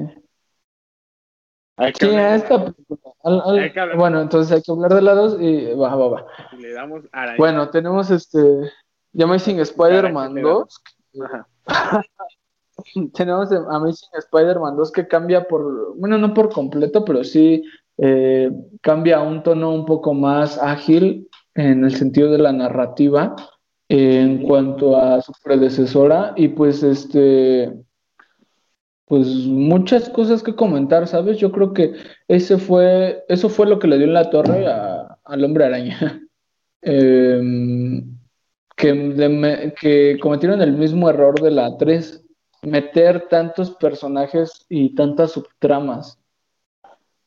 sí, 2.00 2.08
a 2.08 2.36
esta 2.36 2.66
película. 2.66 3.96
bueno, 3.96 4.22
entonces 4.22 4.52
hay 4.52 4.62
que 4.62 4.72
hablar 4.72 4.94
de 4.94 5.02
la 5.02 5.16
2 5.16 5.42
y 5.42 5.74
va, 5.74 5.96
va, 5.96 6.08
va. 6.10 6.26
le 6.58 6.74
damos 6.74 7.04
Bueno, 7.38 7.70
tenemos 7.70 8.12
este. 8.12 8.72
Amazing 9.20 9.60
Spider-Man 9.60 10.42
2. 10.42 10.84
tenemos 13.14 13.52
Amazing 13.52 14.10
Spider-Man 14.14 14.76
2 14.76 14.92
que 14.92 15.08
cambia 15.08 15.48
por. 15.48 15.96
Bueno, 15.98 16.18
no 16.18 16.34
por 16.34 16.52
completo, 16.52 17.04
pero 17.04 17.24
sí 17.24 17.64
eh, 17.98 18.52
cambia 18.82 19.18
a 19.18 19.24
un 19.24 19.44
tono 19.44 19.74
un 19.74 19.86
poco 19.86 20.14
más 20.14 20.58
ágil 20.58 21.30
en 21.56 21.84
el 21.84 21.96
sentido 21.96 22.32
de 22.32 22.40
la 22.40 22.52
narrativa 22.52 23.36
en 23.90 24.44
cuanto 24.44 24.98
a 24.98 25.22
su 25.22 25.32
predecesora 25.44 26.34
y 26.36 26.50
pues 26.50 26.82
este 26.84 27.72
pues 29.06 29.28
muchas 29.28 30.10
cosas 30.10 30.42
que 30.42 30.56
comentar, 30.56 31.08
¿sabes? 31.08 31.38
Yo 31.38 31.52
creo 31.52 31.74
que 31.74 31.94
ese 32.28 32.58
fue 32.58 33.24
eso 33.28 33.50
fue 33.50 33.68
lo 33.68 33.78
que 33.78 33.88
le 33.88 33.98
dio 33.98 34.08
en 34.08 34.14
la 34.14 34.30
torre 34.30 34.66
al 34.66 35.44
hombre 35.44 35.66
araña. 35.66 36.20
Em, 36.86 38.18
que, 38.76 39.74
que 39.80 40.18
cometieron 40.20 40.62
el 40.62 40.74
mismo 40.74 41.10
error 41.10 41.40
de 41.42 41.52
la 41.52 41.78
3, 41.78 42.26
meter 42.64 43.30
tantos 43.30 43.72
personajes 43.72 44.66
y 44.68 44.94
tantas 44.94 45.32
subtramas. 45.32 46.20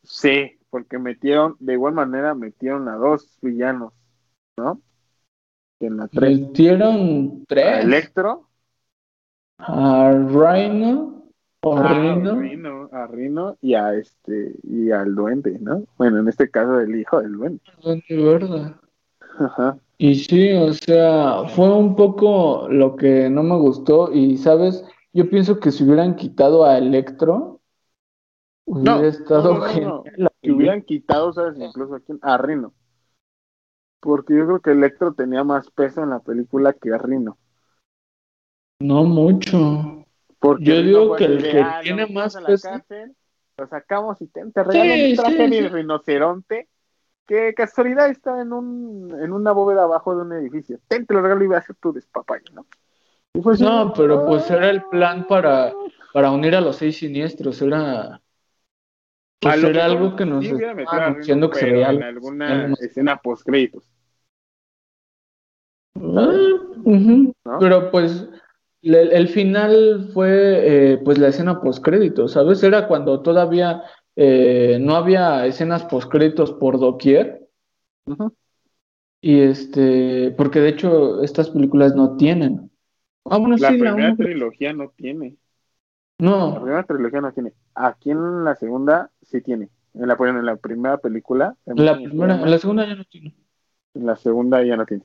Sí, 0.03 0.56
porque 0.77 0.99
metieron, 0.99 1.57
de 1.59 1.73
igual 1.73 1.95
manera 1.95 2.35
metieron 2.35 2.87
a 2.91 2.97
dos 2.97 3.39
villanos, 3.41 3.95
¿no? 4.59 4.83
En 5.81 5.97
la 5.97 6.07
Metieron 6.13 7.47
tres. 7.49 7.65
A 7.65 7.81
Electro. 7.81 8.47
A 9.57 10.13
Rhino. 10.13 11.31
a 11.63 11.95
Rhino. 11.95 12.91
A 12.93 13.07
Rhino 13.07 13.57
y 13.63 13.73
a 13.73 13.95
este 13.95 14.53
y 14.65 14.91
al 14.91 15.15
duende, 15.15 15.59
¿no? 15.59 15.85
Bueno, 15.97 16.21
en 16.21 16.29
este 16.29 16.51
caso 16.51 16.79
el 16.79 16.95
hijo 16.95 17.23
del 17.23 17.33
duende. 17.33 17.63
duende 17.83 18.05
verdad. 18.11 18.77
Ajá. 19.39 19.79
Y 19.97 20.17
sí, 20.17 20.53
o 20.53 20.75
sea, 20.75 21.49
fue 21.55 21.73
un 21.73 21.97
poco 21.97 22.69
lo 22.69 22.97
que 22.97 23.31
no 23.31 23.43
me 23.43 23.57
gustó 23.57 24.13
y 24.13 24.37
sabes, 24.37 24.85
yo 25.15 25.31
pienso 25.31 25.59
que 25.59 25.73
si 25.73 25.85
hubieran 25.85 26.17
quitado 26.17 26.67
a 26.67 26.77
Electro, 26.77 27.57
Hubiera 28.67 28.99
no, 28.99 29.05
estado 29.05 29.55
no, 30.19 30.29
Que 30.47 30.53
hubieran 30.53 30.83
quitado, 30.83 31.33
¿sabes? 31.33 31.59
Incluso 31.59 31.97
aquí 31.97 32.13
a 32.23 32.39
Rino. 32.39 32.73
Porque 34.01 34.37
yo 34.37 34.47
creo 34.47 34.61
que 34.61 34.71
Electro 34.71 35.13
tenía 35.13 35.43
más 35.43 35.71
peso 35.71 36.03
en 36.03 36.11
la 36.11 36.21
película 36.21 36.73
que 36.73 36.93
a 36.93 36.99
Rino. 36.99 37.37
No 38.81 39.05
mucho. 39.05 40.05
Porque 40.39 40.65
yo 40.65 40.83
digo 40.83 41.17
que 41.17 41.25
el 41.25 41.43
que 41.43 41.61
ah, 41.61 41.81
tiene 41.83 42.07
más 42.07 42.37
peso. 42.37 42.69
lo 43.59 43.67
sacamos 43.67 44.21
y 44.21 44.29
te, 44.29 44.45
te 44.53 44.63
regalan 44.63 45.11
un 45.11 45.17
traje 45.17 45.49
de 45.49 45.69
rinoceronte. 45.69 46.69
Que 47.27 47.55
casualidad 47.55 48.09
está 48.09 48.41
en, 48.41 48.53
un, 48.53 49.13
en 49.21 49.33
una 49.33 49.51
bóveda 49.51 49.83
abajo 49.83 50.15
de 50.15 50.23
un 50.23 50.33
edificio. 50.35 50.79
Ten, 50.87 51.07
te 51.07 51.15
lo 51.15 51.23
regalo 51.23 51.43
y 51.43 51.49
voy 51.49 51.57
a 51.57 51.59
hacer 51.59 51.75
tu 51.75 51.93
despapayo, 51.93 52.45
¿no? 52.53 52.67
no, 53.59 53.93
pero 53.95 54.25
pues 54.25 54.49
era 54.51 54.71
el 54.71 54.85
plan 54.85 55.27
para, 55.27 55.75
para 56.13 56.31
unir 56.31 56.55
a 56.55 56.61
los 56.61 56.77
seis 56.77 56.99
siniestros. 56.99 57.61
Era 57.61 58.23
pues 59.41 59.63
era 59.63 59.85
algo 59.85 60.17
que 60.17 60.27
nos 60.27 60.45
sí 60.45 60.53
anunciando 60.87 61.51
que 61.51 61.59
se 61.59 61.71
veía 61.71 61.91
en 61.91 62.03
alguna 62.03 62.75
escena 62.81 63.17
post 63.19 63.47
créditos. 63.47 63.85
Ah, 65.95 67.59
Pero 67.59 67.91
pues 67.91 68.29
el, 68.83 69.29
final 69.29 70.11
fue 70.13 70.93
eh, 70.93 70.99
pues 70.99 71.19
la 71.19 71.29
escena 71.29 71.61
postcrédito, 71.61 72.29
¿sabes? 72.29 72.63
Era 72.63 72.87
cuando 72.87 73.21
todavía 73.21 73.83
eh, 74.15 74.79
no 74.81 74.97
había 74.97 75.47
escenas 75.47 75.85
postcréditos 75.85 76.53
por 76.53 76.79
doquier. 76.79 77.49
Y 79.21 79.41
este, 79.41 80.33
porque 80.37 80.61
de 80.61 80.69
hecho 80.69 81.23
estas 81.23 81.51
películas 81.51 81.95
no 81.97 82.17
tienen. 82.17 82.71
Ah, 83.25 83.41
la 83.59 83.69
primera 83.71 84.15
trilogía 84.15 84.73
no 84.73 84.91
tiene. 84.91 85.37
No. 86.19 86.55
La 86.55 86.61
primera 86.61 86.83
trilogía 86.85 87.21
no 87.21 87.33
tiene. 87.33 87.53
Aquí 87.75 88.11
en 88.11 88.45
la 88.45 88.55
segunda 88.57 89.11
sí 89.23 89.41
tiene. 89.41 89.69
En 89.95 90.09
la, 90.09 90.17
en 90.19 90.47
la 90.47 90.57
primera 90.57 90.99
película. 90.99 91.57
En 91.67 91.85
la, 91.85 91.97
primera, 91.97 92.41
en 92.41 92.51
la 92.51 92.59
segunda 92.59 92.87
ya 92.87 92.95
no 92.95 93.05
tiene. 93.05 93.35
En 93.95 94.07
la 94.07 94.17
segunda 94.17 94.63
ya 94.63 94.77
no 94.77 94.87
tiene. 94.87 95.05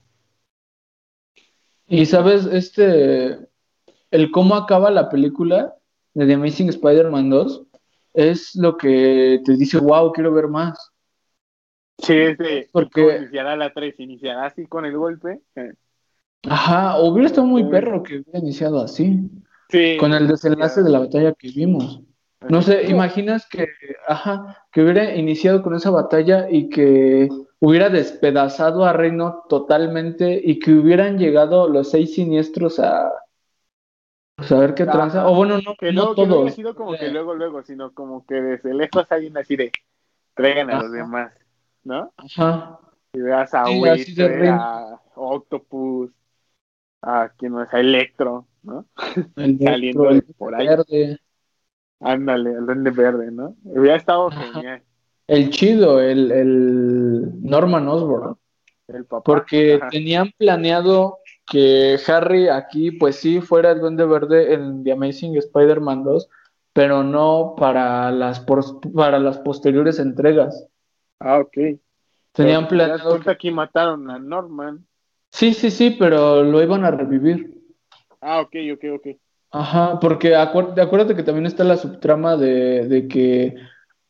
Y 1.88 2.05
sabes, 2.05 2.45
este, 2.45 3.38
el 4.12 4.32
cómo 4.32 4.55
acaba 4.55 4.91
la 4.91 5.09
película 5.09 5.76
de 6.14 6.26
The 6.26 6.34
Amazing 6.34 6.70
Spider-Man 6.70 7.30
2 7.30 7.64
es 8.14 8.55
lo 8.55 8.78
que 8.78 9.41
te 9.45 9.55
dice, 9.55 9.78
wow, 9.78 10.12
quiero 10.12 10.34
ver 10.34 10.47
más. 10.47 10.91
Sí, 11.97 12.36
sí. 12.36 12.66
Porque 12.72 13.18
iniciará 13.18 13.55
la 13.55 13.72
3, 13.72 13.99
iniciará 13.99 14.45
así 14.45 14.66
con 14.66 14.86
el 14.86 14.97
golpe. 14.97 15.41
Ajá, 16.43 16.99
hubiera 16.99 17.28
estado 17.28 17.47
muy 17.47 17.64
perro 17.70 18.01
que 18.03 18.20
hubiera 18.20 18.39
iniciado 18.39 18.82
así. 18.82 19.30
Sí. 19.72 19.97
Con 19.97 20.13
el 20.13 20.28
desenlace 20.28 20.84
de 20.84 20.89
la 20.89 20.99
batalla 20.99 21.34
que 21.34 21.49
vimos. 21.49 22.01
No 22.49 22.61
sé, 22.61 22.89
imaginas 22.89 23.47
que, 23.47 23.67
ajá, 24.07 24.65
que 24.72 24.82
hubiera 24.82 25.15
iniciado 25.15 25.61
con 25.61 25.76
esa 25.76 25.91
batalla 25.91 26.49
y 26.49 26.69
que 26.69 27.30
hubiera 27.59 27.89
despedazado 27.89 28.84
a 28.84 28.93
Reino 28.93 29.43
totalmente 29.47 30.41
y 30.43 30.59
que 30.59 30.74
hubieran 30.74 31.19
llegado 31.19 31.69
los 31.69 31.91
seis 31.91 32.15
siniestros 32.15 32.80
a, 32.80 33.11
pues, 34.36 34.51
a 34.51 34.57
ver 34.57 34.74
qué 34.74 34.86
tranza. 34.86 35.28
O 35.28 35.36
bueno, 35.36 35.59
no, 35.63 35.76
que 35.76 35.93
no, 35.93 36.15
todos. 36.15 36.15
Que 36.15 36.28
no 36.28 36.41
haya 36.41 36.51
sido 36.51 36.76
como 36.76 36.97
que 36.97 37.09
luego, 37.09 37.36
luego, 37.36 37.61
sino 37.61 37.93
como 37.93 38.26
que 38.26 38.41
desde 38.41 38.74
lejos 38.74 39.05
alguien 39.11 39.38
así 39.38 39.55
de 39.55 39.72
traigan 40.34 40.72
a 40.72 40.82
los 40.82 40.91
demás, 40.91 41.32
¿no? 41.84 42.11
Ajá. 42.17 42.80
Y 43.13 43.19
veas 43.19 43.53
a 43.53 43.65
sí, 43.65 43.84
a 44.47 44.99
Octopus, 45.15 46.09
a 47.01 47.29
quien 47.37 47.53
no 47.53 47.63
es, 47.63 47.73
a 47.73 47.79
Electro, 47.79 48.47
¿no? 48.63 48.85
Saliendo 49.35 50.09
por 50.37 50.55
ahí. 50.55 50.67
Verde. 50.67 51.19
Ándale, 51.99 52.51
el 52.51 52.65
Duende 52.65 52.91
Verde, 52.91 53.31
¿no? 53.31 53.55
Hubiera 53.63 53.95
estado 53.95 54.31
genial. 54.31 54.81
El 55.27 55.49
chido, 55.49 56.01
el, 56.01 56.31
el 56.31 57.43
Norman 57.43 57.87
Osborn. 57.87 58.35
El 58.87 59.05
papá. 59.05 59.23
Porque 59.23 59.79
tenían 59.89 60.31
planeado 60.37 61.19
que 61.49 61.97
Harry 62.07 62.49
aquí, 62.49 62.91
pues 62.91 63.17
sí, 63.17 63.39
fuera 63.39 63.71
el 63.71 63.79
Duende 63.79 64.05
Verde 64.05 64.53
en 64.53 64.83
The 64.83 64.93
Amazing 64.93 65.37
Spider-Man 65.37 66.03
2, 66.03 66.29
pero 66.73 67.03
no 67.03 67.55
para 67.57 68.11
las, 68.11 68.45
para 68.95 69.19
las 69.19 69.37
posteriores 69.39 69.99
entregas. 69.99 70.67
Ah, 71.19 71.39
ok. 71.39 71.79
Tenían 72.31 72.67
planeado. 72.67 73.19
Que 73.19 73.29
aquí 73.29 73.51
mataron 73.51 74.09
a 74.09 74.17
Norman. 74.17 74.85
Sí, 75.32 75.53
sí, 75.53 75.71
sí, 75.71 75.95
pero 75.97 76.43
lo 76.43 76.61
iban 76.61 76.84
a 76.86 76.91
revivir. 76.91 77.57
Ah, 78.19 78.41
ok, 78.41 78.55
ok, 78.73 78.84
ok. 78.95 79.07
Ajá, 79.51 79.99
porque 79.99 80.36
acuérdate 80.36 81.15
que 81.15 81.23
también 81.23 81.45
está 81.45 81.63
la 81.63 81.77
subtrama 81.77 82.38
de, 82.38 82.88
de 82.88 83.07
que 83.07 83.55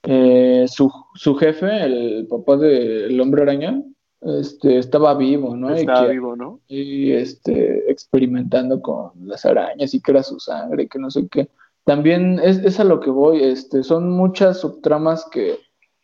eh, 0.03 0.65
su, 0.67 0.91
su, 1.15 1.35
jefe, 1.35 1.83
el 1.83 2.27
papá 2.27 2.57
del 2.57 3.19
hombre 3.19 3.43
araña, 3.43 3.81
este, 4.21 4.77
estaba 4.77 5.15
vivo, 5.15 5.55
¿no? 5.55 5.73
Estaba 5.73 6.07
vivo, 6.07 6.35
¿no? 6.35 6.59
Y 6.67 7.11
este, 7.11 7.89
experimentando 7.91 8.81
con 8.81 9.11
las 9.27 9.45
arañas 9.45 9.93
y 9.93 10.01
que 10.01 10.11
era 10.11 10.23
su 10.23 10.39
sangre 10.39 10.83
y 10.83 10.87
que 10.87 10.99
no 10.99 11.09
sé 11.09 11.27
qué. 11.27 11.49
También 11.85 12.39
es, 12.43 12.59
es 12.59 12.79
a 12.79 12.83
lo 12.83 12.99
que 12.99 13.09
voy, 13.09 13.43
este, 13.43 13.83
son 13.83 14.11
muchas 14.11 14.59
subtramas 14.59 15.27
que, 15.31 15.57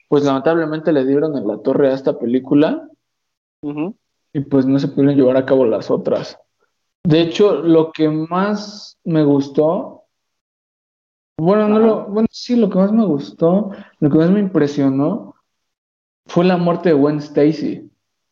pues 0.07 0.24
lamentablemente 0.24 0.91
le 0.91 1.05
dieron 1.05 1.38
en 1.38 1.47
la 1.47 1.57
torre 1.59 1.91
a 1.91 1.95
esta 1.95 2.18
película 2.18 2.89
y 4.34 4.41
pues 4.41 4.65
no 4.65 4.80
se 4.80 4.88
pudieron 4.88 5.15
llevar 5.15 5.38
a 5.38 5.45
cabo 5.45 5.65
las 5.65 5.89
otras. 5.89 6.38
De 7.03 7.21
hecho, 7.21 7.61
lo 7.61 7.91
que 7.91 8.09
más 8.09 8.97
me 9.03 9.23
gustó, 9.23 10.03
bueno, 11.38 11.67
no 11.67 11.80
lo, 11.80 12.05
bueno, 12.07 12.28
sí, 12.32 12.55
lo 12.55 12.69
que 12.69 12.78
más 12.80 12.91
me 12.91 13.05
gustó, 13.05 13.71
lo 13.99 14.09
que 14.09 14.17
más 14.17 14.30
me 14.30 14.39
impresionó 14.39 15.36
fue 16.25 16.45
la 16.45 16.57
muerte 16.57 16.89
de 16.89 16.95
Gwen 16.95 17.19
Stacy, 17.19 17.89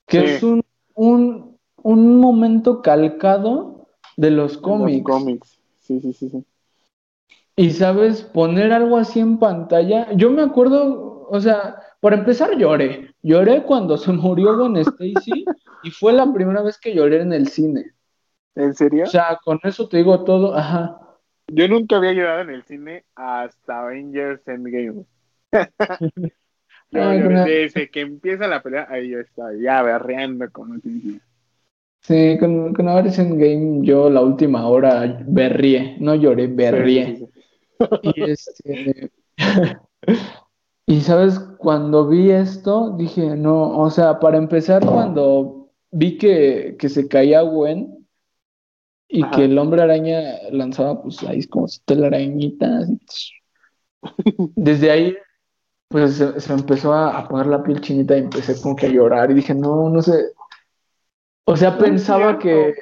que 0.07 0.35
es 0.35 0.43
un, 0.43 0.61
un, 0.95 1.57
un, 1.81 2.19
momento 2.19 2.81
calcado 2.81 3.87
de 4.17 4.31
los 4.31 4.57
cómics. 4.57 5.07
Los 5.07 5.19
cómics, 5.19 5.59
sí, 5.81 6.01
sí, 6.01 6.13
sí, 6.13 6.29
sí. 6.29 6.45
Y 7.55 7.71
sabes, 7.71 8.23
poner 8.23 8.73
algo 8.73 8.97
así 8.97 9.21
en 9.21 9.37
pantalla, 9.37 10.11
yo 10.13 10.29
me 10.31 10.41
acuerdo, 10.41 11.27
o 11.29 11.39
sea, 11.39 11.77
por 12.05 12.13
empezar 12.13 12.55
lloré, 12.55 13.15
lloré 13.23 13.63
cuando 13.63 13.97
se 13.97 14.11
murió 14.11 14.55
Gwen 14.55 14.77
Stacy 14.77 15.43
y 15.81 15.89
fue 15.89 16.13
la 16.13 16.31
primera 16.31 16.61
vez 16.61 16.77
que 16.77 16.93
lloré 16.93 17.19
en 17.21 17.33
el 17.33 17.47
cine. 17.47 17.93
¿En 18.53 18.75
serio? 18.75 19.05
O 19.05 19.07
sea, 19.07 19.39
con 19.43 19.59
eso 19.63 19.89
te 19.89 19.97
digo 19.97 20.23
todo, 20.23 20.55
ajá. 20.55 20.99
Yo 21.47 21.67
nunca 21.67 21.95
había 21.95 22.13
llorado 22.13 22.41
en 22.41 22.51
el 22.51 22.63
cine 22.65 23.05
hasta 23.15 23.79
Avengers 23.79 24.47
Endgame. 24.47 25.03
desde 26.91 27.89
que 27.89 28.01
empieza 28.01 28.47
la 28.47 28.61
pelea, 28.61 28.85
ahí 28.87 29.09
yo 29.09 29.19
estaba 29.21 29.49
ya 29.59 29.81
berreando 29.81 30.45
como 30.51 30.79
te 30.79 30.89
Sí, 32.01 32.37
con, 32.39 32.71
con 32.75 32.87
Avengers 32.87 33.17
Endgame 33.17 33.79
yo 33.81 34.11
la 34.11 34.21
última 34.21 34.67
hora 34.67 35.17
berrié, 35.25 35.97
no 35.99 36.13
lloré, 36.13 36.45
berrié. 36.45 37.27
y 38.03 38.29
este... 38.29 39.09
y 40.87 41.01
sabes, 41.01 41.39
cuando 41.57 42.07
vi 42.07 42.31
esto, 42.31 42.91
dije, 42.97 43.35
no, 43.35 43.77
o 43.77 43.89
sea, 43.89 44.19
para 44.19 44.37
empezar, 44.37 44.85
cuando 44.85 45.69
vi 45.91 46.17
que, 46.17 46.75
que 46.79 46.89
se 46.89 47.07
caía 47.07 47.41
Gwen, 47.41 47.95
y 49.07 49.23
que 49.29 49.45
el 49.45 49.57
hombre 49.57 49.81
araña 49.81 50.19
lanzaba 50.51 51.01
pues 51.01 51.23
ahí 51.23 51.45
como 51.47 51.67
si 51.67 51.79
telarañitas. 51.81 52.89
Desde 54.55 54.91
ahí 54.91 55.17
pues 55.87 56.15
se, 56.15 56.53
empezó 56.53 56.93
a, 56.93 57.27
poner 57.27 57.47
la 57.47 57.63
piel 57.63 57.79
chinita 57.79 58.17
y 58.17 58.21
empecé 58.21 58.59
como 58.61 58.75
que 58.75 58.87
a 58.87 58.89
llorar 58.89 59.31
y 59.31 59.35
dije, 59.35 59.53
no, 59.53 59.89
no 59.89 60.01
sé. 60.01 60.33
O 61.45 61.55
sea, 61.55 61.77
pensaba 61.77 62.39
que, 62.39 62.75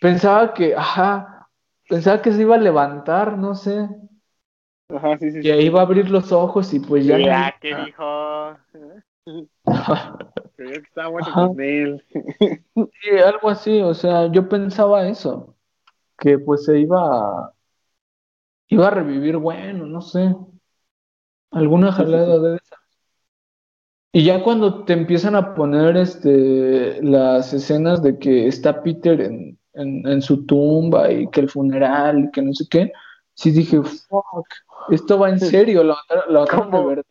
pensaba 0.00 0.52
que, 0.52 0.74
ajá, 0.74 1.48
pensaba 1.88 2.20
que 2.20 2.32
se 2.32 2.42
iba 2.42 2.56
a 2.56 2.58
levantar, 2.58 3.38
no 3.38 3.54
sé. 3.54 3.88
Ajá, 4.88 5.18
sí, 5.18 5.30
sí. 5.30 5.48
Iba 5.48 5.80
a 5.80 5.82
abrir 5.82 6.10
los 6.10 6.32
ojos 6.32 6.72
y 6.72 6.80
pues 6.80 7.04
ya. 7.04 7.18
Ya, 7.18 7.54
¿qué 7.60 7.74
dijo? 7.74 8.56
Creo 10.56 10.72
que 10.72 10.76
estaba 10.78 11.08
bueno 11.08 11.28
con 11.32 11.60
él. 11.60 12.02
sí, 12.74 13.10
algo 13.24 13.50
así, 13.50 13.80
o 13.80 13.94
sea, 13.94 14.30
yo 14.32 14.48
pensaba 14.48 15.06
eso 15.06 15.54
que 16.18 16.38
pues 16.38 16.64
se 16.64 16.80
iba 16.80 16.98
a, 17.00 17.52
iba 18.68 18.88
a 18.88 18.90
revivir, 18.90 19.36
bueno, 19.36 19.86
no 19.86 20.00
sé, 20.00 20.34
alguna 21.50 21.92
jalada 21.92 22.38
de 22.38 22.56
esas. 22.56 22.78
Y 24.12 24.24
ya 24.24 24.42
cuando 24.42 24.84
te 24.84 24.94
empiezan 24.94 25.36
a 25.36 25.54
poner 25.54 25.96
este 25.96 27.00
las 27.02 27.52
escenas 27.52 28.02
de 28.02 28.18
que 28.18 28.48
está 28.48 28.82
Peter 28.82 29.20
en, 29.20 29.58
en, 29.74 30.22
su 30.22 30.46
tumba 30.46 31.12
y 31.12 31.28
que 31.28 31.40
el 31.40 31.50
funeral 31.50 32.24
y 32.24 32.30
que 32.30 32.42
no 32.42 32.52
sé 32.54 32.64
qué, 32.70 32.90
sí 33.34 33.50
dije, 33.50 33.76
fuck, 33.82 34.48
esto 34.90 35.18
va 35.18 35.30
en 35.30 35.40
serio, 35.40 35.82
lo, 35.84 35.96
lo 36.28 36.44
de 36.44 36.86
verdad. 36.86 37.04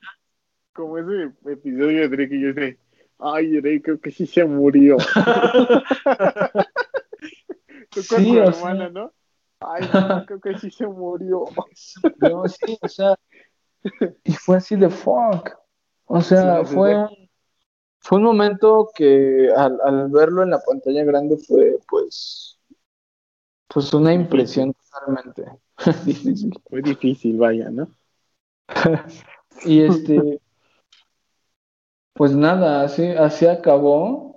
Como 0.74 0.98
ese 0.98 1.32
episodio 1.46 2.02
de 2.02 2.10
Drake 2.10 2.36
y 2.36 2.42
yo 2.42 2.54
sé, 2.54 2.78
ay, 3.20 3.60
Drake 3.60 3.82
creo 3.82 4.00
que 4.00 4.12
sí 4.12 4.28
se 4.28 4.46
murió. 4.46 4.98
sí, 7.92 8.38
hermana, 8.38 8.90
¿no? 8.90 9.12
Ay, 9.60 9.82
creo 10.28 10.40
que 10.40 10.58
sí 10.60 10.72
se 10.72 10.88
murió. 10.88 11.46
No, 12.20 12.48
sí, 12.48 12.78
o 12.82 12.88
sea, 12.88 13.16
y 14.24 14.34
fue 14.34 14.58
así 14.58 14.76
de 14.76 14.90
fuck. 14.90 15.52
O 16.06 16.22
sea, 16.22 16.64
fue, 16.64 16.96
fue 18.00 18.20
un 18.20 18.24
momento 18.24 18.90
que 18.96 19.50
al, 19.56 19.80
al, 19.84 20.10
verlo 20.10 20.44
en 20.44 20.52
la 20.52 20.60
pantalla 20.60 21.04
grande 21.04 21.38
fue, 21.38 21.80
pues, 21.90 22.60
pues 23.68 23.94
una 23.94 24.14
impresión 24.14 24.74
totalmente 24.74 25.46
difícil. 26.06 26.52
Fue 26.70 26.82
difícil, 26.82 27.38
vaya, 27.38 27.70
¿no? 27.70 27.88
y 29.66 29.82
este, 29.82 30.42
pues 32.14 32.36
nada, 32.36 32.84
así, 32.84 33.06
así 33.06 33.46
acabó 33.46 34.28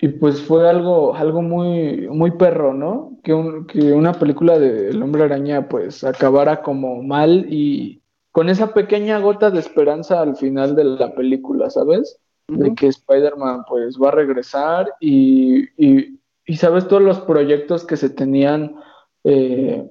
y 0.00 0.08
pues 0.08 0.42
fue 0.42 0.68
algo, 0.68 1.14
algo 1.14 1.42
muy, 1.42 2.08
muy 2.08 2.32
perro, 2.32 2.74
¿no? 2.74 3.18
Que, 3.22 3.32
que 3.68 3.92
una 3.92 4.12
película 4.12 4.58
de 4.58 4.90
El 4.90 5.02
Hombre 5.02 5.24
Araña 5.24 5.68
pues 5.68 6.04
acabara 6.04 6.62
como 6.62 7.02
mal 7.02 7.46
y 7.48 8.02
con 8.32 8.48
esa 8.48 8.74
pequeña 8.74 9.18
gota 9.20 9.50
de 9.50 9.60
esperanza 9.60 10.20
al 10.20 10.36
final 10.36 10.74
de 10.74 10.84
la 10.84 11.14
película, 11.14 11.70
¿sabes? 11.70 12.18
De 12.48 12.74
que 12.74 12.88
Spider-Man 12.88 13.64
pues 13.68 13.96
va 13.96 14.08
a 14.08 14.12
regresar 14.12 14.92
y, 15.00 15.64
y, 15.78 16.20
y, 16.44 16.56
sabes 16.56 16.86
todos 16.86 17.00
los 17.00 17.20
proyectos 17.20 17.86
que 17.86 17.96
se 17.96 18.10
tenían 18.10 18.76
eh, 19.22 19.88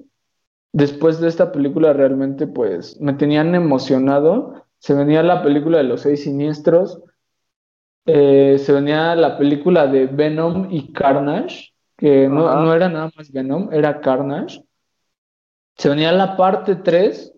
después 0.74 1.20
de 1.20 1.28
esta 1.28 1.52
película 1.52 1.92
realmente 1.92 2.46
pues 2.46 3.00
me 3.00 3.14
tenían 3.14 3.54
emocionado. 3.54 4.66
Se 4.78 4.92
venía 4.92 5.22
la 5.22 5.42
película 5.42 5.78
de 5.78 5.84
los 5.84 6.02
seis 6.02 6.24
siniestros, 6.24 7.00
eh, 8.06 8.58
se 8.58 8.72
venía 8.72 9.14
la 9.14 9.38
película 9.38 9.86
de 9.86 10.06
Venom 10.06 10.68
y 10.70 10.92
Carnage, 10.92 11.72
que 11.96 12.28
no, 12.28 12.54
no, 12.60 12.74
era 12.74 12.88
nada 12.88 13.10
más 13.16 13.32
Venom, 13.32 13.72
era 13.72 14.00
Carnage. 14.00 14.62
Se 15.76 15.88
venía 15.88 16.12
la 16.12 16.36
parte 16.36 16.74
3 16.74 17.32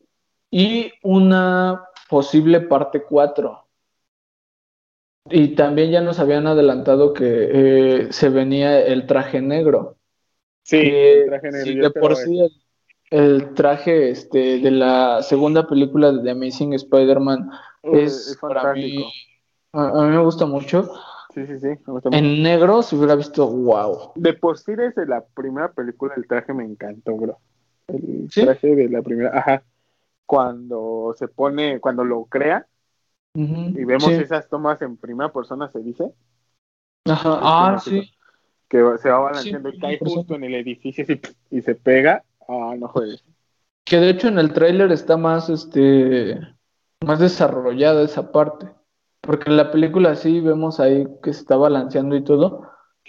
y 0.50 0.90
una 1.02 1.84
posible 2.08 2.62
parte 2.62 3.02
4. 3.02 3.68
Y 5.30 5.48
también 5.54 5.90
ya 5.90 6.00
nos 6.00 6.18
habían 6.18 6.46
adelantado 6.46 7.12
que 7.12 7.26
eh, 7.26 8.12
se 8.12 8.28
venía 8.30 8.80
el 8.80 9.06
traje 9.06 9.42
negro. 9.42 9.98
Sí, 10.62 10.78
el 10.78 11.26
traje 11.26 11.50
negro. 11.50 11.82
de 11.82 12.00
por 12.00 12.16
sí 12.16 12.40
el, 12.40 12.65
traje 13.54 14.10
este, 14.10 14.58
de 14.58 14.70
la 14.70 15.22
segunda 15.22 15.66
película 15.66 16.12
de 16.12 16.22
The 16.22 16.30
Amazing 16.30 16.74
Spider-Man 16.74 17.50
es, 17.82 18.36
para 18.40 18.72
mí. 18.74 19.04
A, 19.72 20.02
mí 20.02 20.08
me 20.08 20.22
gusta 20.22 20.46
mucho. 20.46 20.90
Sí, 21.34 21.46
sí, 21.46 21.58
sí. 21.60 21.68
En 22.12 22.42
negro 22.42 22.82
se 22.82 22.96
hubiera 22.96 23.14
visto 23.14 23.46
wow. 23.46 24.12
De 24.14 24.32
por 24.32 24.58
sí 24.58 24.74
desde 24.74 25.06
la 25.06 25.24
primera 25.24 25.70
película 25.72 26.14
el 26.16 26.26
traje 26.26 26.54
me 26.54 26.64
encantó, 26.64 27.14
bro. 27.16 27.38
El 27.88 28.28
traje 28.32 28.74
de 28.74 28.88
la 28.88 29.02
primera, 29.02 29.38
ajá. 29.38 29.62
Cuando 30.24 31.14
se 31.16 31.28
pone, 31.28 31.78
cuando 31.78 32.04
lo 32.04 32.24
crea, 32.24 32.66
y 33.34 33.84
vemos 33.84 34.08
esas 34.08 34.48
tomas 34.48 34.80
en 34.80 34.96
primera 34.96 35.30
persona, 35.30 35.70
se 35.70 35.80
dice. 35.80 36.10
Ajá, 37.04 37.38
ah, 37.42 37.78
sí. 37.78 38.10
Que 38.68 38.78
se 38.98 39.10
va 39.10 39.18
balanceando 39.18 39.68
y 39.68 39.78
cae 39.78 39.98
justo 39.98 40.34
en 40.34 40.44
el 40.44 40.54
edificio 40.54 41.04
y, 41.50 41.60
se 41.60 41.74
pega. 41.74 42.24
Ah, 42.48 42.74
no 42.78 42.88
juegues. 42.88 43.22
Que 43.84 43.98
de 43.98 44.10
hecho 44.10 44.28
en 44.28 44.38
el 44.38 44.52
tráiler 44.52 44.90
está 44.92 45.16
más, 45.16 45.48
este, 45.48 46.40
más 47.04 47.18
desarrollada 47.18 48.02
esa 48.02 48.32
parte. 48.32 48.68
Porque 49.20 49.50
en 49.50 49.56
la 49.56 49.70
película 49.70 50.14
sí 50.14 50.40
vemos 50.40 50.78
ahí 50.78 51.06
que 51.22 51.32
se 51.32 51.40
está 51.40 51.56
balanceando 51.56 52.14
y 52.14 52.22
todo, 52.22 52.62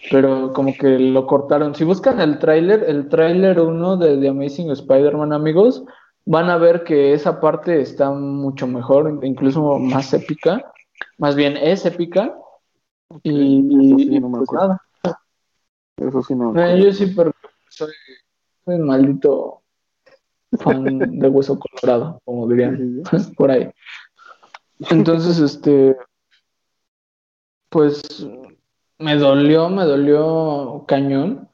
pero 0.10 0.52
como 0.54 0.74
que 0.74 0.98
lo 0.98 1.28
cortaron. 1.28 1.76
Si 1.76 1.84
buscan 1.84 2.20
el 2.20 2.40
tráiler, 2.40 2.84
el 2.88 3.08
tráiler 3.08 3.60
1 3.60 3.98
de 3.98 4.18
The 4.18 4.30
Amazing 4.30 4.72
Spider-Man, 4.72 5.32
amigos, 5.32 5.84
van 6.26 6.50
a 6.50 6.58
ver 6.58 6.84
que 6.84 7.14
esa 7.14 7.40
parte 7.40 7.82
está 7.82 8.10
mucho 8.12 8.66
mejor, 8.66 9.20
incluso 9.22 9.78
más 9.78 10.12
épica, 10.14 10.72
más 11.20 11.36
bien 11.36 11.56
es 11.56 11.86
épica. 11.86 12.36
y, 13.24 13.62
no 14.20 14.30
me 14.30 14.40
pues 14.40 14.52
nada. 14.52 14.82
Eso 15.98 16.22
sí 16.24 16.36
no. 16.36 16.60
Eh, 16.60 16.84
yo 16.84 16.92
sí, 16.94 17.08
pero 17.16 17.32
soy, 17.70 17.92
un 18.76 18.86
maldito 18.86 19.61
fan 20.59 21.20
de 21.20 21.28
hueso 21.28 21.59
colorado, 21.59 22.22
como 22.26 22.47
dirían 22.47 23.01
por 23.38 23.51
ahí. 23.51 23.70
Entonces, 24.89 25.39
este, 25.39 25.97
pues 27.70 28.28
me 28.99 29.15
dolió, 29.15 29.70
me 29.70 29.84
dolió 29.84 30.86
cañón 30.88 31.49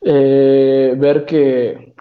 eh, 0.00 0.94
ver 0.98 1.24
que 1.26 1.94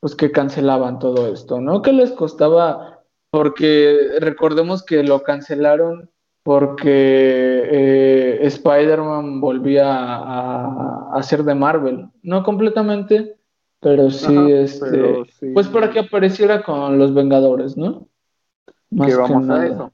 pues 0.00 0.14
que 0.14 0.30
cancelaban 0.30 0.98
todo 0.98 1.32
esto, 1.32 1.60
¿no? 1.60 1.82
¿Qué 1.82 1.92
les 1.92 2.12
costaba? 2.12 3.02
Porque 3.30 4.18
recordemos 4.20 4.84
que 4.84 5.02
lo 5.02 5.22
cancelaron 5.22 6.10
porque 6.42 7.62
eh, 7.68 8.38
Spider-Man 8.42 9.40
volvía 9.40 9.92
a, 9.92 11.10
a, 11.12 11.22
ser 11.24 11.42
de 11.42 11.56
Marvel, 11.56 12.08
no 12.22 12.44
completamente, 12.44 13.35
pero 13.80 14.10
sí, 14.10 14.34
este, 14.52 15.24
pues 15.54 15.68
para 15.68 15.90
que 15.90 16.00
apareciera 16.00 16.62
con 16.62 16.98
los 16.98 17.14
Vengadores, 17.14 17.76
¿no? 17.76 18.08
Más 18.90 19.08
que 19.08 19.16
vamos 19.16 19.48
a 19.48 19.66
eso. 19.66 19.92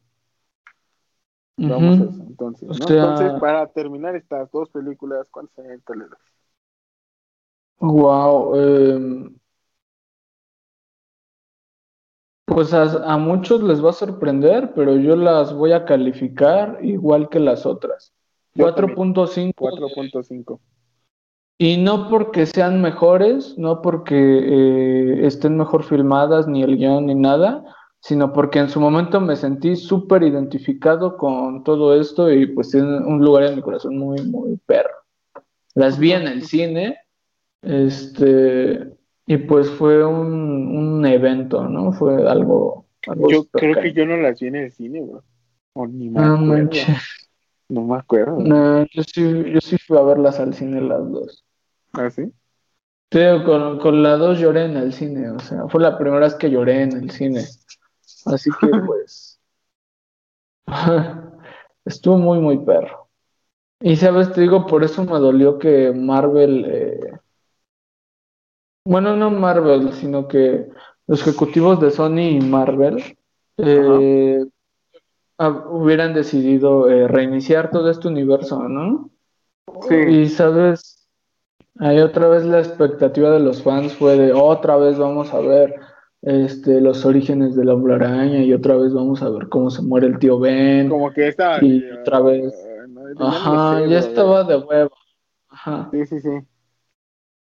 Vamos 1.57 2.01
a 2.01 2.05
eso, 2.05 2.23
entonces. 2.29 2.69
¿no? 2.69 2.75
entonces, 2.75 3.41
para 3.41 3.67
terminar 3.69 4.17
estas 4.17 4.51
dos 4.51 4.69
películas, 4.71 5.27
¿cuántos 5.31 5.59
años 5.59 5.83
le 5.95 6.05
das? 6.09 6.19
Wow, 7.79 8.53
eh, 8.55 9.33
Pues 12.55 12.75
a, 12.75 13.17
muchos 13.17 13.63
les 13.63 13.83
va 13.83 13.91
a 13.91 13.95
sorprender, 13.95 14.73
pero 14.75 14.97
yo 14.97 15.17
las 15.17 15.55
voy 15.55 15.73
a 15.73 15.85
calificar 15.85 16.79
igual 16.83 17.29
que 17.29 17.41
las 17.41 17.65
otras. 17.65 18.13
4.5. 18.55 19.55
4.5. 19.55 20.61
Y 21.59 21.77
no 21.77 22.09
porque 22.09 22.47
sean 22.47 22.83
mejores, 22.83 23.57
no 23.57 23.83
porque 23.83 24.17
eh, 24.17 25.27
estén 25.27 25.57
mejor 25.57 25.85
filmadas, 25.85 26.49
ni 26.49 26.63
el 26.63 26.77
guion, 26.77 27.07
ni 27.07 27.15
nada, 27.15 27.65
sino 28.01 28.33
porque 28.33 28.59
en 28.59 28.69
su 28.69 28.81
momento 28.81 29.21
me 29.21 29.37
sentí 29.37 29.77
súper 29.77 30.25
identificado 30.25 31.17
con 31.17 31.63
todo 31.63 31.99
esto 32.01 32.33
y 32.33 32.47
pues 32.47 32.71
tiene 32.71 32.99
un 32.99 33.25
lugar 33.25 33.45
en 33.45 33.57
mi 33.57 33.63
corazón 33.63 33.97
muy, 33.97 34.21
muy 34.23 34.59
perro. 34.67 34.91
Las 35.75 35.99
vi 35.99 36.13
en 36.13 36.27
el 36.27 36.43
cine, 36.43 36.99
este, 37.63 38.93
y 39.27 39.37
pues 39.37 39.71
fue 39.71 40.05
un, 40.05 40.77
un 40.77 41.07
evento, 41.07 41.69
¿no? 41.69 41.93
Fue 41.93 42.29
algo. 42.29 42.87
yo 43.31 43.45
creo 43.53 43.81
que 43.81 43.93
yo 43.93 44.05
no 44.05 44.17
las 44.17 44.41
vi 44.41 44.49
en 44.49 44.57
el 44.57 44.73
cine, 44.73 45.01
bro. 45.01 45.23
O 45.75 45.87
ni 45.87 46.09
no, 46.09 46.35
acuerdo. 46.35 46.71
No 47.73 47.83
me 47.85 47.97
acuerdo. 47.97 48.39
No, 48.39 48.85
yo 48.93 49.03
sí, 49.03 49.23
yo 49.51 49.61
sí 49.63 49.79
fui 49.79 49.97
a 49.97 50.03
verlas 50.03 50.39
al 50.39 50.53
cine 50.53 50.83
las 50.83 51.11
dos. 51.11 51.43
¿Ah, 51.95 52.11
sí? 52.11 52.31
Sí, 53.11 53.19
con, 53.47 53.79
con 53.79 54.03
las 54.03 54.19
dos 54.19 54.39
lloré 54.39 54.67
en 54.67 54.77
el 54.77 54.93
cine, 54.93 55.31
o 55.31 55.39
sea, 55.39 55.69
fue 55.69 55.81
la 55.81 55.97
primera 55.99 56.21
vez 56.27 56.35
que 56.35 56.51
lloré 56.51 56.83
en 56.83 56.93
el 56.93 57.11
cine. 57.11 57.45
Así 58.27 58.51
que 58.61 58.67
pues. 58.87 59.41
estuvo 61.85 62.19
muy, 62.19 62.39
muy 62.41 62.59
perro. 62.59 63.09
Y 63.81 63.97
sabes, 63.97 64.33
te 64.33 64.43
digo, 64.43 64.67
por 64.67 64.85
eso 64.85 65.05
me 65.05 65.19
dolió 65.19 65.59
que 65.59 65.93
Marvel 65.93 66.67
eh, 66.69 67.01
bueno, 68.85 69.17
no 69.17 69.31
Marvel, 69.31 69.93
sino 69.93 70.27
que 70.29 70.69
los 71.07 71.21
ejecutivos 71.27 71.81
de 71.81 71.91
Sony 71.91 72.31
y 72.31 72.41
Marvel 72.41 73.17
eh, 73.59 74.45
hubieran 75.49 76.15
decidido 76.15 76.89
eh, 76.91 77.09
reiniciar 77.09 77.71
todo 77.71 77.91
este 77.91 78.09
universo, 78.09 78.69
¿no? 78.69 79.11
Sí. 79.89 79.95
Y 79.95 80.29
sabes, 80.29 81.09
ahí 81.79 81.99
otra 81.99 82.29
vez 82.29 82.45
la 82.45 82.59
expectativa 82.59 83.31
de 83.31 83.41
los 83.41 83.63
fans 83.63 83.95
fue 83.95 84.17
de 84.17 84.33
otra 84.33 84.77
vez 84.77 84.99
vamos 84.99 85.33
a 85.33 85.41
ver 85.41 85.81
este, 86.23 86.81
los 86.81 87.05
orígenes 87.05 87.57
de 87.57 87.65
la 87.65 87.75
hombre 87.75 87.95
araña 87.95 88.43
y 88.43 88.53
otra 88.53 88.77
vez 88.77 88.93
vamos 88.93 89.23
a 89.23 89.31
ver 89.31 89.49
cómo 89.49 89.71
se 89.71 89.83
muere 89.83 90.07
el 90.07 90.19
tío 90.19 90.39
Ben. 90.39 90.89
Como 90.89 91.13
que 91.13 91.29
esta. 91.29 91.63
Y 91.65 91.83
otra 91.91 92.21
vez. 92.21 92.55
ajá, 93.19 93.85
ya 93.87 93.99
estaba 93.99 94.45
de 94.45 94.57
huevo. 94.57 94.95
Ajá. 95.49 95.89
Sí, 95.93 96.07
sí, 96.07 96.21
sí. 96.21 96.31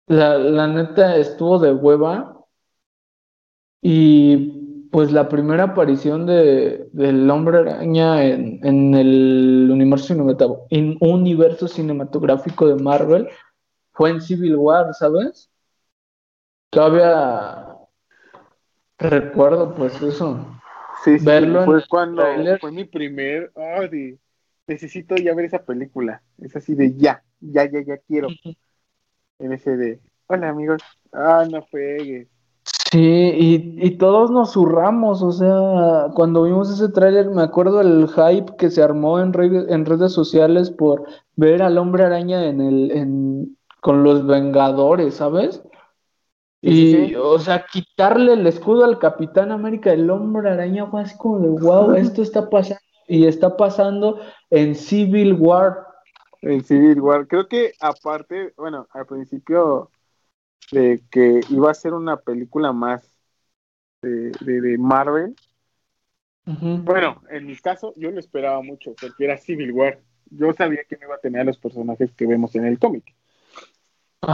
La, 0.07 0.37
la 0.37 0.67
neta 0.67 1.15
estuvo 1.15 1.59
de 1.59 1.71
hueva. 1.71 2.35
Y 3.81 4.58
pues 4.91 5.11
la 5.11 5.29
primera 5.29 5.63
aparición 5.65 6.25
de, 6.25 6.87
del 6.91 7.29
hombre 7.29 7.59
araña 7.59 8.23
en, 8.25 8.59
en 8.65 8.93
el 8.95 9.69
universo, 9.71 10.13
en 10.69 10.97
universo 10.99 11.67
cinematográfico 11.67 12.67
de 12.67 12.81
Marvel 12.81 13.27
fue 13.91 14.11
en 14.11 14.21
Civil 14.21 14.55
War, 14.55 14.93
¿sabes? 14.93 15.49
Todavía 16.69 17.67
recuerdo 18.97 19.75
pues 19.75 20.01
eso. 20.01 20.45
Sí, 21.03 21.19
sí, 21.19 21.25
Verlo 21.25 21.65
fue 21.65 21.83
cuando 21.87 22.23
fue 22.59 22.71
mi 22.71 22.85
primer, 22.85 23.51
necesito 24.67 25.15
ya 25.15 25.33
ver 25.33 25.45
esa 25.45 25.63
película. 25.63 26.21
Es 26.39 26.55
así 26.55 26.75
de 26.75 26.95
ya, 26.95 27.23
ya, 27.39 27.69
ya, 27.69 27.81
ya 27.81 27.97
quiero 27.97 28.27
en 29.39 29.53
ese 29.53 29.77
de, 29.77 29.99
hola 30.27 30.49
amigos, 30.49 30.81
ah, 31.11 31.45
no 31.49 31.65
pegues. 31.71 32.27
Sí, 32.91 32.97
y, 32.97 33.85
y, 33.85 33.97
todos 33.97 34.31
nos 34.31 34.53
zurramos, 34.53 35.21
o 35.21 35.31
sea, 35.31 36.11
cuando 36.15 36.43
vimos 36.43 36.71
ese 36.71 36.89
tráiler 36.89 37.29
me 37.29 37.43
acuerdo 37.43 37.81
el 37.81 38.07
hype 38.07 38.55
que 38.57 38.71
se 38.71 38.81
armó 38.81 39.19
en, 39.19 39.31
en 39.35 39.85
redes 39.85 40.11
sociales 40.11 40.71
por 40.71 41.03
ver 41.35 41.61
al 41.61 41.77
hombre 41.77 42.05
araña 42.05 42.47
en 42.47 42.61
el, 42.61 42.91
en, 42.91 43.57
con 43.79 44.03
los 44.03 44.25
Vengadores, 44.25 45.15
¿sabes? 45.15 45.61
Y, 46.61 47.13
o 47.13 47.37
sea, 47.37 47.65
quitarle 47.71 48.33
el 48.33 48.47
escudo 48.47 48.85
al 48.85 48.97
Capitán 48.97 49.51
América, 49.51 49.93
el 49.93 50.09
hombre 50.09 50.49
araña 50.49 50.87
fue 50.87 51.01
así 51.01 51.15
como 51.17 51.39
de, 51.39 51.49
wow, 51.49 51.93
esto 51.93 52.23
está 52.23 52.49
pasando, 52.49 52.81
y 53.07 53.27
está 53.27 53.55
pasando 53.55 54.19
en 54.49 54.73
Civil 54.73 55.33
War. 55.33 55.85
En 56.41 56.63
Civil 56.63 56.99
War. 57.01 57.27
Creo 57.27 57.47
que 57.47 57.73
aparte, 57.79 58.53
bueno, 58.57 58.87
al 58.91 59.05
principio 59.05 59.91
de 60.71 61.03
que 61.09 61.41
iba 61.49 61.71
a 61.71 61.73
ser 61.73 61.93
una 61.93 62.17
película 62.17 62.71
más 62.71 63.15
de, 64.01 64.31
de, 64.41 64.77
Marvel. 64.77 65.35
Bueno, 66.45 67.21
en 67.29 67.45
mi 67.45 67.55
caso, 67.57 67.93
yo 67.95 68.11
lo 68.11 68.19
esperaba 68.19 68.61
mucho, 68.61 68.95
porque 68.99 69.25
era 69.25 69.37
Civil 69.37 69.71
War. 69.71 69.99
Yo 70.31 70.53
sabía 70.53 70.83
que 70.83 70.97
no 70.97 71.07
iba 71.07 71.15
a 71.15 71.19
tener 71.19 71.41
a 71.41 71.45
los 71.45 71.57
personajes 71.57 72.11
que 72.13 72.25
vemos 72.25 72.55
en 72.55 72.65
el 72.65 72.79
cómic. 72.79 73.15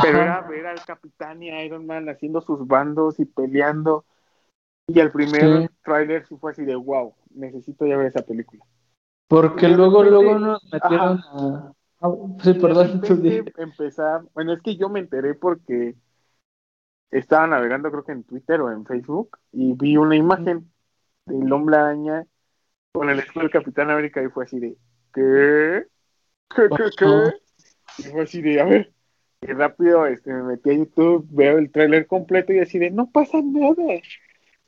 Pero 0.01 0.21
era 0.21 0.41
ver 0.41 0.65
al 0.65 0.83
Capitán 0.83 1.43
y 1.43 1.49
Iron 1.49 1.85
Man 1.85 2.09
haciendo 2.09 2.41
sus 2.41 2.65
bandos 2.67 3.19
y 3.19 3.25
peleando. 3.25 4.05
Y 4.87 4.99
el 4.99 5.11
primer 5.11 5.69
tráiler 5.83 6.25
sí 6.25 6.35
fue 6.39 6.51
así 6.51 6.63
de 6.63 6.75
wow, 6.75 7.13
necesito 7.31 7.85
ya 7.85 7.97
ver 7.97 8.07
esa 8.07 8.21
película. 8.21 8.63
Porque 9.27 9.67
luego, 9.67 10.03
luego 10.03 10.37
nos 10.37 10.63
metieron 10.71 11.19
a... 11.19 11.73
sí, 12.43 12.53
perdón. 12.53 13.01
Empezar, 13.57 14.23
bueno, 14.33 14.53
es 14.53 14.61
que 14.61 14.75
yo 14.75 14.89
me 14.89 14.99
enteré 14.99 15.33
porque 15.33 15.95
estaba 17.11 17.47
navegando 17.47 17.91
creo 17.91 18.03
que 18.03 18.11
en 18.11 18.23
Twitter 18.23 18.61
o 18.61 18.71
en 18.71 18.85
Facebook 18.85 19.37
y 19.51 19.73
vi 19.73 19.97
una 19.97 20.15
imagen 20.15 20.71
del 21.25 21.51
hombre 21.51 21.77
araña 21.77 22.25
con 22.91 23.09
el 23.09 23.19
escudo 23.19 23.43
del 23.43 23.51
Capitán 23.51 23.89
América 23.89 24.21
y 24.21 24.29
fue 24.29 24.45
así 24.45 24.59
de 24.59 24.77
¿qué? 25.13 25.85
¿qué, 26.55 26.69
qué, 26.69 26.83
qué? 26.97 27.33
Y 27.97 28.03
fue 28.03 28.23
así 28.23 28.41
de, 28.41 28.61
a 28.61 28.65
ver, 28.65 28.93
y 29.41 29.47
rápido 29.47 30.05
este, 30.07 30.33
me 30.33 30.43
metí 30.43 30.71
a 30.71 30.73
YouTube, 30.73 31.27
veo 31.29 31.57
el 31.57 31.71
tráiler 31.71 32.07
completo 32.07 32.53
y 32.53 32.59
así 32.59 32.79
de, 32.79 32.91
no 32.91 33.09
pasa 33.11 33.39
nada. 33.43 34.01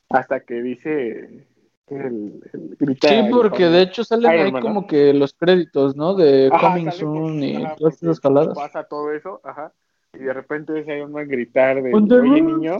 Hasta 0.08 0.40
que 0.40 0.62
dice 0.62 1.46
el, 1.88 2.42
el 2.52 2.98
Sí, 3.00 3.28
porque 3.30 3.64
de 3.64 3.82
hecho 3.82 4.04
salen 4.04 4.30
ahí 4.30 4.52
como 4.52 4.86
que 4.86 5.12
los 5.12 5.34
créditos, 5.34 5.96
¿no? 5.96 6.14
De 6.14 6.50
Coming 6.60 6.92
Soon 6.92 7.42
y 7.42 7.66
todas 7.76 7.96
esas 7.96 8.10
escaladas. 8.10 8.54
Pasa 8.54 8.84
todo 8.84 9.12
eso, 9.12 9.40
ajá. 9.44 9.72
Y 10.14 10.18
de 10.18 10.32
repente 10.32 10.72
ves 10.72 10.88
a 10.88 10.96
Iron 10.96 11.12
gritar 11.12 11.82
de, 11.82 11.94
oye 11.94 12.40
niño, 12.42 12.78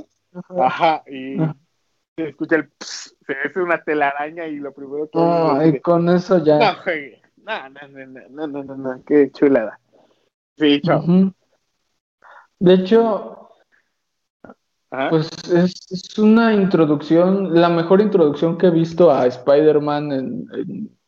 ajá, 0.61 1.03
y 1.07 1.37
se 2.17 2.29
escucha 2.29 2.57
el 2.57 2.69
pss, 2.69 3.17
se 3.27 3.35
ve 3.35 3.63
una 3.63 3.83
telaraña 3.83 4.47
y 4.47 4.57
lo 4.57 4.73
primero 4.73 5.09
que... 5.11 5.19
Ah, 5.19 5.63
y 5.65 5.81
con 5.81 6.09
eso 6.09 6.43
ya... 6.43 6.59
No, 6.59 7.69
no, 7.71 7.89
no, 7.89 8.07
no, 8.29 8.47
no, 8.47 8.65
no, 8.65 8.77
no, 8.77 9.03
qué 9.07 9.31
chulada. 9.31 9.79
Sí, 10.57 10.81
chao. 10.83 11.05
De 12.59 12.75
hecho, 12.75 13.49
pues 15.11 15.29
es, 15.53 16.19
una 16.19 16.55
introducción, 16.55 17.55
la 17.55 17.69
mejor 17.69 18.01
introducción 18.01 18.59
que 18.59 18.67
he 18.67 18.71
visto 18.71 19.11
a 19.11 19.27
Spider-Man 19.27 20.13
en, 20.13 20.99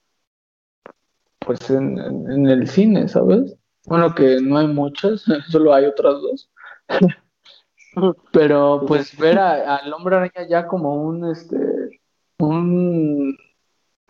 pues 1.38 1.70
en, 1.70 2.46
el 2.46 2.68
cine, 2.68 3.08
¿sabes? 3.08 3.56
Bueno, 3.86 4.14
que 4.14 4.40
no 4.40 4.58
hay 4.58 4.66
muchas, 4.66 5.24
solo 5.48 5.74
hay 5.74 5.86
otras 5.86 6.14
dos. 6.14 6.50
Pero 8.32 8.84
pues 8.86 9.16
ver 9.18 9.38
al 9.38 9.92
hombre 9.92 10.16
araña 10.16 10.48
ya 10.48 10.66
como 10.68 10.94
un 10.94 11.28
este 11.28 12.00
un 12.38 13.36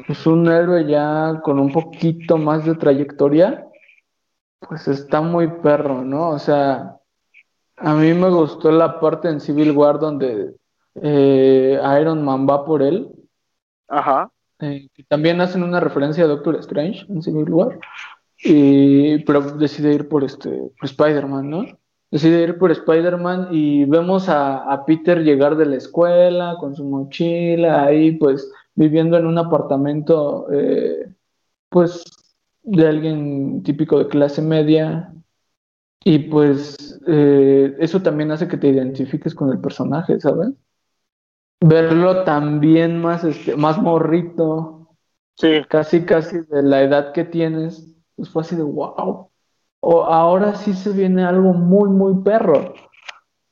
pues 0.07 0.27
un 0.27 0.49
héroe 0.49 0.87
ya 0.87 1.41
con 1.43 1.59
un 1.59 1.73
poquito 1.73 2.37
más 2.37 2.65
de 2.65 2.75
trayectoria, 2.75 3.67
pues 4.61 4.89
está 4.89 5.21
muy 5.21 5.49
perro, 5.49 6.05
¿no? 6.05 6.31
O 6.31 6.39
sea, 6.39 6.99
a 7.77 7.95
mí 7.95 8.13
me 8.15 8.29
gustó 8.29 8.71
la 8.71 9.01
parte 9.01 9.29
en 9.29 9.41
Civil 9.41 9.73
War 9.73 9.99
donde 9.99 10.55
eh, 10.97 11.81
Iron 12.01 12.23
Man 12.25 12.47
va 12.49 12.65
por 12.65 12.83
él. 12.83 13.11
Ajá. 13.89 14.31
Eh, 14.61 14.89
también 15.09 15.41
hacen 15.41 15.63
una 15.63 15.81
referencia 15.81 16.25
a 16.25 16.29
Doctor 16.29 16.57
Strange 16.57 17.07
en 17.09 17.23
Civil 17.23 17.51
War. 17.51 17.79
Y, 18.43 19.19
pero 19.25 19.43
decide 19.59 19.95
ir 19.95 20.09
por 20.09 20.25
este 20.25 20.49
por 20.49 20.85
Spider-Man, 20.85 21.51
¿no? 21.51 21.67
Decide 22.11 22.43
ir 22.43 22.59
por 22.59 22.71
Spider-Man 22.71 23.49
y 23.53 23.85
vemos 23.85 24.29
a, 24.29 24.85
Peter 24.87 25.23
llegar 25.23 25.57
de 25.57 25.67
la 25.67 25.77
escuela 25.77 26.57
con 26.59 26.75
su 26.75 26.85
mochila, 26.85 27.85
ahí 27.85 28.13
pues 28.13 28.51
viviendo 28.75 29.17
en 29.17 29.27
un 29.27 29.39
apartamento, 29.39 30.47
eh, 30.53 31.13
pues 31.69 32.03
de 32.63 32.89
alguien 32.89 33.63
típico 33.63 33.99
de 33.99 34.09
clase 34.09 34.43
media, 34.43 35.13
y 36.05 36.19
pues 36.19 36.99
eh, 37.07 37.77
eso 37.79 38.01
también 38.01 38.31
hace 38.31 38.49
que 38.49 38.57
te 38.57 38.69
identifiques 38.69 39.35
con 39.35 39.51
el 39.51 39.61
personaje, 39.61 40.19
¿sabes? 40.19 40.51
Verlo 41.61 42.25
también 42.25 43.01
más, 43.01 43.23
este, 43.23 43.55
más 43.55 43.79
morrito, 43.79 44.97
sí. 45.37 45.61
casi, 45.69 46.05
casi 46.05 46.39
de 46.39 46.63
la 46.63 46.83
edad 46.83 47.13
que 47.13 47.25
tienes, 47.25 47.90
pues 48.21 48.29
fue 48.31 48.43
así 48.43 48.55
de 48.55 48.63
wow. 48.63 49.31
O 49.81 50.05
ahora 50.05 50.55
sí 50.57 50.75
se 50.75 50.91
viene 50.93 51.25
algo 51.25 51.55
muy, 51.55 51.89
muy 51.89 52.23
perro, 52.23 52.75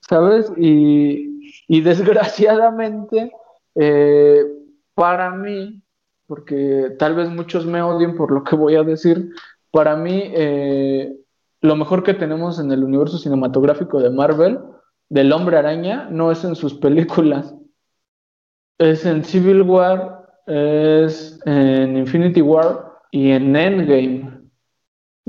¿sabes? 0.01 0.53
Y, 0.59 1.65
y 1.67 1.81
desgraciadamente, 1.81 3.33
eh, 3.75 4.45
para 4.95 5.31
mí, 5.31 5.83
porque 6.27 6.97
tal 6.99 7.15
vez 7.15 7.31
muchos 7.31 7.65
me 7.65 7.81
odien 7.81 8.15
por 8.15 8.31
lo 8.31 8.45
que 8.45 8.57
voy 8.57 8.77
a 8.77 8.83
decir, 8.83 9.31
para 9.71 9.97
mí 9.97 10.23
eh, 10.35 11.17
lo 11.63 11.77
mejor 11.77 12.03
que 12.03 12.13
tenemos 12.13 12.61
en 12.61 12.71
el 12.71 12.85
universo 12.85 13.17
cinematográfico 13.17 13.99
de 13.99 14.11
Marvel, 14.11 14.59
del 15.09 15.33
hombre 15.33 15.57
araña, 15.57 16.09
no 16.11 16.31
es 16.31 16.45
en 16.45 16.57
sus 16.57 16.75
películas. 16.75 17.55
Es 18.77 19.07
en 19.07 19.25
Civil 19.25 19.63
War, 19.63 20.27
es 20.47 21.41
en 21.47 21.97
Infinity 21.97 22.43
War 22.43 22.93
y 23.11 23.31
en 23.31 23.57
Endgame. 23.57 24.38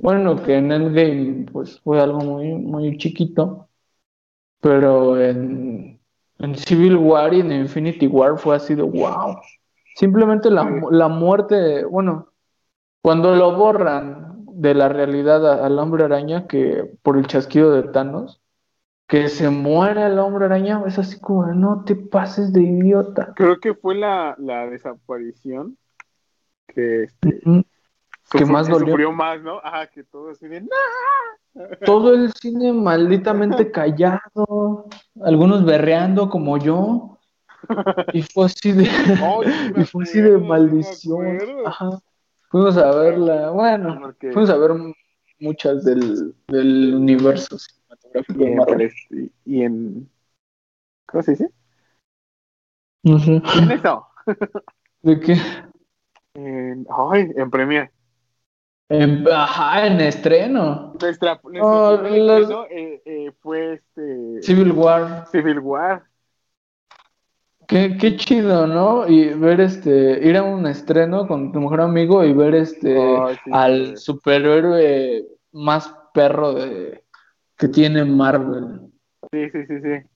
Bueno, 0.02 0.42
que 0.42 0.56
en 0.56 0.72
Endgame 0.72 1.46
pues 1.52 1.80
fue 1.82 2.00
algo 2.02 2.20
muy, 2.20 2.54
muy 2.54 2.98
chiquito, 2.98 3.68
pero 4.62 5.20
en, 5.20 6.00
en 6.38 6.56
Civil 6.56 6.96
War 6.96 7.34
y 7.34 7.42
en 7.42 7.52
Infinity 7.52 8.08
War 8.08 8.38
fue 8.38 8.56
así 8.56 8.76
de 8.76 8.84
wow. 8.84 9.38
Simplemente 9.96 10.50
la, 10.50 10.82
la 10.92 11.10
muerte, 11.10 11.84
bueno, 11.84 12.30
cuando 13.02 13.36
lo 13.36 13.56
borran 13.58 14.46
de 14.54 14.74
la 14.74 14.88
realidad 14.88 15.66
al 15.66 15.78
hombre 15.80 16.06
araña 16.06 16.48
que 16.48 16.98
por 17.04 17.18
el 17.18 17.28
chasquido 17.28 17.72
de 17.72 17.84
Thanos, 17.90 18.42
que 19.08 19.28
se 19.28 19.50
muera 19.50 20.08
el 20.08 20.20
hombre 20.20 20.46
araña, 20.46 20.82
es 20.86 20.98
así 20.98 21.20
como, 21.20 21.48
no 21.48 21.84
te 21.84 21.96
pases 21.96 22.54
de 22.54 22.62
idiota. 22.62 23.34
Creo 23.36 23.60
que 23.60 23.74
fue 23.74 23.96
la, 23.96 24.36
la 24.38 24.68
desaparición 24.68 25.78
que, 26.68 27.04
este, 27.04 27.42
que 28.32 28.46
más 28.46 28.68
dolió. 28.68 28.90
Sufrió 28.90 29.12
más, 29.12 29.42
¿no? 29.42 29.60
Ajá, 29.64 29.88
que 29.88 30.04
todo 30.04 30.30
así 30.30 30.48
de, 30.48 30.68
Todo 31.86 32.14
el 32.14 32.32
cine 32.34 32.72
malditamente 32.74 33.72
callado, 33.72 34.88
algunos 35.22 35.66
berreando 35.66 36.30
como 36.30 36.58
yo. 36.58 37.18
Y 38.14 38.22
fue 38.22 38.46
así 38.46 38.72
de, 38.72 38.84
y 39.76 39.84
fue 39.86 40.04
así 40.04 40.22
de 40.22 40.38
maldición. 40.38 41.40
Ajá. 41.66 42.00
Fuimos 42.50 42.78
a 42.78 42.92
verla, 42.96 43.52
bueno, 43.52 44.14
fuimos 44.20 44.50
a 44.50 44.58
ver 44.58 44.72
muchas 45.40 45.84
del, 45.86 46.34
del 46.48 46.96
universo 46.96 47.58
cinematográfico. 47.60 48.44
Y 48.44 48.46
en, 48.46 49.32
y 49.46 49.64
en, 49.64 50.10
¿Cómo 51.06 51.24
se 51.24 51.32
dice? 51.32 51.52
No 53.04 53.20
sé. 53.20 53.42
¿En 53.58 53.72
eso? 53.72 54.08
¿De 55.02 55.20
qué? 55.20 55.36
En, 56.34 56.88
ay, 56.90 57.32
en 57.36 57.50
Premiere. 57.52 57.92
En, 58.90 59.24
ajá, 59.32 59.86
en 59.86 60.02
estreno. 60.02 60.94
Nuestra, 61.00 61.40
nuestro 61.44 62.66
eh, 62.70 63.02
eh, 63.06 63.32
fue 63.40 63.74
este. 63.74 64.42
Civil 64.42 64.72
War. 64.72 65.28
Civil 65.28 65.60
War. 65.60 66.04
Qué, 67.68 67.98
qué 68.02 68.18
chido, 68.18 68.66
¿no? 68.66 69.08
Y 69.08 69.32
ver 69.36 69.62
este, 69.62 70.28
ir 70.28 70.36
a 70.38 70.42
un 70.42 70.66
estreno 70.66 71.28
con 71.28 71.52
tu 71.52 71.62
mejor 71.62 71.82
amigo 71.82 72.24
y 72.24 72.34
ver 72.34 72.56
este 72.56 72.98
al 73.52 73.96
superhéroe 73.96 75.24
más 75.52 75.94
perro 76.12 76.54
de 76.54 77.04
que 77.56 77.68
tiene 77.68 78.04
Marvel. 78.06 78.92
Sí, 79.32 79.50
sí, 79.52 79.66
sí, 79.68 79.82
sí. 79.82 80.10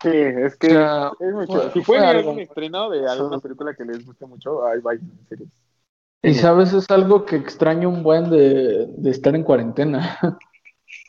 Sí, 0.00 0.10
es 0.16 0.56
que 0.56 0.68
es 0.68 1.34
mucho. 1.34 1.70
si 1.72 1.82
pueden 1.82 2.18
ir 2.18 2.26
a 2.26 2.30
un 2.30 2.40
estreno 2.40 2.88
de 2.88 3.06
alguna 3.06 3.38
película 3.38 3.74
que 3.74 3.84
les 3.84 4.04
guste 4.06 4.24
mucho, 4.24 4.64
ahí 4.66 4.80
vayan, 4.80 5.04
en 5.04 5.28
serio. 5.28 5.46
Y 6.22 6.34
sabes, 6.34 6.72
es 6.72 6.88
algo 6.90 7.24
que 7.24 7.36
extraño 7.36 7.88
un 7.88 8.02
buen 8.02 8.30
de, 8.30 8.86
de 8.86 9.10
estar 9.10 9.34
en 9.34 9.42
cuarentena. 9.42 10.18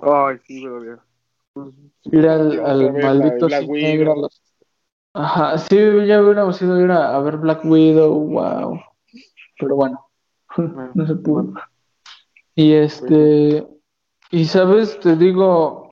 Ay, 0.01 0.37
sí, 0.45 0.65
pues, 1.53 1.73
ir 2.03 2.27
al, 2.27 2.65
al 2.65 2.93
maldito 2.93 3.49
cine, 3.49 4.05
Ajá, 5.15 5.57
sí, 5.59 5.75
ya 6.07 6.21
hubiéramos 6.21 6.59
ido 6.59 6.75
a 6.75 6.81
ir 6.81 6.91
a, 6.91 7.19
ver 7.19 7.37
Black 7.37 7.63
Widow, 7.63 8.11
wow. 8.11 8.79
Pero 9.59 9.75
bueno, 9.75 10.09
no 10.95 11.05
se 11.05 11.15
pudo. 11.15 11.53
Y 12.55 12.73
este, 12.73 13.67
y 14.31 14.45
sabes, 14.45 14.99
te 14.99 15.15
digo 15.15 15.91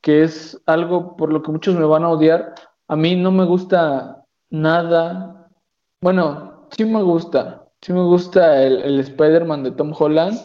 que 0.00 0.22
es 0.22 0.62
algo 0.64 1.16
por 1.16 1.30
lo 1.30 1.42
que 1.42 1.52
muchos 1.52 1.74
me 1.74 1.84
van 1.84 2.04
a 2.04 2.08
odiar. 2.08 2.54
A 2.88 2.96
mí 2.96 3.14
no 3.16 3.30
me 3.30 3.44
gusta 3.44 4.24
nada. 4.48 5.50
Bueno, 6.00 6.66
sí 6.70 6.86
me 6.86 7.02
gusta. 7.02 7.65
Sí 7.82 7.92
me 7.92 8.02
gusta 8.02 8.62
el, 8.62 8.82
el 8.82 9.00
Spider-Man 9.00 9.62
de 9.62 9.72
Tom 9.72 9.92
Holland, 9.96 10.38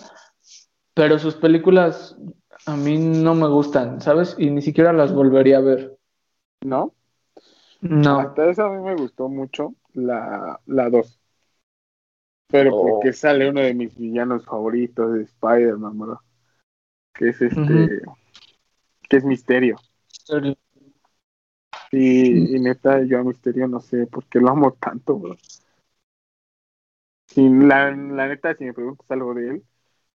pero 0.94 1.18
sus 1.18 1.36
películas 1.36 2.18
a 2.66 2.76
mí 2.76 2.98
no 2.98 3.36
me 3.36 3.48
gustan, 3.48 4.02
¿sabes? 4.02 4.36
Y 4.38 4.50
ni 4.50 4.62
siquiera 4.62 4.94
las 4.94 5.14
volvería 5.14 5.58
a 5.58 5.62
ver. 5.62 5.98
¿No? 6.64 6.94
No. 7.82 8.20
Hasta 8.20 8.50
esa 8.50 8.68
a 8.68 8.70
mí 8.70 8.84
me 8.84 8.96
gustó 8.96 9.28
mucho 9.28 9.74
la 9.94 10.60
2. 10.66 11.20
Pero 12.48 12.76
oh. 12.76 12.82
porque 12.82 13.14
sale 13.14 13.50
uno 13.50 13.62
de 13.62 13.74
mis 13.74 13.98
villanos 13.98 14.46
favoritos 14.46 15.14
de 15.14 15.24
Spider-Man, 15.24 15.98
bro. 15.98 16.22
Que 17.14 17.30
es 17.30 17.42
este. 17.42 18.02
que 19.10 19.18
es 19.18 19.24
Misterio. 19.24 19.78
Misterio. 20.08 20.56
Y, 21.92 22.56
y, 22.56 22.60
neta, 22.60 23.04
yo 23.04 23.20
a 23.20 23.24
Misterio 23.24 23.68
no 23.68 23.80
sé 23.82 24.08
por 24.08 24.26
qué 24.26 24.40
lo 24.40 24.50
amo 24.50 24.74
tanto, 24.74 25.18
bro. 25.18 25.36
Sin 27.34 27.70
la, 27.70 27.92
la 27.92 28.28
neta, 28.28 28.54
si 28.56 28.66
me 28.66 28.74
preguntas 28.74 29.10
algo 29.10 29.34
de 29.34 29.50
él, 29.52 29.64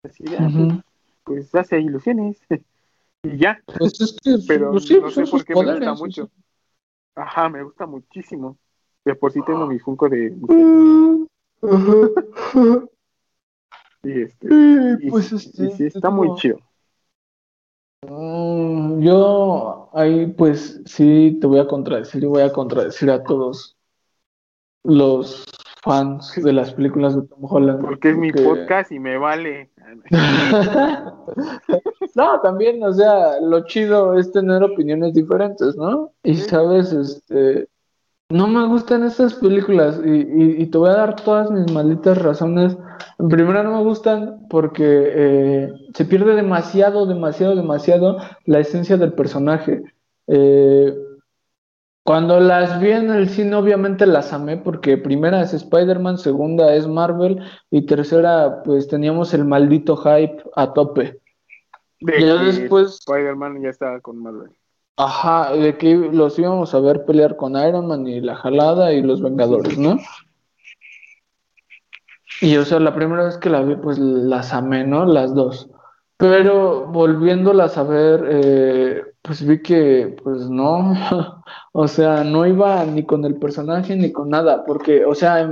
así, 0.04 0.24
uh 0.24 0.82
pues, 1.26 1.54
hace 1.54 1.80
ilusiones. 1.80 2.42
y 3.24 3.38
ya. 3.38 3.62
Pues 3.66 4.00
es 4.00 4.16
que, 4.24 4.38
pero 4.48 4.72
pues 4.72 4.90
no 4.90 5.10
sé 5.10 5.26
por 5.26 5.44
qué 5.44 5.54
me 5.54 5.74
gusta 5.74 5.94
mucho. 5.94 6.30
Ajá, 7.16 7.50
me 7.50 7.64
gusta 7.64 7.86
muchísimo. 7.86 8.58
De 9.04 9.16
por 9.16 9.32
sí 9.32 9.42
tengo 9.46 9.68
mi 9.68 9.78
Funko 9.80 10.08
de. 10.08 10.34
y 14.04 14.22
este. 14.22 14.48
Y, 15.02 15.10
pues 15.10 15.32
este, 15.34 15.72
sí, 15.72 15.86
está 15.86 16.10
muy 16.10 16.34
chido. 16.36 16.60
Mm, 18.08 19.02
yo 19.02 19.90
ahí 19.94 20.28
pues 20.28 20.82
sí 20.86 21.38
te 21.42 21.48
voy 21.48 21.60
a 21.60 21.68
contradecir 21.68 22.24
y 22.24 22.28
voy 22.28 22.42
a 22.42 22.54
contradecir 22.54 23.12
a 23.12 23.24
todos 23.24 23.78
los 24.84 25.46
fans 25.82 26.34
de 26.36 26.54
las 26.54 26.74
películas 26.74 27.16
de 27.16 27.28
Tom 27.28 27.40
Holland. 27.42 27.82
Porque 27.82 28.12
es 28.12 28.18
mi 28.18 28.32
podcast 28.32 28.92
y 28.92 29.00
me 29.00 29.18
vale. 29.18 29.72
no, 32.16 32.40
también, 32.42 32.84
o 32.84 32.94
sea, 32.94 33.40
lo 33.42 33.66
chido 33.66 34.18
es 34.18 34.32
tener 34.32 34.64
opiniones 34.64 35.14
diferentes, 35.14 35.76
¿no? 35.76 36.14
Y 36.24 36.36
sabes, 36.36 36.94
este, 36.94 37.68
no 38.30 38.48
me 38.48 38.66
gustan 38.68 39.04
estas 39.04 39.34
películas 39.34 40.00
y, 40.06 40.66
te 40.68 40.78
voy 40.78 40.90
a 40.90 40.94
dar 40.94 41.16
todas 41.18 41.52
mis 41.52 41.72
malditas 41.72 42.18
razones. 42.18 42.78
En 43.20 43.28
primera 43.28 43.64
no 43.64 43.78
me 43.78 43.84
gustan 43.84 44.48
porque 44.50 44.86
eh, 44.86 45.74
se 45.94 46.06
pierde 46.06 46.36
demasiado, 46.36 47.06
demasiado, 47.06 47.56
demasiado 47.56 48.18
la 48.46 48.60
esencia 48.60 48.98
del 48.98 49.14
personaje. 49.14 49.84
Eh, 50.28 50.96
cuando 52.04 52.40
las 52.40 52.80
vi 52.80 52.92
en 52.92 53.12
el 53.12 53.30
cine 53.30 53.56
obviamente 53.56 54.06
las 54.06 54.34
amé 54.34 54.58
porque 54.58 54.98
primera 54.98 55.42
es 55.42 55.54
Spider-Man, 55.54 56.18
segunda 56.18 56.74
es 56.74 56.88
Marvel 56.88 57.42
y 57.70 57.86
tercera 57.86 58.64
pues 58.64 58.88
teníamos 58.88 59.34
el 59.34 59.46
maldito 59.46 59.96
hype 59.98 60.44
a 60.56 60.74
tope. 60.74 61.20
De 62.00 62.26
ya 62.26 62.36
después 62.44 63.00
Spider-Man 63.06 63.62
ya 63.62 63.70
estaba 63.70 64.00
con 64.00 64.18
Marvel. 64.18 64.50
Ajá, 64.98 65.54
de 65.54 65.78
que 65.78 65.96
los 65.96 66.38
íbamos 66.38 66.74
a 66.74 66.80
ver 66.80 67.06
pelear 67.06 67.36
con 67.38 67.56
Iron 67.56 67.88
Man 67.88 68.08
y 68.08 68.20
la 68.20 68.36
jalada 68.36 68.94
y 68.94 69.02
los 69.02 69.22
Vengadores, 69.22 69.78
¿no? 69.78 69.98
Y 72.42 72.58
o 72.58 72.66
sea, 72.66 72.80
la 72.80 72.96
primera 72.96 73.26
vez 73.26 73.38
que 73.38 73.50
la 73.50 73.62
vi, 73.62 73.76
pues 73.76 74.00
las 74.00 74.54
amé, 74.54 74.84
¿no? 74.84 75.06
Las 75.06 75.36
dos. 75.36 75.70
Pero 76.18 76.88
volviéndolas 76.88 77.78
a 77.78 77.84
ver, 77.84 78.28
eh, 78.30 79.04
pues 79.22 79.46
vi 79.46 79.62
que, 79.62 80.16
pues 80.24 80.50
no, 80.50 80.94
o 81.74 81.88
sea, 81.88 82.24
no 82.24 82.46
iba 82.46 82.84
ni 82.86 83.06
con 83.06 83.24
el 83.26 83.36
personaje 83.38 83.96
ni 83.96 84.12
con 84.12 84.30
nada, 84.30 84.66
porque, 84.66 85.06
o 85.06 85.14
sea, 85.14 85.48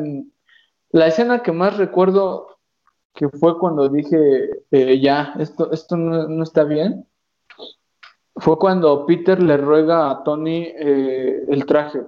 la 0.91 1.07
escena 1.07 1.43
que 1.43 1.51
más 1.51 1.78
recuerdo 1.78 2.57
que 3.13 3.30
fue 3.30 3.59
cuando 3.59 3.89
dije, 3.89 4.49
eh, 4.72 4.99
ya, 4.99 5.34
esto, 5.39 5.72
esto 5.72 5.97
no, 5.97 6.41
está 6.43 6.63
bien, 6.63 7.05
fue 8.36 8.57
cuando 8.57 9.05
Peter 9.05 9.41
le 9.41 9.57
ruega 9.57 10.09
a 10.09 10.24
Tony 10.24 10.63
eh, 10.63 11.43
el 11.49 11.65
traje. 11.65 12.01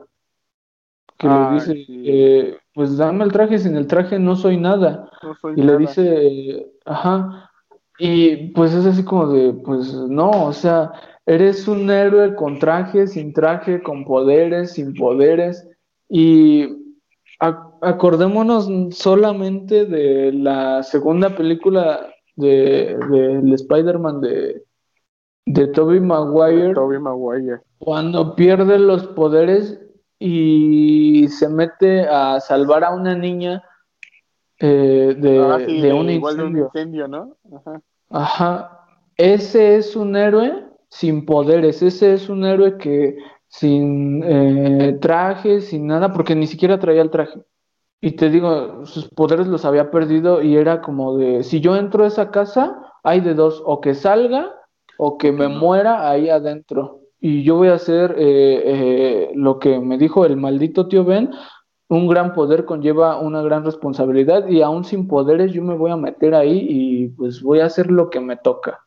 Que 1.18 1.28
le 1.28 1.52
dice, 1.52 1.86
eh, 1.88 2.58
pues 2.74 2.98
dame 2.98 3.26
el 3.26 3.32
traje, 3.32 3.60
sin 3.60 3.76
el 3.76 3.86
traje 3.86 4.18
no 4.18 4.36
soy 4.36 4.58
nada. 4.58 5.12
y 5.56 5.62
le 5.62 5.78
dice, 5.78 6.72
ajá. 6.86 7.52
Y 8.00 8.48
pues 8.54 8.74
es 8.74 8.86
así 8.88 9.04
como 9.04 9.28
de, 9.28 9.54
pues 9.54 9.94
no, 9.94 10.46
o 10.46 10.54
sea, 10.54 10.92
eres 11.26 11.68
un 11.68 11.90
héroe 11.90 12.36
con 12.36 12.60
traje, 12.60 13.08
sin 13.08 13.34
traje, 13.34 13.82
con 13.82 14.06
poderes, 14.06 14.74
sin 14.74 14.94
poderes. 14.94 15.68
Y 16.10 16.68
acordémonos 17.40 18.70
solamente 18.96 19.86
de 19.86 20.32
la 20.34 20.84
segunda 20.84 21.36
película 21.36 22.08
de, 22.36 22.98
de, 23.10 23.56
Spider-Man 23.56 24.22
de, 24.22 24.64
de 25.46 25.68
Tobey 25.68 26.00
Maguire, 26.00 26.74
Maguire. 27.00 27.62
Cuando 27.80 28.36
pierde 28.36 28.78
los 28.78 29.08
poderes 29.08 29.80
y 30.20 31.28
se 31.30 31.50
mete 31.50 32.08
a 32.08 32.40
salvar 32.40 32.84
a 32.84 32.94
una 32.94 33.16
niña 33.16 33.64
eh, 34.60 35.16
de, 35.18 35.40
ah, 35.40 35.58
de, 35.58 35.94
un 35.94 36.10
incendio. 36.10 37.08
¿no? 37.08 37.36
Ajá. 37.56 37.82
Ajá. 38.10 38.78
Ese 39.18 39.78
es 39.78 39.96
un 39.96 40.16
héroe 40.16 40.71
sin 40.92 41.26
poderes. 41.26 41.82
Ese 41.82 42.14
es 42.14 42.30
un 42.30 42.46
héroe 42.46 42.78
que 42.78 43.18
sin 43.48 44.22
eh, 44.24 44.98
traje, 45.02 45.62
sin 45.62 45.88
nada, 45.88 46.14
porque 46.14 46.36
ni 46.36 46.48
siquiera 46.48 46.80
traía 46.80 47.02
el 47.02 47.10
traje. 47.10 47.42
Y 48.02 48.12
te 48.12 48.30
digo, 48.30 48.86
sus 48.86 49.10
poderes 49.10 49.48
los 49.48 49.66
había 49.66 49.90
perdido 49.90 50.42
y 50.42 50.58
era 50.58 50.82
como 50.82 51.18
de, 51.18 51.44
si 51.44 51.62
yo 51.62 51.76
entro 51.76 52.04
a 52.04 52.08
esa 52.08 52.32
casa, 52.32 52.94
hay 53.04 53.22
de 53.22 53.34
dos, 53.34 53.64
o 53.66 53.80
que 53.82 53.94
salga 53.94 54.52
o 54.98 55.18
que 55.18 55.32
me 55.32 55.48
muera 55.48 56.10
ahí 56.10 56.30
adentro. 56.30 57.00
Y 57.20 57.44
yo 57.44 57.56
voy 57.56 57.70
a 57.70 57.76
hacer 57.76 58.16
eh, 58.18 58.62
eh, 58.66 59.32
lo 59.36 59.60
que 59.60 59.80
me 59.80 59.98
dijo 59.98 60.26
el 60.26 60.38
maldito 60.38 60.88
tío 60.88 61.06
Ben, 61.06 61.32
un 61.90 62.08
gran 62.08 62.34
poder 62.34 62.66
conlleva 62.66 63.20
una 63.20 63.42
gran 63.42 63.64
responsabilidad 63.64 64.48
y 64.48 64.62
aún 64.62 64.84
sin 64.84 65.08
poderes 65.08 65.52
yo 65.54 65.62
me 65.64 65.76
voy 65.76 65.92
a 65.92 65.98
meter 65.98 66.36
ahí 66.36 66.66
y 66.70 67.08
pues 67.10 67.42
voy 67.42 67.60
a 67.60 67.66
hacer 67.66 67.92
lo 67.92 68.10
que 68.10 68.20
me 68.20 68.38
toca. 68.38 68.86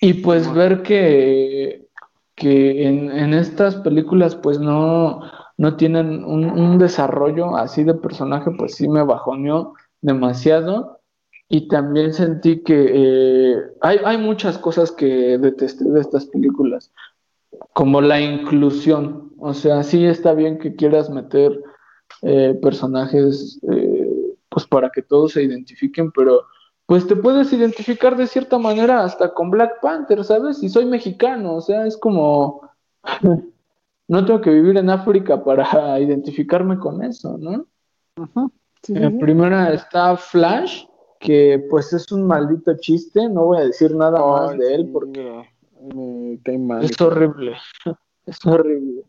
Y 0.00 0.14
pues 0.14 0.52
ver 0.52 0.82
que, 0.82 1.88
que 2.34 2.86
en, 2.86 3.34
estas 3.34 3.76
películas 3.76 4.36
pues 4.36 4.60
no, 4.60 5.20
no 5.56 5.76
tienen 5.76 6.24
un, 6.24 6.44
un, 6.44 6.78
desarrollo 6.78 7.56
así 7.56 7.82
de 7.84 7.94
personaje, 7.94 8.50
pues 8.56 8.76
sí 8.76 8.88
me 8.88 9.02
bajoneó 9.02 9.74
demasiado. 10.00 11.00
Y 11.48 11.68
también 11.68 12.12
sentí 12.12 12.62
que 12.62 12.90
eh, 12.92 13.56
hay, 13.80 13.98
hay 14.04 14.18
muchas 14.18 14.58
cosas 14.58 14.92
que 14.92 15.38
detesté 15.38 15.84
de 15.84 16.00
estas 16.00 16.26
películas, 16.26 16.92
como 17.72 18.00
la 18.00 18.20
inclusión. 18.20 19.32
O 19.38 19.54
sea, 19.54 19.82
sí 19.82 20.04
está 20.04 20.34
bien 20.34 20.58
que 20.58 20.76
quieras 20.76 21.08
meter 21.08 21.58
eh, 22.22 22.58
personajes 22.60 23.60
eh, 23.70 24.34
pues 24.48 24.66
para 24.66 24.90
que 24.90 25.02
todos 25.02 25.32
se 25.32 25.42
identifiquen, 25.42 26.10
pero 26.12 26.42
pues 26.88 27.06
te 27.06 27.16
puedes 27.16 27.52
identificar 27.52 28.16
de 28.16 28.26
cierta 28.26 28.56
manera 28.56 29.04
hasta 29.04 29.34
con 29.34 29.50
Black 29.50 29.78
Panther, 29.82 30.24
¿sabes? 30.24 30.62
Y 30.62 30.70
soy 30.70 30.86
mexicano, 30.86 31.56
o 31.56 31.60
sea, 31.60 31.84
es 31.84 31.98
como... 31.98 32.62
no 34.08 34.24
tengo 34.24 34.40
que 34.40 34.48
vivir 34.48 34.78
en 34.78 34.88
África 34.88 35.44
para 35.44 36.00
identificarme 36.00 36.78
con 36.78 37.04
eso, 37.04 37.36
¿no? 37.36 37.66
En 38.88 39.18
primera 39.18 39.70
está 39.74 40.16
Flash, 40.16 40.86
que 41.20 41.62
pues 41.68 41.92
es 41.92 42.10
un 42.10 42.26
maldito 42.26 42.74
chiste, 42.78 43.28
no 43.28 43.44
voy 43.44 43.58
a 43.58 43.66
decir 43.66 43.94
nada 43.94 44.24
más 44.24 44.56
de 44.56 44.74
él 44.74 44.90
porque 44.90 45.46
es 46.80 47.00
horrible, 47.02 47.54
es 48.24 48.46
horrible. 48.46 49.02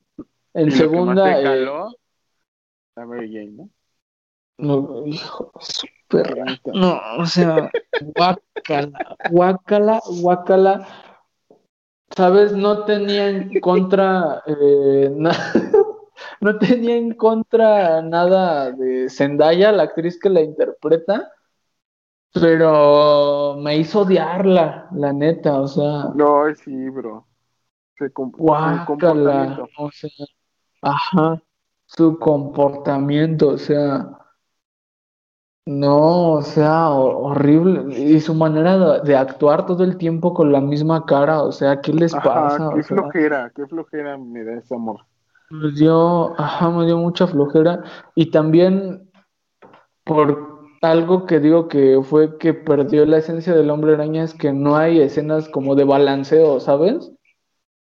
En 0.53 0.69
segunda... 0.71 1.39
Eh, 1.39 1.63
¿no? 1.63 1.93
No, 4.60 5.05
hijo, 5.07 5.51
super. 5.60 6.36
No, 6.74 6.99
o 7.18 7.26
sea, 7.26 7.72
guácala, 8.01 9.18
guácala, 9.32 10.01
guácala. 10.22 10.88
¿Sabes? 12.16 12.51
No 12.51 12.84
tenía 12.84 13.30
en 13.30 13.60
contra 13.62 14.43
eh, 14.45 15.12
no 16.41 16.57
tenía 16.57 16.97
en 16.97 17.14
contra 17.14 18.01
nada 18.01 18.72
de 18.72 19.10
Zendaya, 19.10 19.72
la 19.72 19.84
actriz 19.84 20.20
que 20.20 20.30
la 20.30 20.41
interpreta, 20.41 21.32
pero 22.34 23.55
me 23.57 23.78
hizo 23.78 24.01
odiarla, 24.01 24.89
la 24.91 25.14
neta, 25.14 25.62
o 25.62 25.68
sea. 25.68 26.10
No, 26.16 26.53
sí, 26.55 26.89
bro. 26.89 27.26
Se 27.97 28.12
comportamiento. 28.12 29.68
O 29.78 29.91
sea, 29.91 30.10
ajá, 30.82 31.41
su 31.86 32.20
comportamiento, 32.20 33.49
o 33.49 33.57
sea. 33.57 34.18
No, 35.70 36.32
o 36.32 36.41
sea, 36.41 36.89
horrible. 36.89 37.95
Y 37.95 38.20
su 38.22 38.34
manera 38.34 39.01
de, 39.01 39.15
actuar 39.15 39.67
todo 39.67 39.84
el 39.84 39.97
tiempo 39.97 40.34
con 40.34 40.51
la 40.51 40.61
misma 40.61 41.05
cara, 41.05 41.43
o 41.43 41.51
sea, 41.51 41.80
¿qué 41.80 41.93
les 41.93 42.11
pasa? 42.11 42.72
Qué 42.74 42.82
flojera, 42.82 43.51
qué 43.55 43.67
flojera 43.67 44.17
me 44.17 44.43
da 44.43 44.53
ese 44.53 44.74
amor. 44.74 45.05
Me 45.51 45.72
dio, 45.74 46.34
ajá, 46.41 46.72
me 46.72 46.88
dio 46.88 46.97
mucha 46.97 47.28
flojera. 47.28 47.84
Y 48.15 48.32
también 48.32 49.11
por 50.05 50.63
algo 50.82 51.28
que 51.28 51.39
digo 51.39 51.67
que 51.67 52.01
fue 52.01 52.39
que 52.39 52.55
perdió 52.55 53.05
la 53.05 53.17
esencia 53.17 53.53
del 53.53 53.70
hombre 53.70 53.93
araña 53.93 54.24
es 54.24 54.34
que 54.34 54.51
no 54.51 54.76
hay 54.76 54.99
escenas 54.99 55.49
como 55.49 55.76
de 55.76 55.84
balanceo, 55.84 56.59
¿sabes? 56.59 57.11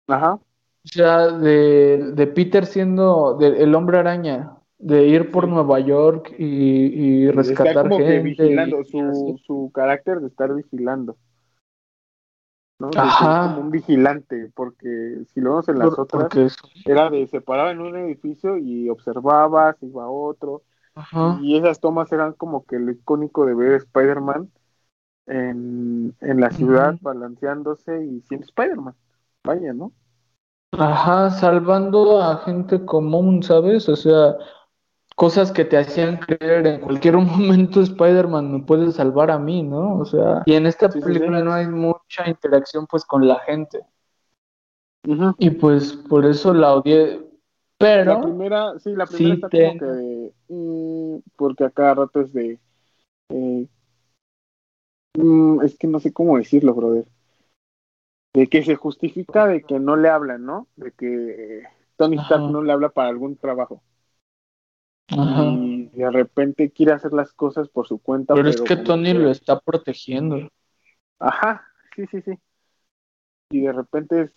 Ajá. 0.07 0.33
O 0.33 0.87
sea, 0.87 1.29
de, 1.29 2.11
de 2.13 2.27
Peter 2.27 2.67
siendo 2.67 3.39
el 3.41 3.73
hombre 3.73 3.97
araña, 3.97 4.60
de 4.81 5.07
ir 5.07 5.31
por 5.31 5.47
Nueva 5.47 5.79
York 5.79 6.33
y, 6.37 6.45
y 6.45 7.31
rescatar 7.31 7.87
gente. 7.87 8.19
vigilando, 8.19 8.83
su, 8.83 9.39
su 9.45 9.71
carácter 9.73 10.19
de 10.19 10.27
estar 10.27 10.53
vigilando. 10.53 11.15
¿no? 12.79 12.89
Ajá. 12.97 13.53
como 13.53 13.61
un 13.61 13.71
vigilante, 13.71 14.51
porque 14.55 15.23
si 15.31 15.39
lo 15.39 15.51
vemos 15.51 15.69
en 15.69 15.77
las 15.79 15.99
otras, 15.99 16.29
era 16.83 17.11
de 17.11 17.27
se 17.27 17.39
paraba 17.39 17.69
en 17.69 17.79
un 17.79 17.95
edificio 17.95 18.57
y 18.57 18.89
observaba, 18.89 19.73
se 19.79 19.85
iba 19.85 20.05
a 20.05 20.09
otro, 20.09 20.63
y 21.41 21.57
esas 21.57 21.79
tomas 21.79 22.11
eran 22.11 22.33
como 22.33 22.65
que 22.65 22.79
lo 22.79 22.91
icónico 22.91 23.45
de 23.45 23.53
ver 23.53 23.73
a 23.73 23.77
Spider-Man 23.77 24.49
en, 25.27 26.15
en, 26.19 26.41
la 26.41 26.49
ciudad 26.49 26.95
balanceándose 27.01 28.03
y 28.03 28.21
siendo 28.21 28.45
Spider-Man. 28.45 28.95
Vaya, 29.43 29.73
¿no? 29.73 29.91
Ajá, 30.71 31.29
salvando 31.29 32.21
a 32.21 32.37
gente 32.37 32.83
común, 32.83 33.43
¿sabes? 33.43 33.87
O 33.89 33.95
sea, 33.95 34.35
cosas 35.21 35.51
que 35.51 35.65
te 35.65 35.77
hacían 35.77 36.17
creer 36.17 36.65
en 36.65 36.81
cualquier 36.81 37.15
momento 37.17 37.79
Spider-Man 37.81 38.51
me 38.51 38.59
puede 38.63 38.91
salvar 38.91 39.29
a 39.29 39.37
mí, 39.37 39.61
¿no? 39.61 39.99
O 39.99 40.05
sea, 40.05 40.41
y 40.47 40.55
en 40.55 40.65
esta 40.65 40.89
película 40.89 41.43
no 41.43 41.53
hay 41.53 41.67
mucha 41.67 42.27
interacción 42.27 42.87
pues 42.87 43.05
con 43.05 43.27
la 43.27 43.37
gente. 43.41 43.81
Y 45.37 45.51
pues 45.51 45.93
por 45.93 46.25
eso 46.25 46.55
la 46.55 46.73
odié. 46.73 47.21
Pero 47.77 48.13
la 48.15 48.21
primera, 48.21 48.79
sí, 48.79 48.95
la 48.95 49.05
primera 49.05 49.35
está 49.35 49.49
como 49.49 49.77
que 49.77 50.33
mm, 50.49 51.17
porque 51.35 51.65
a 51.65 51.69
cada 51.69 51.93
rato 51.93 52.21
es 52.21 52.33
de 52.33 52.59
eh, 53.29 53.67
mm, 55.19 55.61
es 55.61 55.77
que 55.77 55.85
no 55.85 55.99
sé 55.99 56.11
cómo 56.11 56.37
decirlo, 56.37 56.73
brother. 56.73 57.05
De 58.33 58.47
que 58.47 58.63
se 58.63 58.73
justifica 58.73 59.45
de 59.45 59.61
que 59.61 59.77
no 59.77 59.97
le 59.97 60.09
hablan, 60.09 60.47
¿no? 60.47 60.67
De 60.77 60.91
que 60.93 61.61
Tony 61.95 62.17
Stark 62.17 62.49
no 62.49 62.63
le 62.63 62.71
habla 62.71 62.89
para 62.89 63.09
algún 63.09 63.35
trabajo 63.35 63.83
y 65.11 65.89
de 65.93 66.09
repente 66.09 66.71
quiere 66.71 66.93
hacer 66.93 67.13
las 67.13 67.33
cosas 67.33 67.67
por 67.69 67.87
su 67.87 67.99
cuenta. 67.99 68.33
Pero, 68.33 68.49
es 68.49 68.61
que 68.61 68.77
Tony 68.77 69.13
lo 69.13 69.29
está 69.29 69.59
protegiendo. 69.59 70.49
Ajá, 71.19 71.63
sí, 71.95 72.05
sí, 72.07 72.21
sí. 72.21 72.39
Y 73.49 73.61
de 73.61 73.73
repente 73.73 74.21
es 74.21 74.31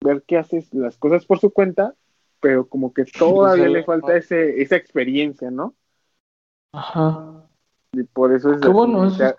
ver 0.00 0.22
que 0.26 0.36
haces 0.36 0.72
las 0.74 0.98
cosas 0.98 1.24
por 1.24 1.38
su 1.38 1.50
cuenta, 1.50 1.94
pero 2.40 2.66
como 2.68 2.92
que 2.92 3.04
todavía 3.18 3.68
le 3.68 3.84
falta 3.84 4.16
ese, 4.16 4.60
esa 4.60 4.76
experiencia, 4.76 5.50
¿no? 5.50 5.74
Ajá. 6.72 7.44
Y 7.92 8.02
por 8.02 8.34
eso 8.34 8.52
es... 8.52 8.60
Qué 8.60 8.68
bueno, 8.68 9.10
te, 9.16 9.34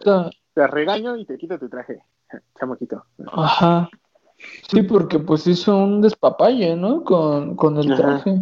te 0.53 0.67
regaño 0.67 1.17
y 1.17 1.25
te 1.25 1.37
quito 1.37 1.59
tu 1.59 1.67
traje, 1.67 2.01
chamaquito. 2.59 3.03
Ajá. 3.27 3.89
Sí, 4.69 4.83
porque 4.83 5.19
pues 5.19 5.47
hizo 5.47 5.77
un 5.77 6.01
despapalle, 6.01 6.75
¿no? 6.75 7.03
Con, 7.03 7.55
con 7.55 7.77
el 7.77 7.95
traje. 7.95 8.41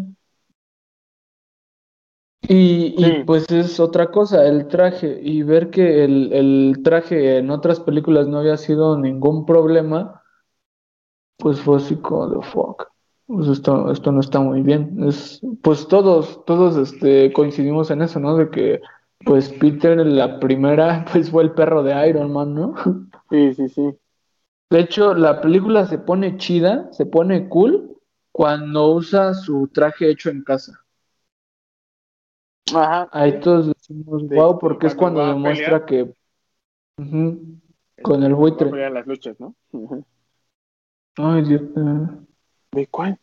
Y, 2.48 3.24
pues 3.26 3.50
es 3.52 3.80
otra 3.80 4.12
cosa, 4.12 4.46
el 4.46 4.68
traje, 4.68 5.20
y 5.22 5.44
ver 5.44 5.70
que 5.70 6.04
el, 6.04 6.34
el, 6.34 6.82
traje 6.84 7.38
en 7.38 7.50
otras 7.50 7.80
películas 7.80 8.28
no 8.28 8.40
había 8.40 8.58
sido 8.58 8.98
ningún 8.98 9.46
problema, 9.46 10.22
pues 11.38 11.62
fue 11.62 11.78
así 11.78 11.96
como 11.96 12.30
de 12.30 12.42
fuck. 12.42 12.88
Pues 13.28 13.48
esto, 13.48 13.90
esto 13.92 14.12
no 14.12 14.20
está 14.20 14.40
muy 14.42 14.62
bien. 14.62 15.04
Es, 15.08 15.42
pues 15.62 15.88
todos, 15.88 16.44
todos 16.46 16.76
este, 16.76 17.32
coincidimos 17.32 17.90
en 17.92 18.02
eso, 18.02 18.20
¿no? 18.20 18.36
De 18.36 18.50
que 18.50 18.82
pues 19.26 19.50
Peter 19.54 20.06
la 20.06 20.40
primera 20.40 21.06
pues 21.12 21.32
fue 21.32 21.44
el 21.44 21.52
perro 21.54 21.84
de 21.84 22.10
Iron 22.10 22.32
Man, 22.32 22.54
¿no? 22.54 22.76
Sí, 23.30 23.54
sí, 23.56 23.68
sí. 23.70 23.98
De 24.70 24.80
hecho, 24.80 25.16
la 25.16 25.42
película 25.42 25.88
se 25.88 25.98
pone 25.98 26.38
chida, 26.38 26.88
se 26.92 27.08
pone 27.08 27.50
cool 27.50 27.98
cuando 28.32 28.94
usa 28.94 29.34
su 29.34 29.70
traje 29.70 30.10
hecho 30.12 30.30
en 30.30 30.44
casa. 30.44 30.83
Ajá. 32.72 33.10
Ahí 33.12 33.40
todos 33.40 33.68
decimos 33.68 34.28
wow 34.28 34.58
porque 34.58 34.88
es 34.88 34.96
cuando 34.96 35.26
demuestra 35.26 35.86
que 35.86 36.14
con 36.96 38.24
el 38.24 38.36
buitre. 38.36 38.90
las 38.90 39.06
luchas, 39.06 39.40
¿no? 39.40 39.56
Ay, 41.18 41.44
Dios. 41.44 41.62
¿De 42.72 42.88
cuál? 42.88 43.20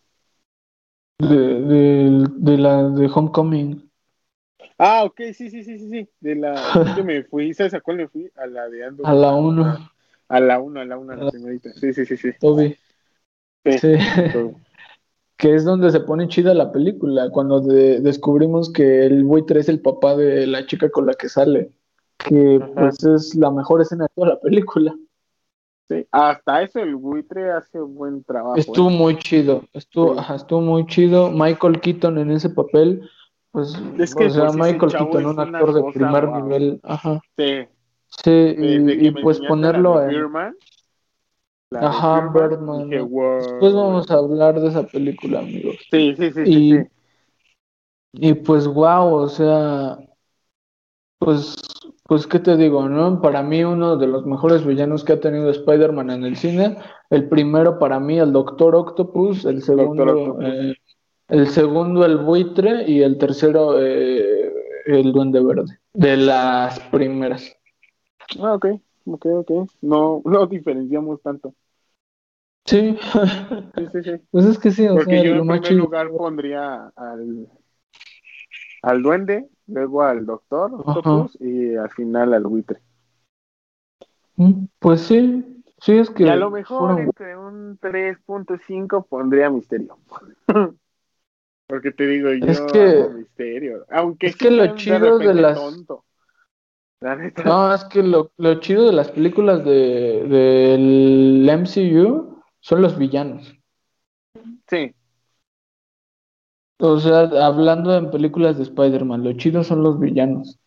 De, 1.18 1.36
de, 1.36 2.26
de, 2.36 2.59
la 2.59 2.88
de 2.88 3.11
Homecoming. 3.12 3.91
Ah, 4.78 5.05
ok, 5.05 5.20
sí, 5.34 5.51
sí, 5.51 5.62
sí, 5.64 5.78
sí, 5.78 5.91
sí. 5.91 6.09
De 6.20 6.34
la. 6.34 6.95
yo 6.97 7.05
me 7.05 7.24
fui, 7.24 7.53
¿sabes 7.53 7.74
a 7.74 7.80
cuál 7.80 7.99
me 7.99 8.09
fui? 8.09 8.30
A 8.36 8.47
la 8.47 8.68
de 8.68 8.84
Ando. 8.84 9.07
A 9.07 9.12
la 9.12 9.32
1. 9.34 9.91
A 10.28 10.41
la 10.41 10.61
1, 10.61 10.80
a 10.80 10.84
la 10.84 10.97
1, 10.97 11.16
la 11.16 11.30
primerita. 11.30 11.72
Sí, 11.74 11.93
sí, 11.93 12.07
sí, 12.07 12.16
sí. 12.16 12.30
Toby. 12.41 12.76
Sí. 13.64 13.78
sí 13.78 13.97
que 15.41 15.55
es 15.55 15.64
donde 15.64 15.91
se 15.91 16.01
pone 16.01 16.28
chida 16.28 16.53
la 16.53 16.70
película, 16.70 17.30
cuando 17.30 17.61
descubrimos 17.61 18.70
que 18.70 19.07
el 19.07 19.24
buitre 19.24 19.61
es 19.61 19.70
el 19.70 19.80
papá 19.80 20.14
de 20.14 20.47
la 20.47 20.66
chica 20.66 20.91
con 20.91 21.07
la 21.07 21.14
que 21.14 21.30
sale, 21.30 21.72
que 22.18 22.61
pues 22.74 23.03
es 23.03 23.34
la 23.34 23.51
mejor 23.51 23.80
escena 23.80 24.05
de 24.05 24.11
toda 24.14 24.28
la 24.28 24.41
película. 24.41 24.95
Sí, 25.88 26.07
hasta 26.12 26.62
eso 26.62 26.80
el 26.80 26.95
buitre 26.95 27.51
hace 27.53 27.80
un 27.80 27.95
buen 27.95 28.22
trabajo. 28.22 28.57
Estuvo 28.57 28.91
¿eh? 28.91 28.95
muy 28.95 29.16
chido, 29.16 29.64
estuvo, 29.72 30.20
estuvo 30.20 30.61
muy 30.61 30.86
chido. 30.86 31.30
Michael 31.30 31.80
Keaton 31.80 32.18
en 32.18 32.32
ese 32.32 32.51
papel, 32.51 33.09
pues, 33.51 33.74
es 33.99 34.14
que, 34.14 34.26
o 34.26 34.30
sea, 34.30 34.51
Michael 34.53 34.93
Keaton, 34.93 35.24
un 35.24 35.41
actor 35.41 35.72
de 35.72 35.93
primer 35.95 36.28
nivel, 36.28 36.80
ajá. 36.82 37.18
Sí. 37.38 37.66
Sí, 38.24 38.57
y, 38.59 39.11
pues 39.22 39.41
ponerlo 39.41 40.03
en... 40.03 40.55
Ajá, 41.72 42.28
Birdman. 42.32 42.90
Después 42.90 43.74
vamos 43.74 44.10
a 44.10 44.14
hablar 44.14 44.60
de 44.60 44.68
esa 44.68 44.82
película, 44.84 45.40
amigos. 45.40 45.76
Sí, 45.90 46.14
sí, 46.16 46.30
sí. 46.32 46.42
Y, 46.46 46.74
y 48.12 48.34
pues, 48.34 48.66
wow, 48.66 49.14
o 49.14 49.28
sea, 49.28 49.98
pues, 51.18 51.54
pues, 52.04 52.26
¿qué 52.26 52.38
te 52.38 52.56
digo, 52.56 52.88
no? 52.88 53.20
Para 53.20 53.42
mí, 53.42 53.62
uno 53.62 53.96
de 53.96 54.06
los 54.06 54.26
mejores 54.26 54.64
villanos 54.64 55.04
que 55.04 55.12
ha 55.12 55.20
tenido 55.20 55.50
Spider-Man 55.50 56.10
en 56.10 56.24
el 56.24 56.36
cine. 56.36 56.76
El 57.10 57.28
primero, 57.28 57.78
para 57.78 58.00
mí, 58.00 58.18
el 58.18 58.32
Doctor 58.32 58.74
Octopus. 58.74 59.44
El 59.44 59.62
segundo, 59.62 60.38
eh, 60.40 60.74
el 61.28 61.46
segundo, 61.48 62.04
el 62.04 62.18
buitre. 62.18 62.90
Y 62.90 63.02
el 63.02 63.18
tercero, 63.18 63.80
eh, 63.80 64.52
el 64.86 65.12
Duende 65.12 65.40
Verde. 65.40 65.78
De 65.92 66.16
las 66.16 66.80
primeras. 66.80 67.56
Ah, 68.40 68.54
ok. 68.54 68.66
Ok, 69.06 69.26
ok. 69.26 69.50
No, 69.82 70.22
no 70.24 70.46
diferenciamos 70.46 71.20
tanto. 71.22 71.54
Sí. 72.70 72.96
sí, 73.74 73.86
sí, 73.92 74.02
sí. 74.04 74.12
Pues 74.30 74.44
es 74.44 74.58
que 74.60 74.70
sí, 74.70 74.86
o 74.86 74.94
Porque 74.94 75.24
yo 75.24 75.34
en 75.34 75.48
primer 75.48 75.72
lugar 75.72 76.08
pondría 76.10 76.92
al, 76.94 77.48
al 78.82 79.02
duende, 79.02 79.48
luego 79.66 80.04
al 80.04 80.24
doctor 80.24 80.70
y 81.40 81.74
al 81.74 81.90
final 81.90 82.32
al 82.32 82.44
buitre. 82.44 82.78
Mm, 84.36 84.66
pues 84.78 85.00
sí, 85.00 85.62
sí 85.80 85.98
es 85.98 86.10
que... 86.10 86.22
Y 86.22 86.28
a 86.28 86.36
lo 86.36 86.50
mejor 86.50 87.00
entre 87.00 87.36
un 87.36 87.76
3.5 87.80 89.04
pondría 89.08 89.50
misterio. 89.50 89.98
Porque 91.66 91.90
te 91.90 92.06
digo, 92.06 92.32
yo 92.32 92.46
es 92.46 92.60
que, 92.60 93.08
misterio. 93.12 93.84
Aunque 93.90 94.28
es 94.28 94.36
que 94.36 94.50
lo 94.53 94.76
chido 94.76 95.18
de, 95.18 95.34
las... 95.34 95.58
Tonto. 95.58 96.04
No, 97.45 97.74
es 97.74 97.84
que 97.86 98.04
lo, 98.04 98.30
lo 98.36 98.61
chido 98.61 98.86
de 98.86 98.92
las 98.92 99.11
películas 99.11 99.64
de, 99.64 100.24
del 100.28 101.49
MCU 101.49 102.39
son 102.61 102.82
los 102.82 102.99
villanos. 102.99 103.54
Sí. 104.68 104.95
O 106.78 106.99
sea, 106.99 107.20
hablando 107.45 107.95
en 107.95 108.11
películas 108.11 108.57
de 108.57 108.62
Spider-Man, 108.64 109.22
lo 109.22 109.32
chido 109.34 109.62
son 109.62 109.82
los 109.82 110.00
villanos. 110.00 110.58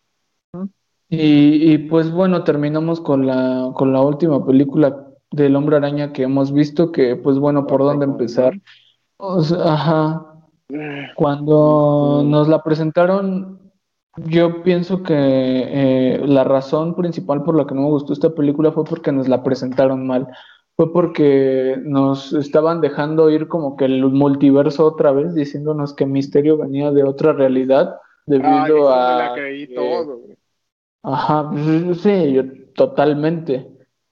Y, 1.08 1.72
y, 1.72 1.78
pues 1.78 2.10
bueno, 2.10 2.44
terminamos 2.44 3.00
con 3.00 3.26
la, 3.26 3.70
con 3.74 3.92
la 3.92 4.00
última 4.00 4.44
película 4.44 5.06
del 5.30 5.54
Hombre 5.56 5.76
Araña 5.76 6.12
que 6.12 6.22
hemos 6.24 6.52
visto, 6.52 6.92
que 6.92 7.16
pues 7.16 7.38
bueno, 7.38 7.66
¿por 7.66 7.82
dónde 7.82 8.04
empezar? 8.04 8.54
O 9.16 9.42
sea, 9.42 9.58
ajá. 9.72 10.26
Eh, 10.68 11.08
Cuando 11.14 12.22
nos 12.24 12.48
la 12.48 12.62
presentaron, 12.62 13.60
yo 14.16 14.62
pienso 14.62 15.02
que 15.02 15.14
eh, 15.14 16.22
la 16.26 16.44
razón 16.44 16.94
principal 16.94 17.42
por 17.42 17.56
la 17.56 17.66
que 17.66 17.74
no 17.74 17.82
me 17.82 17.88
gustó 17.88 18.12
esta 18.12 18.30
película 18.34 18.72
fue 18.72 18.84
porque 18.84 19.12
nos 19.12 19.28
la 19.28 19.42
presentaron 19.42 20.06
mal. 20.06 20.28
Fue 20.76 20.92
porque 20.92 21.76
nos 21.84 22.32
estaban 22.32 22.80
dejando 22.80 23.30
ir 23.30 23.46
como 23.46 23.76
que 23.76 23.84
el 23.84 24.04
multiverso 24.06 24.84
otra 24.86 25.12
vez, 25.12 25.34
diciéndonos 25.34 25.94
que 25.94 26.04
Misterio 26.04 26.58
venía 26.58 26.90
de 26.90 27.04
otra 27.04 27.32
realidad 27.32 27.96
debido 28.26 28.92
a... 28.92 29.18
La 29.18 29.34
creí 29.34 29.72
todo, 29.72 30.20
Ajá, 31.02 31.50
pues, 31.50 32.00
sí, 32.00 32.32
yo 32.32 32.42
totalmente. 32.74 33.70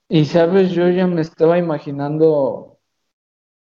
Y 0.08 0.26
sabes, 0.26 0.72
yo 0.72 0.88
ya 0.90 1.06
me 1.06 1.22
estaba 1.22 1.58
imaginando, 1.58 2.78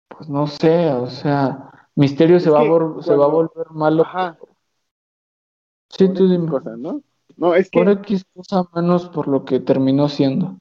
pues 0.09 0.29
no 0.29 0.47
sé, 0.47 0.91
o 0.91 1.07
sea, 1.07 1.71
Misterio 1.95 2.39
se, 2.39 2.49
va, 2.49 2.59
a 2.59 3.01
se 3.01 3.15
va 3.15 3.25
a 3.25 3.29
volver 3.29 3.71
malo. 3.71 4.03
Ajá. 4.03 4.37
Sí, 5.89 6.09
tú 6.13 6.29
dime. 6.29 6.51
¿no? 6.77 7.01
No, 7.37 7.55
es 7.55 7.69
que... 7.69 7.79
Por 7.79 7.89
X 7.89 8.25
cosa 8.33 8.63
menos 8.75 9.09
por 9.09 9.27
lo 9.27 9.45
que 9.45 9.59
terminó 9.59 10.09
siendo. 10.09 10.57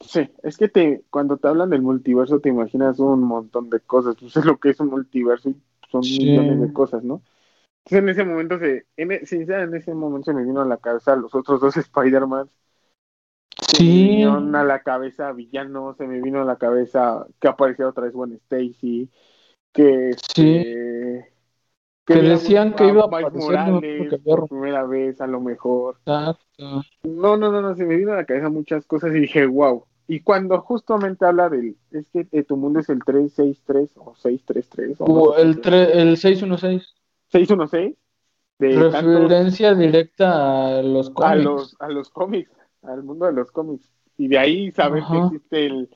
Sí, 0.00 0.28
es 0.42 0.56
que 0.56 0.68
te, 0.68 1.02
cuando 1.10 1.38
te 1.38 1.48
hablan 1.48 1.70
del 1.70 1.82
multiverso 1.82 2.40
te 2.40 2.50
imaginas 2.50 2.98
un 2.98 3.22
montón 3.22 3.70
de 3.70 3.80
cosas. 3.80 4.16
Tú 4.16 4.28
sabes 4.28 4.46
lo 4.46 4.58
que 4.58 4.70
es 4.70 4.80
un 4.80 4.88
multiverso 4.88 5.48
y 5.50 5.56
son 5.90 6.00
millones 6.00 6.60
de 6.60 6.72
cosas, 6.72 7.02
¿no? 7.02 7.22
Entonces 7.84 8.02
en 8.02 8.08
ese 8.08 8.24
momento 8.24 8.58
se, 8.58 8.86
en, 8.96 9.12
e, 9.12 9.22
en 9.22 9.74
ese 9.74 9.94
momento 9.94 10.26
se 10.26 10.36
me 10.36 10.44
vino 10.44 10.60
a 10.60 10.66
la 10.66 10.76
cabeza 10.76 11.16
los 11.16 11.34
otros 11.34 11.60
dos 11.60 11.76
Spider-Man. 11.76 12.50
Se 13.58 13.82
me 13.82 13.88
vinieron 13.88 14.54
a 14.54 14.64
la 14.64 14.82
cabeza 14.82 15.32
villanos, 15.32 15.96
se 15.96 16.06
me 16.06 16.20
vino 16.20 16.42
a 16.42 16.44
la 16.44 16.56
cabeza 16.56 17.26
que 17.40 17.48
aparecía 17.48 17.88
otra 17.88 18.04
vez 18.04 18.12
Gwen 18.12 18.32
Stacy, 18.32 19.08
que... 19.72 20.14
Sí. 20.34 20.56
Este, 20.56 21.35
que, 22.06 22.22
decían 22.22 22.74
que 22.74 22.86
iba 22.86 23.02
a 23.02 23.06
aparecer 23.06 23.40
Morales 23.40 24.14
por 24.22 24.48
primera 24.48 24.84
vez, 24.84 25.20
a 25.20 25.26
lo 25.26 25.40
mejor. 25.40 25.96
Exacto. 26.06 26.82
No, 27.02 27.36
no, 27.36 27.50
no, 27.50 27.60
no, 27.60 27.74
se 27.74 27.84
me 27.84 27.96
vino 27.96 28.12
a 28.12 28.16
la 28.16 28.24
cabeza 28.24 28.48
muchas 28.48 28.86
cosas 28.86 29.10
y 29.14 29.20
dije, 29.20 29.44
wow. 29.44 29.84
Y 30.06 30.20
cuando 30.20 30.60
justamente 30.60 31.26
habla 31.26 31.48
del, 31.48 31.76
es 31.90 32.08
que 32.10 32.28
eh, 32.30 32.44
tu 32.44 32.56
mundo 32.56 32.78
es 32.78 32.88
el 32.90 33.02
363 33.02 33.90
o 33.96 34.14
633. 34.14 34.98
O, 35.00 35.36
el, 35.36 35.60
el 35.64 36.16
616. 36.16 36.94
616. 37.28 37.96
De 38.58 38.68
Referencia 38.78 39.74
directa 39.74 40.78
a 40.78 40.82
los 40.82 41.10
cómics. 41.10 41.30
A 41.30 41.34
los, 41.34 41.76
a 41.80 41.88
los 41.88 42.10
cómics, 42.10 42.50
al 42.82 43.02
mundo 43.02 43.26
de 43.26 43.32
los 43.32 43.50
cómics. 43.50 43.90
Y 44.16 44.28
de 44.28 44.38
ahí 44.38 44.70
saber 44.70 45.02
que 45.10 45.18
existe 45.18 45.66
el, 45.66 45.90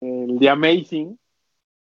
el 0.00 0.38
The 0.38 0.50
Amazing, 0.50 1.18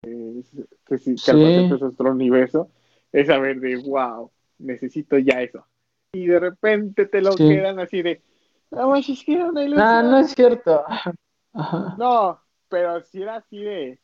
que, 0.02 0.44
que, 0.86 0.98
sí, 0.98 1.16
que 1.16 1.66
es 1.66 1.82
otro 1.82 2.12
universo 2.12 2.70
es 3.14 3.28
saber 3.28 3.60
de, 3.60 3.78
wow, 3.78 4.32
necesito 4.58 5.18
ya 5.18 5.42
eso. 5.42 5.66
Y 6.12 6.26
de 6.26 6.40
repente 6.40 7.06
te 7.06 7.22
lo 7.22 7.36
quedan 7.36 7.80
así 7.80 8.02
de, 8.02 8.22
no, 8.72 8.96
es 8.96 9.24
Ah, 9.28 10.02
no 10.04 10.18
es 10.18 10.32
cierto. 10.32 10.84
No, 11.98 12.42
pero 12.68 13.02
si 13.02 13.22
era 13.22 13.38
así 13.38 13.62
de, 13.62 14.00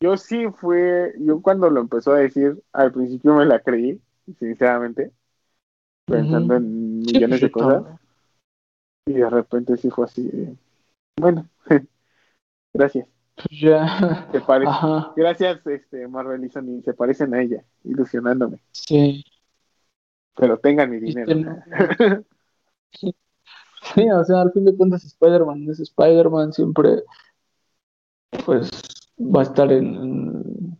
yo 0.00 0.16
sí 0.16 0.46
fue, 0.56 1.14
yo 1.18 1.42
cuando 1.42 1.68
lo 1.68 1.80
empezó 1.80 2.12
a 2.12 2.18
decir, 2.18 2.62
al 2.72 2.92
principio 2.92 3.34
me 3.34 3.44
la 3.44 3.60
creí, 3.60 4.00
sinceramente, 4.38 5.10
pensando 6.04 6.54
en 6.54 7.00
millones 7.00 7.40
de 7.40 7.50
cosas. 7.50 8.00
Y 9.06 9.14
de 9.14 9.30
repente 9.30 9.76
sí 9.76 9.90
fue 9.90 10.04
así 10.04 10.28
de, 10.28 10.56
bueno, 11.20 11.48
gracias. 12.74 13.08
Ya. 13.50 14.28
Se 14.32 14.40
parece. 14.40 14.72
Gracias, 15.16 15.66
este, 15.66 16.08
Marvel 16.08 16.44
y 16.44 16.48
Sony. 16.48 16.82
Se 16.82 16.94
parecen 16.94 17.34
a 17.34 17.42
ella, 17.42 17.62
ilusionándome. 17.84 18.60
Sí. 18.72 19.24
Pero 20.36 20.58
tengan 20.58 20.90
mi 20.90 20.98
dinero. 20.98 21.32
sí, 22.90 24.10
o 24.10 24.24
sea, 24.24 24.42
al 24.42 24.52
fin 24.52 24.64
de 24.64 24.76
cuentas, 24.76 25.04
Spider-Man 25.04 25.68
es 25.70 25.80
Spider-Man. 25.80 26.52
Siempre, 26.52 27.02
pues, 28.44 28.70
va 29.18 29.40
a 29.40 29.44
estar 29.44 29.72
en, 29.72 30.78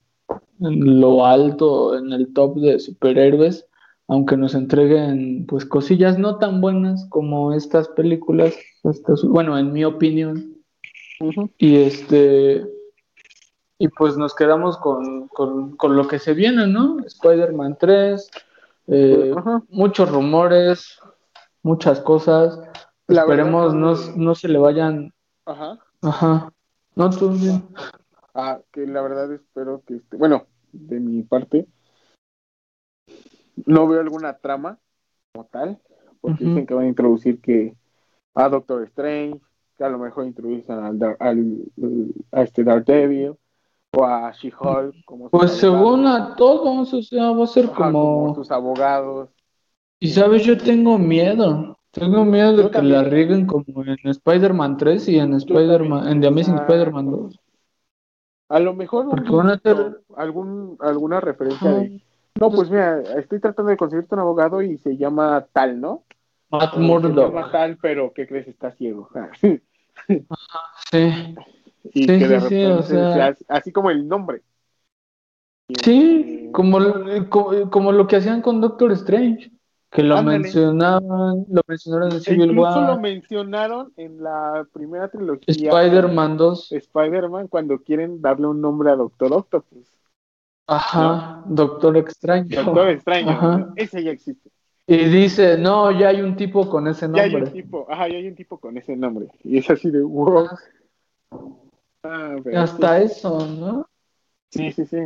en 0.60 1.00
lo 1.00 1.24
alto, 1.24 1.96
en 1.96 2.12
el 2.12 2.32
top 2.32 2.58
de 2.58 2.78
superhéroes. 2.78 3.66
Aunque 4.08 4.36
nos 4.36 4.54
entreguen, 4.54 5.46
pues, 5.46 5.64
cosillas 5.64 6.18
no 6.18 6.38
tan 6.38 6.60
buenas 6.60 7.06
como 7.08 7.52
estas 7.54 7.88
películas. 7.88 8.54
Estas, 8.84 9.24
bueno, 9.24 9.58
en 9.58 9.72
mi 9.72 9.84
opinión 9.84 10.55
y 11.58 11.76
este. 11.76 12.66
Y 13.78 13.88
pues 13.88 14.16
nos 14.16 14.34
quedamos 14.34 14.78
con, 14.78 15.28
con, 15.28 15.96
lo 15.96 16.08
que 16.08 16.18
se 16.18 16.32
viene, 16.32 16.66
¿no? 16.66 16.98
Spider-Man 17.04 17.76
3, 17.78 18.30
eh, 18.86 19.34
muchos 19.68 20.10
rumores, 20.10 20.98
muchas 21.62 22.00
cosas. 22.00 22.58
Esperemos 23.06 23.74
no, 23.74 23.94
no 24.16 24.34
se 24.34 24.48
le 24.48 24.58
vayan. 24.58 25.12
Ajá. 25.44 25.78
Ajá. 26.00 26.52
No, 26.94 27.10
tú 27.10 27.30
bien. 27.32 27.68
Ah, 28.34 28.60
que 28.72 28.86
la 28.86 29.02
verdad 29.02 29.30
espero 29.32 29.82
que. 29.86 29.96
Este, 29.96 30.16
bueno, 30.16 30.46
de 30.72 30.98
mi 30.98 31.22
parte, 31.22 31.66
no 33.66 33.86
veo 33.88 34.00
alguna 34.00 34.38
trama 34.38 34.78
como 35.32 35.46
tal, 35.46 35.80
porque 36.20 36.44
dicen 36.44 36.66
que 36.66 36.74
van 36.74 36.86
a 36.86 36.88
introducir 36.88 37.40
que 37.40 37.76
a 38.34 38.48
Doctor 38.48 38.82
Strange, 38.84 39.40
que 39.76 39.84
a 39.84 39.88
lo 39.88 39.98
mejor 39.98 40.26
introducen 40.26 40.78
al, 40.78 41.16
al, 41.18 41.56
a 42.32 42.42
este 42.42 42.64
Daredevil 42.64 43.34
o 43.92 44.04
a 44.04 44.32
She-Hulk 44.32 45.04
como 45.04 45.30
pues 45.30 45.52
según 45.52 46.06
a 46.06 46.34
todos 46.36 46.92
o 46.92 47.02
sea 47.02 47.30
va 47.30 47.44
a 47.44 47.46
ser 47.46 47.70
como... 47.70 48.34
sus 48.34 48.50
abogados. 48.50 49.30
Y 49.98 50.08
sabes 50.08 50.44
yo 50.44 50.58
tengo 50.58 50.98
miedo 50.98 51.78
tengo 51.90 52.24
miedo 52.24 52.52
de 52.56 52.70
que 52.70 52.82
la 52.82 53.04
rieguen 53.04 53.46
como 53.46 53.84
en 53.84 53.96
Spider-Man 54.04 54.76
3 54.76 55.08
y 55.08 55.18
en 55.18 55.34
Spider-Man 55.34 56.08
en 56.08 56.20
The 56.20 56.26
Amazing 56.26 56.56
Spider-Man 56.56 57.10
2 57.10 57.40
a 58.48 58.60
lo 58.60 58.74
mejor 58.74 59.08
Porque 59.08 59.30
van 59.30 59.48
a 59.48 59.58
tener... 59.58 60.02
algún 60.16 60.76
alguna 60.80 61.20
referencia 61.20 61.70
de 61.70 62.02
no 62.38 62.50
pues 62.50 62.70
mira 62.70 63.00
estoy 63.00 63.40
tratando 63.40 63.70
de 63.70 63.78
conseguirte 63.78 64.14
un 64.14 64.20
abogado 64.20 64.60
y 64.60 64.76
se 64.78 64.96
llama 64.96 65.46
tal 65.52 65.80
no 65.80 66.04
Matt 66.50 66.76
Murdock. 66.76 67.78
pero 67.80 68.12
¿qué 68.12 68.26
crees? 68.26 68.48
Está 68.48 68.70
ciego. 68.72 69.08
sí. 70.90 71.34
Y 71.94 72.06
que 72.06 72.28
de 72.28 72.40
repente, 72.40 73.36
así 73.48 73.72
como 73.72 73.90
el 73.90 74.06
nombre. 74.06 74.42
Sí, 75.82 76.42
este, 76.44 76.52
como, 76.52 76.78
como, 77.70 77.92
lo 77.92 78.06
que 78.06 78.16
hacían 78.16 78.40
con 78.40 78.60
Doctor 78.60 78.92
Strange, 78.92 79.50
que 79.90 80.02
lo 80.02 80.22
mencionaban, 80.22 81.44
lo 81.48 81.62
mencionaron 81.66 82.12
en 82.12 82.20
Civil 82.20 82.56
War. 82.56 82.94
lo 82.94 83.00
mencionaron 83.00 83.92
en 83.96 84.22
la 84.22 84.66
primera 84.72 85.08
trilogía. 85.08 85.44
Spider-Man 85.48 86.36
2. 86.36 86.72
Spider-Man 86.72 87.48
cuando 87.48 87.78
quieren 87.78 88.20
darle 88.20 88.46
un 88.46 88.60
nombre 88.60 88.90
a 88.90 88.96
Doctor 88.96 89.32
Octopus. 89.32 89.92
Ajá, 90.68 91.42
Doctor 91.46 91.96
Extraño. 91.96 92.62
Doctor 92.62 92.88
Extraño, 92.88 93.72
ese 93.76 94.02
ya 94.02 94.10
existe. 94.10 94.50
Y 94.88 94.96
dice, 95.08 95.58
no, 95.58 95.90
ya 95.90 96.08
hay 96.08 96.22
un 96.22 96.36
tipo 96.36 96.68
con 96.68 96.86
ese 96.86 97.06
nombre. 97.08 97.28
Ya 97.28 97.36
hay 97.36 97.42
un 97.42 97.52
tipo, 97.52 97.86
ajá, 97.90 98.08
ya 98.08 98.16
hay 98.18 98.28
un 98.28 98.36
tipo 98.36 98.58
con 98.58 98.78
ese 98.78 98.94
nombre. 98.94 99.26
Y 99.42 99.58
es 99.58 99.68
así 99.68 99.90
de, 99.90 100.02
wow. 100.02 100.48
Ah, 102.04 102.36
Hasta 102.54 103.02
eso, 103.02 103.46
¿no? 103.46 103.88
Sí, 104.50 104.70
sí, 104.70 104.86
sí. 104.86 104.98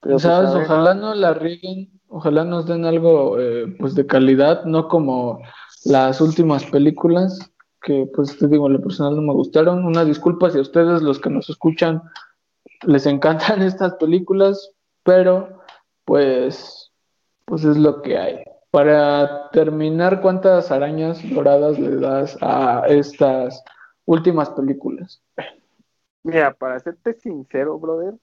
Pero 0.00 0.18
¿Sabes? 0.18 0.50
Pues, 0.50 0.64
ojalá 0.64 0.92
no 0.92 1.14
la 1.14 1.32
rieguen, 1.32 1.98
ojalá 2.08 2.44
nos 2.44 2.66
den 2.66 2.84
algo 2.84 3.40
eh, 3.40 3.74
pues 3.78 3.94
de 3.94 4.06
calidad, 4.06 4.66
no 4.66 4.88
como 4.88 5.40
las 5.86 6.20
últimas 6.20 6.64
películas, 6.66 7.50
que 7.80 8.06
pues 8.14 8.36
te 8.36 8.46
digo, 8.48 8.68
lo 8.68 8.82
personal 8.82 9.16
no 9.16 9.22
me 9.22 9.32
gustaron. 9.32 9.86
Una 9.86 10.04
disculpa 10.04 10.50
si 10.50 10.58
a 10.58 10.62
ustedes, 10.62 11.00
los 11.00 11.18
que 11.18 11.30
nos 11.30 11.48
escuchan, 11.48 12.02
les 12.82 13.06
encantan 13.06 13.62
estas 13.62 13.94
películas, 13.94 14.72
pero 15.02 15.60
pues 16.04 16.83
pues 17.44 17.64
es 17.64 17.76
lo 17.76 18.02
que 18.02 18.18
hay. 18.18 18.44
Para 18.70 19.50
terminar, 19.50 20.20
¿cuántas 20.20 20.70
arañas 20.70 21.20
doradas 21.32 21.78
le 21.78 21.96
das 21.96 22.36
a 22.40 22.84
estas 22.88 23.62
últimas 24.04 24.50
películas? 24.50 25.22
Mira, 26.24 26.54
para 26.54 26.80
serte 26.80 27.12
sincero, 27.14 27.78
brother, 27.78 28.14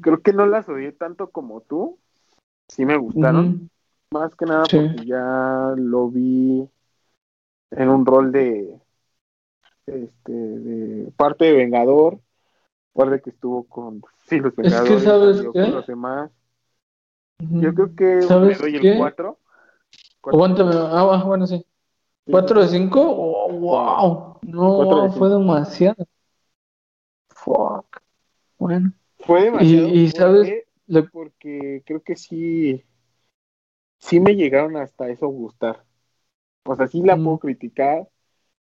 creo 0.00 0.20
que 0.22 0.32
no 0.32 0.46
las 0.46 0.68
odié 0.68 0.92
tanto 0.92 1.30
como 1.30 1.62
tú. 1.62 1.98
Sí 2.68 2.84
me 2.84 2.96
gustaron. 2.96 3.70
Más 4.10 4.34
que 4.34 4.44
nada 4.44 4.64
porque 4.64 5.06
ya 5.06 5.72
lo 5.76 6.10
vi 6.10 6.68
en 7.70 7.88
un 7.88 8.04
rol 8.04 8.30
de 8.30 8.78
este 9.86 10.32
de 10.32 11.10
parte 11.12 11.46
de 11.46 11.52
Vengador. 11.54 12.20
Recuerda 12.94 13.20
que 13.20 13.30
estuvo 13.30 13.64
con 13.64 14.02
sí, 14.26 14.38
los 14.38 14.54
Vengadores, 14.54 14.92
es 14.92 14.98
que 14.98 15.04
sabes 15.04 15.42
con 15.44 15.72
los 15.72 15.86
demás. 15.86 16.30
Yo 17.50 17.74
creo 17.74 17.94
que 17.94 18.04
me 18.04 18.54
doy 18.54 18.76
el 18.76 18.98
4. 18.98 19.38
Aguántame, 20.24 20.72
ah, 20.74 21.22
bueno, 21.26 21.46
sí. 21.46 21.64
¿4 22.26 22.60
de 22.60 22.68
5? 22.68 23.00
Oh, 23.00 23.52
wow. 23.52 24.38
No, 24.42 25.12
fue 25.12 25.28
demasiado. 25.28 26.06
Fuck. 27.28 28.00
Bueno. 28.58 28.92
Fue 29.20 29.42
demasiado. 29.44 29.88
Y, 29.88 30.08
sabes. 30.10 30.64
Porque 31.12 31.82
creo 31.84 32.02
que 32.02 32.16
sí. 32.16 32.84
Sí 33.98 34.20
me 34.20 34.34
llegaron 34.34 34.76
hasta 34.76 35.08
eso 35.08 35.26
a 35.26 35.30
gustar. 35.30 35.84
O 36.64 36.76
sea, 36.76 36.86
sí 36.86 37.02
la 37.02 37.16
puedo 37.16 37.38
criticar. 37.38 38.08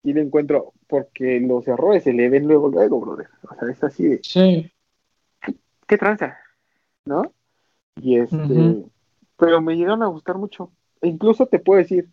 Y 0.03 0.13
le 0.13 0.21
encuentro. 0.21 0.73
Porque 0.87 1.39
los 1.41 1.67
errores 1.67 2.03
se 2.03 2.13
le 2.13 2.29
ven 2.29 2.47
luego, 2.47 2.69
luego, 2.69 2.99
brother. 3.01 3.27
O 3.49 3.55
sea, 3.55 3.69
es 3.69 3.83
así 3.83 4.07
de. 4.07 4.19
Sí. 4.23 4.71
¿Qué 5.87 5.97
tranza? 5.97 6.37
¿No? 7.03 7.33
Y 8.01 8.17
este, 8.17 8.83
pero 9.37 9.61
me 9.61 9.75
llegaron 9.75 10.03
a 10.03 10.07
gustar 10.07 10.37
mucho. 10.37 10.71
E 11.01 11.07
incluso 11.07 11.45
te 11.45 11.59
puedo 11.59 11.79
decir, 11.79 12.09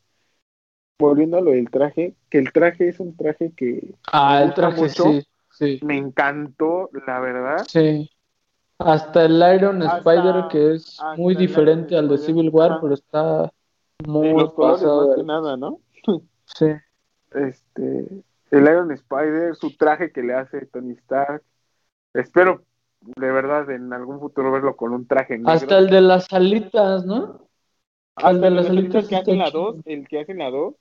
volviendo 0.99 1.39
a 1.39 1.41
lo 1.41 1.53
del 1.53 1.71
traje, 1.71 2.15
que 2.29 2.39
el 2.39 2.53
traje 2.53 2.89
es 2.89 3.01
un 3.01 3.17
traje 3.17 3.53
que 3.57 3.95
ah, 4.13 4.43
el 4.43 4.55
traje 4.55 4.89
sí, 4.89 5.23
sí. 5.51 5.81
Me 5.83 5.97
encantó, 5.97 6.91
la 7.07 7.21
verdad. 7.21 7.65
Sí. 7.69 8.11
Hasta 8.79 9.25
el 9.25 9.43
Iron 9.57 9.83
Spider, 9.83 10.45
que 10.51 10.75
es 10.75 10.99
muy 11.17 11.35
diferente 11.35 11.97
al 11.97 12.09
de 12.09 12.19
Civil 12.19 12.51
War, 12.51 12.79
pero 12.81 12.95
está 12.95 13.53
muy 14.07 14.33
los 14.33 14.53
pasado. 14.53 15.17
de 15.17 15.25
nada, 15.25 15.57
¿no? 15.57 15.81
sí. 16.45 16.67
Este, 17.31 18.09
el 18.51 18.63
Iron 18.63 18.91
Spider, 18.91 19.55
su 19.55 19.77
traje 19.77 20.11
que 20.11 20.23
le 20.23 20.33
hace 20.33 20.65
Tony 20.65 20.93
Stark. 20.93 21.43
Espero 22.15 22.65
de 23.17 23.33
verdad 23.33 23.71
en 23.71 23.93
algún 23.93 24.21
futuro 24.21 24.53
verlo 24.53 24.77
con 24.77 24.93
un 24.93 25.07
traje 25.07 25.37
negro. 25.39 25.53
Hasta 25.53 25.79
el 25.79 25.89
de 25.89 26.01
las 26.01 26.33
alitas, 26.33 27.05
¿no? 27.07 27.49
Hasta 28.17 28.31
el 28.31 28.41
de 28.41 28.51
las 28.51 28.71
alitas 28.71 29.09
que 29.09 29.17
hacen 29.17 29.39
la 29.39 29.51
2, 29.51 29.77
el 29.85 30.09
que 30.09 30.21
hacen 30.21 30.39
la 30.39 30.51
2, 30.51 30.75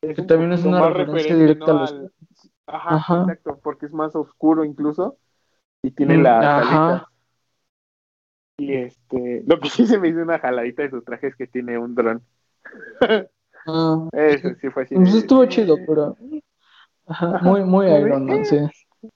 que 0.00 0.14
también 0.22 0.52
es 0.52 0.64
una 0.64 0.88
referencia 0.90 1.36
directa 1.36 1.70
a 1.70 1.74
los... 1.74 1.94
Ajá, 2.68 3.20
exacto, 3.20 3.60
porque 3.62 3.86
es 3.86 3.92
más 3.92 4.14
oscuro 4.16 4.64
incluso 4.64 5.16
y 5.82 5.90
tiene 5.92 6.18
mm, 6.18 6.22
la 6.22 6.58
ajá. 6.58 7.08
Y 8.58 8.74
este, 8.74 9.42
lo 9.46 9.60
que 9.60 9.68
sí 9.68 9.86
se 9.86 9.98
me 9.98 10.08
hizo 10.08 10.20
una 10.20 10.38
jaladita 10.38 10.82
de 10.82 10.90
su 10.90 11.02
traje 11.02 11.28
es 11.28 11.36
que 11.36 11.46
tiene 11.46 11.78
un 11.78 11.94
dron. 11.94 12.22
Ah, 13.68 14.08
Eso 14.12 14.50
sí 14.60 14.70
fue 14.70 14.84
así. 14.84 14.94
Pues 14.94 15.12
estuvo 15.12 15.44
chido, 15.46 15.76
pero 15.88 16.16
ajá, 17.08 17.40
muy, 17.42 17.64
muy 17.64 17.86
Iron 17.88 18.26
Man, 18.26 18.44
sí. 18.44 18.58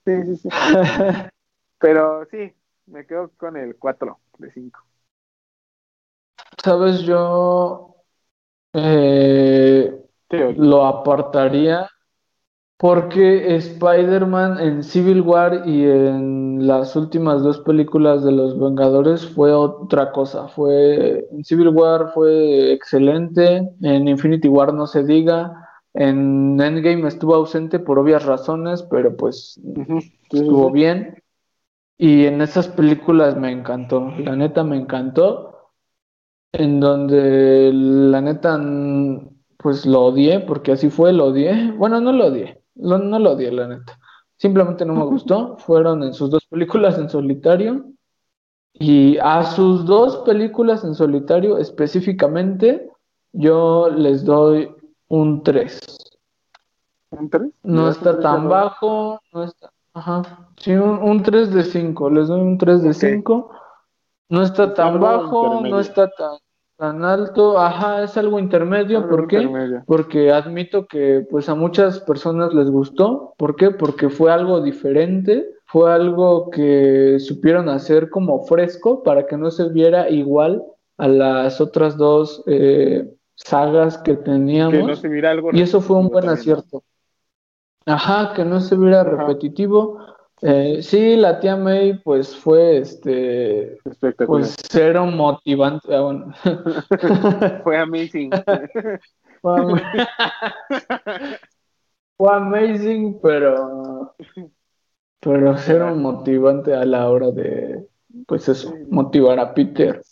Sí, 0.04 0.22
sí, 0.24 0.36
sí. 0.38 0.48
pero 1.80 2.26
sí, 2.30 2.52
me 2.86 3.06
quedo 3.06 3.30
con 3.36 3.56
el 3.56 3.76
4 3.76 4.20
de 4.38 4.52
5. 4.52 4.80
Sabes, 6.62 7.00
yo 7.02 7.96
eh, 8.74 9.92
lo 10.30 10.86
apartaría 10.86 11.88
porque 12.76 13.56
Spider-Man 13.56 14.58
en 14.58 14.82
Civil 14.82 15.20
War 15.20 15.64
y 15.66 15.84
en 15.84 16.66
las 16.66 16.96
últimas 16.96 17.42
dos 17.42 17.60
películas 17.60 18.24
de 18.24 18.32
los 18.32 18.58
Vengadores 18.58 19.26
fue 19.26 19.52
otra 19.52 20.12
cosa. 20.12 20.48
Fue 20.48 21.26
en 21.30 21.44
Civil 21.44 21.68
War 21.68 22.12
fue 22.14 22.72
excelente, 22.72 23.70
en 23.82 24.08
Infinity 24.08 24.48
War 24.48 24.72
no 24.72 24.86
se 24.86 25.04
diga, 25.04 25.68
en 25.92 26.58
Endgame 26.60 27.06
estuvo 27.06 27.34
ausente 27.34 27.78
por 27.80 27.98
obvias 27.98 28.24
razones, 28.24 28.82
pero 28.84 29.14
pues 29.16 29.60
estuvo 30.30 30.70
bien. 30.70 31.19
Y 32.02 32.24
en 32.24 32.40
esas 32.40 32.66
películas 32.66 33.36
me 33.36 33.52
encantó, 33.52 34.10
la 34.16 34.34
neta 34.34 34.64
me 34.64 34.78
encantó. 34.78 35.68
En 36.50 36.80
donde 36.80 37.70
la 37.74 38.22
neta 38.22 38.58
pues 39.58 39.84
lo 39.84 40.06
odié, 40.06 40.40
porque 40.40 40.72
así 40.72 40.88
fue, 40.88 41.12
lo 41.12 41.26
odié. 41.26 41.72
Bueno, 41.72 42.00
no 42.00 42.10
lo 42.12 42.28
odié, 42.28 42.62
no, 42.76 42.96
no 42.96 43.18
lo 43.18 43.32
odié, 43.32 43.52
la 43.52 43.68
neta. 43.68 43.98
Simplemente 44.38 44.86
no 44.86 44.94
me 44.94 45.04
gustó. 45.04 45.58
Fueron 45.58 46.02
en 46.02 46.14
sus 46.14 46.30
dos 46.30 46.46
películas 46.46 46.98
en 46.98 47.10
solitario. 47.10 47.84
Y 48.72 49.18
a 49.18 49.44
sus 49.44 49.84
dos 49.84 50.22
películas 50.24 50.82
en 50.84 50.94
solitario 50.94 51.58
específicamente, 51.58 52.88
yo 53.32 53.90
les 53.90 54.24
doy 54.24 54.74
un 55.08 55.42
3. 55.42 55.80
¿Un 57.10 57.28
3? 57.28 57.50
No 57.62 57.90
está 57.90 58.18
tan 58.18 58.48
bajo, 58.48 59.20
no 59.34 59.44
está. 59.44 59.69
Ajá. 59.94 60.48
Sí, 60.56 60.72
un, 60.72 61.22
3 61.22 61.52
de 61.52 61.64
5. 61.64 62.10
Les 62.10 62.28
doy 62.28 62.40
un 62.40 62.58
3 62.58 62.82
de 62.82 62.94
5. 62.94 63.50
No 64.28 64.42
está 64.42 64.74
tan 64.74 65.00
bajo, 65.00 65.60
no 65.62 65.80
está 65.80 66.08
tan 66.10 66.38
tan 66.80 67.04
alto, 67.04 67.58
ajá, 67.58 68.02
es 68.04 68.16
algo 68.16 68.38
intermedio, 68.38 69.06
¿por 69.06 69.28
qué? 69.28 69.46
Porque 69.86 70.32
admito 70.32 70.86
que 70.86 71.26
pues 71.30 71.50
a 71.50 71.54
muchas 71.54 72.00
personas 72.00 72.54
les 72.54 72.70
gustó, 72.70 73.34
¿por 73.36 73.54
qué? 73.54 73.70
Porque 73.70 74.08
fue 74.08 74.32
algo 74.32 74.62
diferente, 74.62 75.46
fue 75.66 75.92
algo 75.92 76.48
que 76.48 77.18
supieron 77.18 77.68
hacer 77.68 78.08
como 78.08 78.46
fresco 78.46 79.02
para 79.02 79.26
que 79.26 79.36
no 79.36 79.50
se 79.50 79.68
viera 79.68 80.08
igual 80.08 80.64
a 80.96 81.06
las 81.06 81.60
otras 81.60 81.98
dos 81.98 82.42
eh, 82.46 83.06
sagas 83.34 83.98
que 83.98 84.14
teníamos. 84.14 85.04
y 85.52 85.60
eso 85.60 85.82
fue 85.82 85.98
un 85.98 86.08
buen 86.08 86.30
acierto. 86.30 86.82
Ajá, 87.86 88.34
que 88.34 88.44
no 88.44 88.60
se 88.60 88.76
viera 88.76 89.04
repetitivo. 89.04 89.98
Eh, 90.42 90.82
sí, 90.82 91.16
la 91.16 91.38
tía 91.40 91.56
May, 91.56 91.98
pues 92.02 92.36
fue 92.36 92.78
este. 92.78 93.78
Pues 94.26 94.56
cero 94.70 95.06
motivante. 95.06 95.88
Ah, 95.94 96.32
fue 97.64 97.78
amazing. 97.78 98.30
fue, 102.16 102.34
amazing, 102.34 103.18
pero. 103.22 104.14
Pero 105.20 105.56
cero 105.58 105.94
motivante 105.94 106.74
a 106.74 106.84
la 106.84 107.08
hora 107.08 107.30
de. 107.30 107.86
Pues 108.26 108.48
eso, 108.48 108.74
motivar 108.88 109.38
a 109.38 109.54
Peter. 109.54 110.02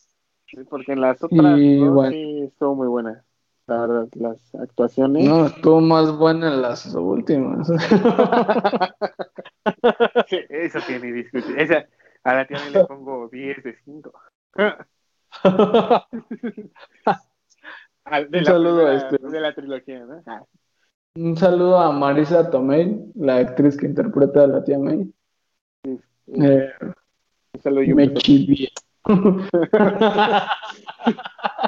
Sí, 0.46 0.58
porque 0.68 0.92
en 0.92 1.00
las 1.00 1.22
otras 1.22 1.58
sí 1.58 2.42
estuvo 2.42 2.74
muy 2.74 2.88
buena. 2.88 3.24
La 3.68 3.80
verdad, 3.82 4.08
las 4.14 4.54
actuaciones. 4.54 5.28
No, 5.28 5.44
estuvo 5.44 5.82
más 5.82 6.10
buena 6.16 6.48
en 6.48 6.62
las 6.62 6.86
últimas. 6.94 7.68
eso 10.48 10.78
tiene 10.86 11.12
discusión. 11.12 11.60
Esa, 11.60 11.86
a 12.24 12.34
la 12.34 12.46
tía 12.46 12.56
le 12.72 12.82
pongo 12.86 13.28
10 13.28 13.62
de 13.62 13.76
5. 13.84 14.10
Un 18.32 18.44
saludo 18.46 18.86
a 18.86 18.94
este. 18.94 19.18
De 19.18 19.38
la 19.38 19.54
trilogía, 19.54 20.06
¿no? 20.06 20.22
Ah. 20.24 20.44
Un 21.16 21.36
saludo 21.36 21.78
a 21.78 21.92
Marisa 21.92 22.48
Tomei, 22.48 22.98
la 23.16 23.36
actriz 23.36 23.76
que 23.76 23.84
interpreta 23.84 24.44
a 24.44 24.46
la 24.46 24.64
tía 24.64 24.78
May. 24.78 25.12
Sí, 25.84 26.00
Eh, 26.40 26.72
un 27.52 27.60
saludo 27.60 27.82
yo. 27.82 27.96
Me 27.96 28.04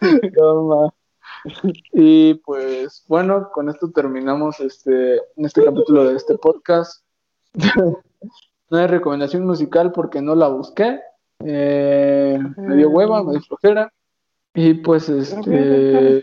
Y 1.92 2.34
pues 2.34 3.04
bueno, 3.06 3.50
con 3.52 3.68
esto 3.68 3.90
terminamos 3.90 4.58
este, 4.60 5.20
este 5.36 5.64
capítulo 5.64 6.08
de 6.08 6.16
este 6.16 6.36
podcast. 6.38 7.04
no 7.54 8.78
hay 8.78 8.86
recomendación 8.86 9.46
musical 9.46 9.92
porque 9.92 10.20
no 10.20 10.34
la 10.34 10.48
busqué. 10.48 11.00
Eh, 11.44 12.38
me 12.56 12.76
dio 12.76 12.90
hueva, 12.90 13.22
me 13.22 13.32
dio 13.32 13.40
flojera. 13.42 13.92
Y 14.54 14.74
pues 14.74 15.08
este. 15.08 16.20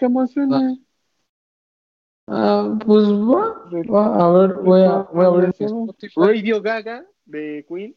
Ah, 2.27 2.77
pues 2.85 3.05
va, 3.05 4.25
a 4.25 4.31
ver, 4.31 4.53
voy 4.55 4.81
a, 4.81 5.07
voy 5.13 5.25
a 5.25 5.29
ver 5.29 5.53
Radio 6.15 6.61
Gaga 6.61 7.05
de 7.25 7.65
Queen. 7.67 7.95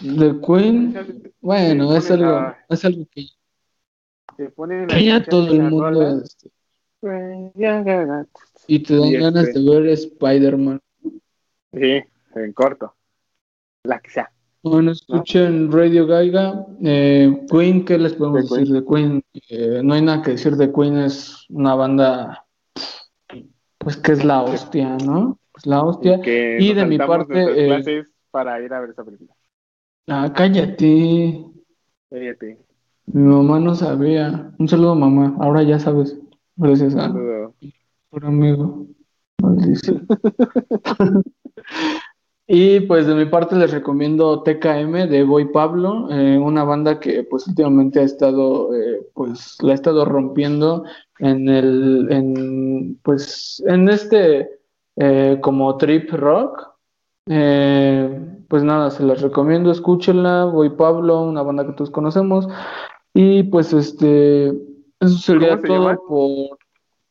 De 0.00 0.40
Queen, 0.40 1.32
bueno, 1.40 1.94
es 1.94 2.10
algo, 2.10 2.54
es 2.68 2.84
algo 2.84 3.06
que 3.10 3.26
que 4.88 5.04
ya 5.04 5.22
todo 5.24 5.52
el 5.52 5.62
mundo 5.62 6.22
este, 6.22 6.50
y 8.68 8.82
te 8.82 8.96
dan 8.96 9.12
ganas 9.12 9.48
este 9.48 9.58
de 9.58 9.80
ver 9.80 9.88
Spider-Man. 9.88 10.80
Sí, 11.72 12.02
en 12.34 12.52
corto. 12.52 12.94
La 13.84 14.00
que 14.00 14.10
sea. 14.10 14.30
Bueno, 14.62 14.92
escuchen 14.92 15.72
Radio 15.72 16.06
Gaiga. 16.06 16.64
Eh, 16.84 17.44
Queen, 17.50 17.84
¿qué 17.84 17.98
les 17.98 18.14
podemos 18.14 18.48
decir 18.48 18.72
de 18.72 18.84
Queen? 18.84 19.24
Eh, 19.48 19.80
no 19.82 19.94
hay 19.94 20.02
nada 20.02 20.22
que 20.22 20.32
decir 20.32 20.54
de 20.54 20.72
Queen, 20.72 20.98
es 20.98 21.46
una 21.50 21.74
banda, 21.74 22.46
pues 23.78 23.96
que 23.96 24.12
es 24.12 24.24
la 24.24 24.42
hostia, 24.42 24.96
¿no? 24.98 25.40
Pues 25.50 25.66
la 25.66 25.82
hostia. 25.82 26.20
Y, 26.24 26.72
de 26.72 26.86
mi 26.86 26.98
parte. 26.98 27.34
Eh, 27.34 28.04
para 28.30 28.62
ir 28.62 28.72
a 28.72 28.80
ver 28.80 28.90
esa 28.90 29.04
película. 29.04 29.34
Ah, 30.06 30.32
cállate. 30.32 31.44
Cállate. 32.08 32.71
Mi 33.06 33.22
mamá 33.22 33.58
no 33.60 33.74
sabía. 33.74 34.52
Un 34.58 34.68
saludo, 34.68 34.94
mamá. 34.94 35.36
Ahora 35.40 35.62
ya 35.62 35.78
sabes. 35.78 36.18
Gracias 36.56 36.94
a 36.96 37.12
por 38.10 38.24
amigo. 38.26 38.86
Y 42.54 42.80
pues 42.80 43.06
de 43.06 43.14
mi 43.14 43.24
parte 43.24 43.56
les 43.56 43.70
recomiendo 43.70 44.42
TKM 44.42 45.08
de 45.08 45.22
Boy 45.22 45.52
Pablo, 45.52 46.08
eh, 46.10 46.36
una 46.36 46.64
banda 46.64 47.00
que 47.00 47.22
pues 47.24 47.46
últimamente 47.46 48.00
ha 48.00 48.02
estado, 48.02 48.74
eh, 48.74 49.06
pues 49.14 49.56
la 49.62 49.72
ha 49.72 49.74
estado 49.74 50.04
rompiendo 50.04 50.84
en 51.18 51.48
el, 51.48 52.08
en, 52.10 52.98
pues 53.02 53.62
en 53.66 53.88
este 53.88 54.50
eh, 54.96 55.38
como 55.40 55.78
trip 55.78 56.10
rock. 56.12 56.72
pues 57.24 58.64
nada, 58.64 58.90
se 58.90 59.02
las 59.04 59.22
recomiendo, 59.22 59.70
escúchenla, 59.70 60.44
Boy 60.44 60.70
Pablo, 60.76 61.22
una 61.22 61.42
banda 61.42 61.64
que 61.66 61.72
todos 61.72 61.90
conocemos. 61.90 62.48
Y 63.14 63.42
pues 63.44 63.72
este, 63.72 64.48
eso 64.48 65.18
sería 65.18 65.60
todo 65.60 66.06
por 66.06 66.58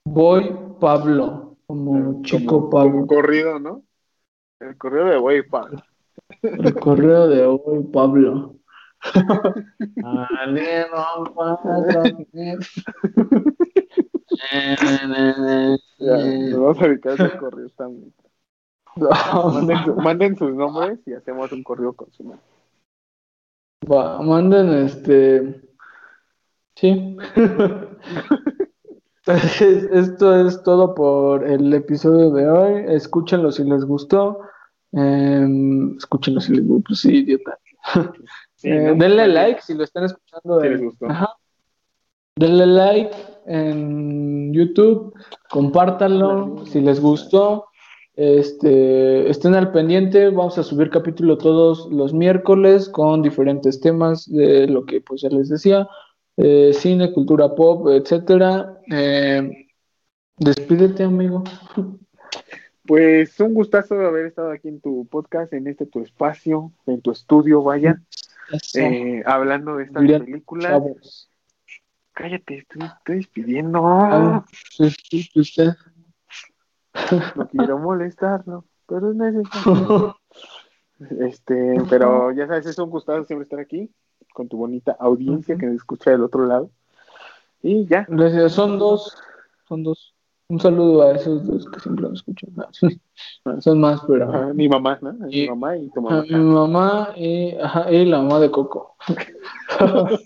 Boy 0.06 0.56
Pablo, 0.80 1.58
como 1.68 2.24
chico 2.24 2.70
Pablo. 2.70 2.92
Como 2.92 3.08
corrido, 3.08 3.60
¿no? 3.60 3.84
El 4.60 4.78
correo 4.78 5.06
de 5.06 5.18
Boy 5.18 5.48
Pablo. 5.48 5.84
El 6.42 6.74
correo 6.76 7.28
de 7.28 7.46
Boy 7.46 7.84
Pablo. 7.92 8.56
ya, 16.00 16.18
nos 16.18 16.60
vamos 16.60 16.82
a 16.82 16.88
dedicar 16.88 17.22
a 17.22 17.38
correo 17.38 17.70
también. 17.70 18.14
manden, 18.96 19.96
manden, 19.98 20.36
sus 20.36 20.54
nombres 20.54 21.00
y 21.06 21.14
hacemos 21.14 21.52
un 21.52 21.64
correo 21.64 21.94
con 21.94 22.12
su 22.12 22.24
nombre. 22.24 22.42
Va, 23.90 24.22
manden 24.22 24.70
este 24.86 25.71
Sí. 26.82 27.16
Esto 29.28 30.48
es 30.48 30.64
todo 30.64 30.96
por 30.96 31.48
el 31.48 31.72
episodio 31.76 32.32
de 32.32 32.50
hoy. 32.50 32.86
Escúchenlo 32.88 33.52
si 33.52 33.64
les 33.64 33.86
gustó. 33.86 34.40
Eh, 34.92 35.48
escúchenlo 35.98 36.42
si 36.42 36.54
les 36.54 36.66
gustó. 36.66 36.84
Pues 36.88 37.00
sí, 37.02 37.18
idiota. 37.18 37.58
Eh, 38.64 38.94
denle 38.96 39.28
like 39.28 39.60
si 39.62 39.74
lo 39.74 39.84
están 39.84 40.06
escuchando. 40.06 40.62
Si 40.62 40.70
les 40.70 40.82
gustó. 40.82 41.08
Denle 42.36 42.68
like 42.68 43.16
en 43.48 44.54
YouTube, 44.54 45.16
compártanlo 45.50 46.64
si 46.68 46.80
les 46.80 47.00
gustó. 47.00 47.66
Este, 48.16 49.30
estén 49.30 49.56
al 49.56 49.72
pendiente, 49.72 50.30
vamos 50.30 50.58
a 50.60 50.64
subir 50.64 50.92
capítulo 50.92 51.38
todos 51.40 51.90
los 51.92 52.14
miércoles 52.14 52.88
con 52.90 53.24
diferentes 53.24 53.80
temas 53.82 54.32
de 54.32 54.68
lo 54.68 54.86
que 54.86 55.02
pues 55.02 55.22
ya 55.22 55.30
les 55.30 55.50
decía, 55.50 55.88
eh, 56.44 56.74
cine, 56.74 57.14
cultura 57.14 57.54
pop, 57.54 57.88
etcétera. 57.90 58.80
Eh, 58.90 59.68
despídete, 60.38 61.04
amigo. 61.04 61.44
Pues 62.84 63.40
un 63.40 63.54
gustazo 63.54 63.96
de 63.96 64.08
haber 64.08 64.26
estado 64.26 64.52
aquí 64.52 64.68
en 64.68 64.82
tu 64.82 65.06
podcast, 65.08 65.54
en 65.54 65.68
este 65.68 65.86
tu 65.86 66.02
espacio, 66.02 66.72
en 66.88 67.02
tu 67.02 67.12
estudio, 67.12 67.62
vaya, 67.62 68.02
eh, 68.74 69.22
hablando 69.26 69.78
de 69.78 69.84
estas 69.84 70.04
películas. 70.04 71.30
Cállate, 72.14 72.58
estoy, 72.58 72.88
estoy 72.88 73.16
despidiendo. 73.18 73.86
Ah, 73.86 74.44
usted. 75.36 75.74
No 77.36 77.48
quiero 77.50 77.78
molestarlo, 77.78 78.66
pero 78.88 79.12
es 79.12 79.16
necesario. 79.16 80.18
Este, 81.20 81.78
pero 81.90 82.32
ya 82.32 82.46
sabes, 82.46 82.68
es 82.68 82.78
un 82.78 82.92
gustazo 82.92 83.26
siempre 83.26 83.46
estar 83.46 83.60
aquí 83.60 83.92
con 84.34 84.48
tu 84.48 84.58
bonita 84.58 84.96
audiencia 85.00 85.58
que 85.58 85.66
me 85.66 85.76
escucha 85.76 86.12
del 86.12 86.24
otro 86.24 86.46
lado. 86.46 86.70
Y 87.62 87.86
ya. 87.86 88.06
Gracias, 88.10 88.54
son 88.54 88.80
dos, 88.80 89.16
son 89.68 89.84
dos. 89.84 90.14
Un 90.48 90.60
saludo 90.60 91.04
a 91.04 91.14
esos 91.14 91.46
dos 91.48 91.66
que 91.70 91.80
siempre 91.80 92.08
me 92.10 92.14
escuchan. 92.14 92.50
son 93.60 93.80
más, 93.80 94.02
pero. 94.08 94.54
mi 94.54 94.68
mamá, 94.68 95.00
¿no? 95.02 95.14
mi 95.14 95.48
mamá 95.48 95.78
y 95.78 95.90
tu 95.90 96.02
mamá. 96.02 96.24
mi 96.24 96.36
mamá 96.36 97.10
y, 97.16 97.56
y 97.92 98.06
la 98.06 98.22
mamá 98.22 98.40
de 98.40 98.52
Coco. 98.52 98.96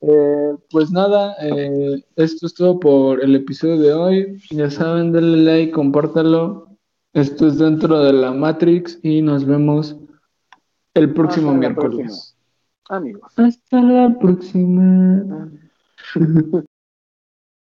Eh, 0.00 0.54
pues 0.70 0.92
nada, 0.92 1.34
eh, 1.42 2.04
esto 2.14 2.46
es 2.46 2.54
todo 2.54 2.78
por 2.78 3.20
el 3.20 3.34
episodio 3.34 3.78
de 3.78 3.92
hoy. 3.92 4.42
Ya 4.50 4.70
saben, 4.70 5.10
denle 5.10 5.38
like, 5.38 5.72
compártalo. 5.72 6.68
Esto 7.14 7.48
es 7.48 7.58
dentro 7.58 7.98
de 8.00 8.12
la 8.12 8.32
Matrix 8.32 9.00
y 9.02 9.22
nos 9.22 9.44
vemos 9.44 9.96
el 10.94 11.12
próximo 11.14 11.52
miércoles. 11.52 12.27
Amigos. 12.88 13.32
Hasta 13.36 13.80
la 13.82 14.18
próxima. 14.18 15.48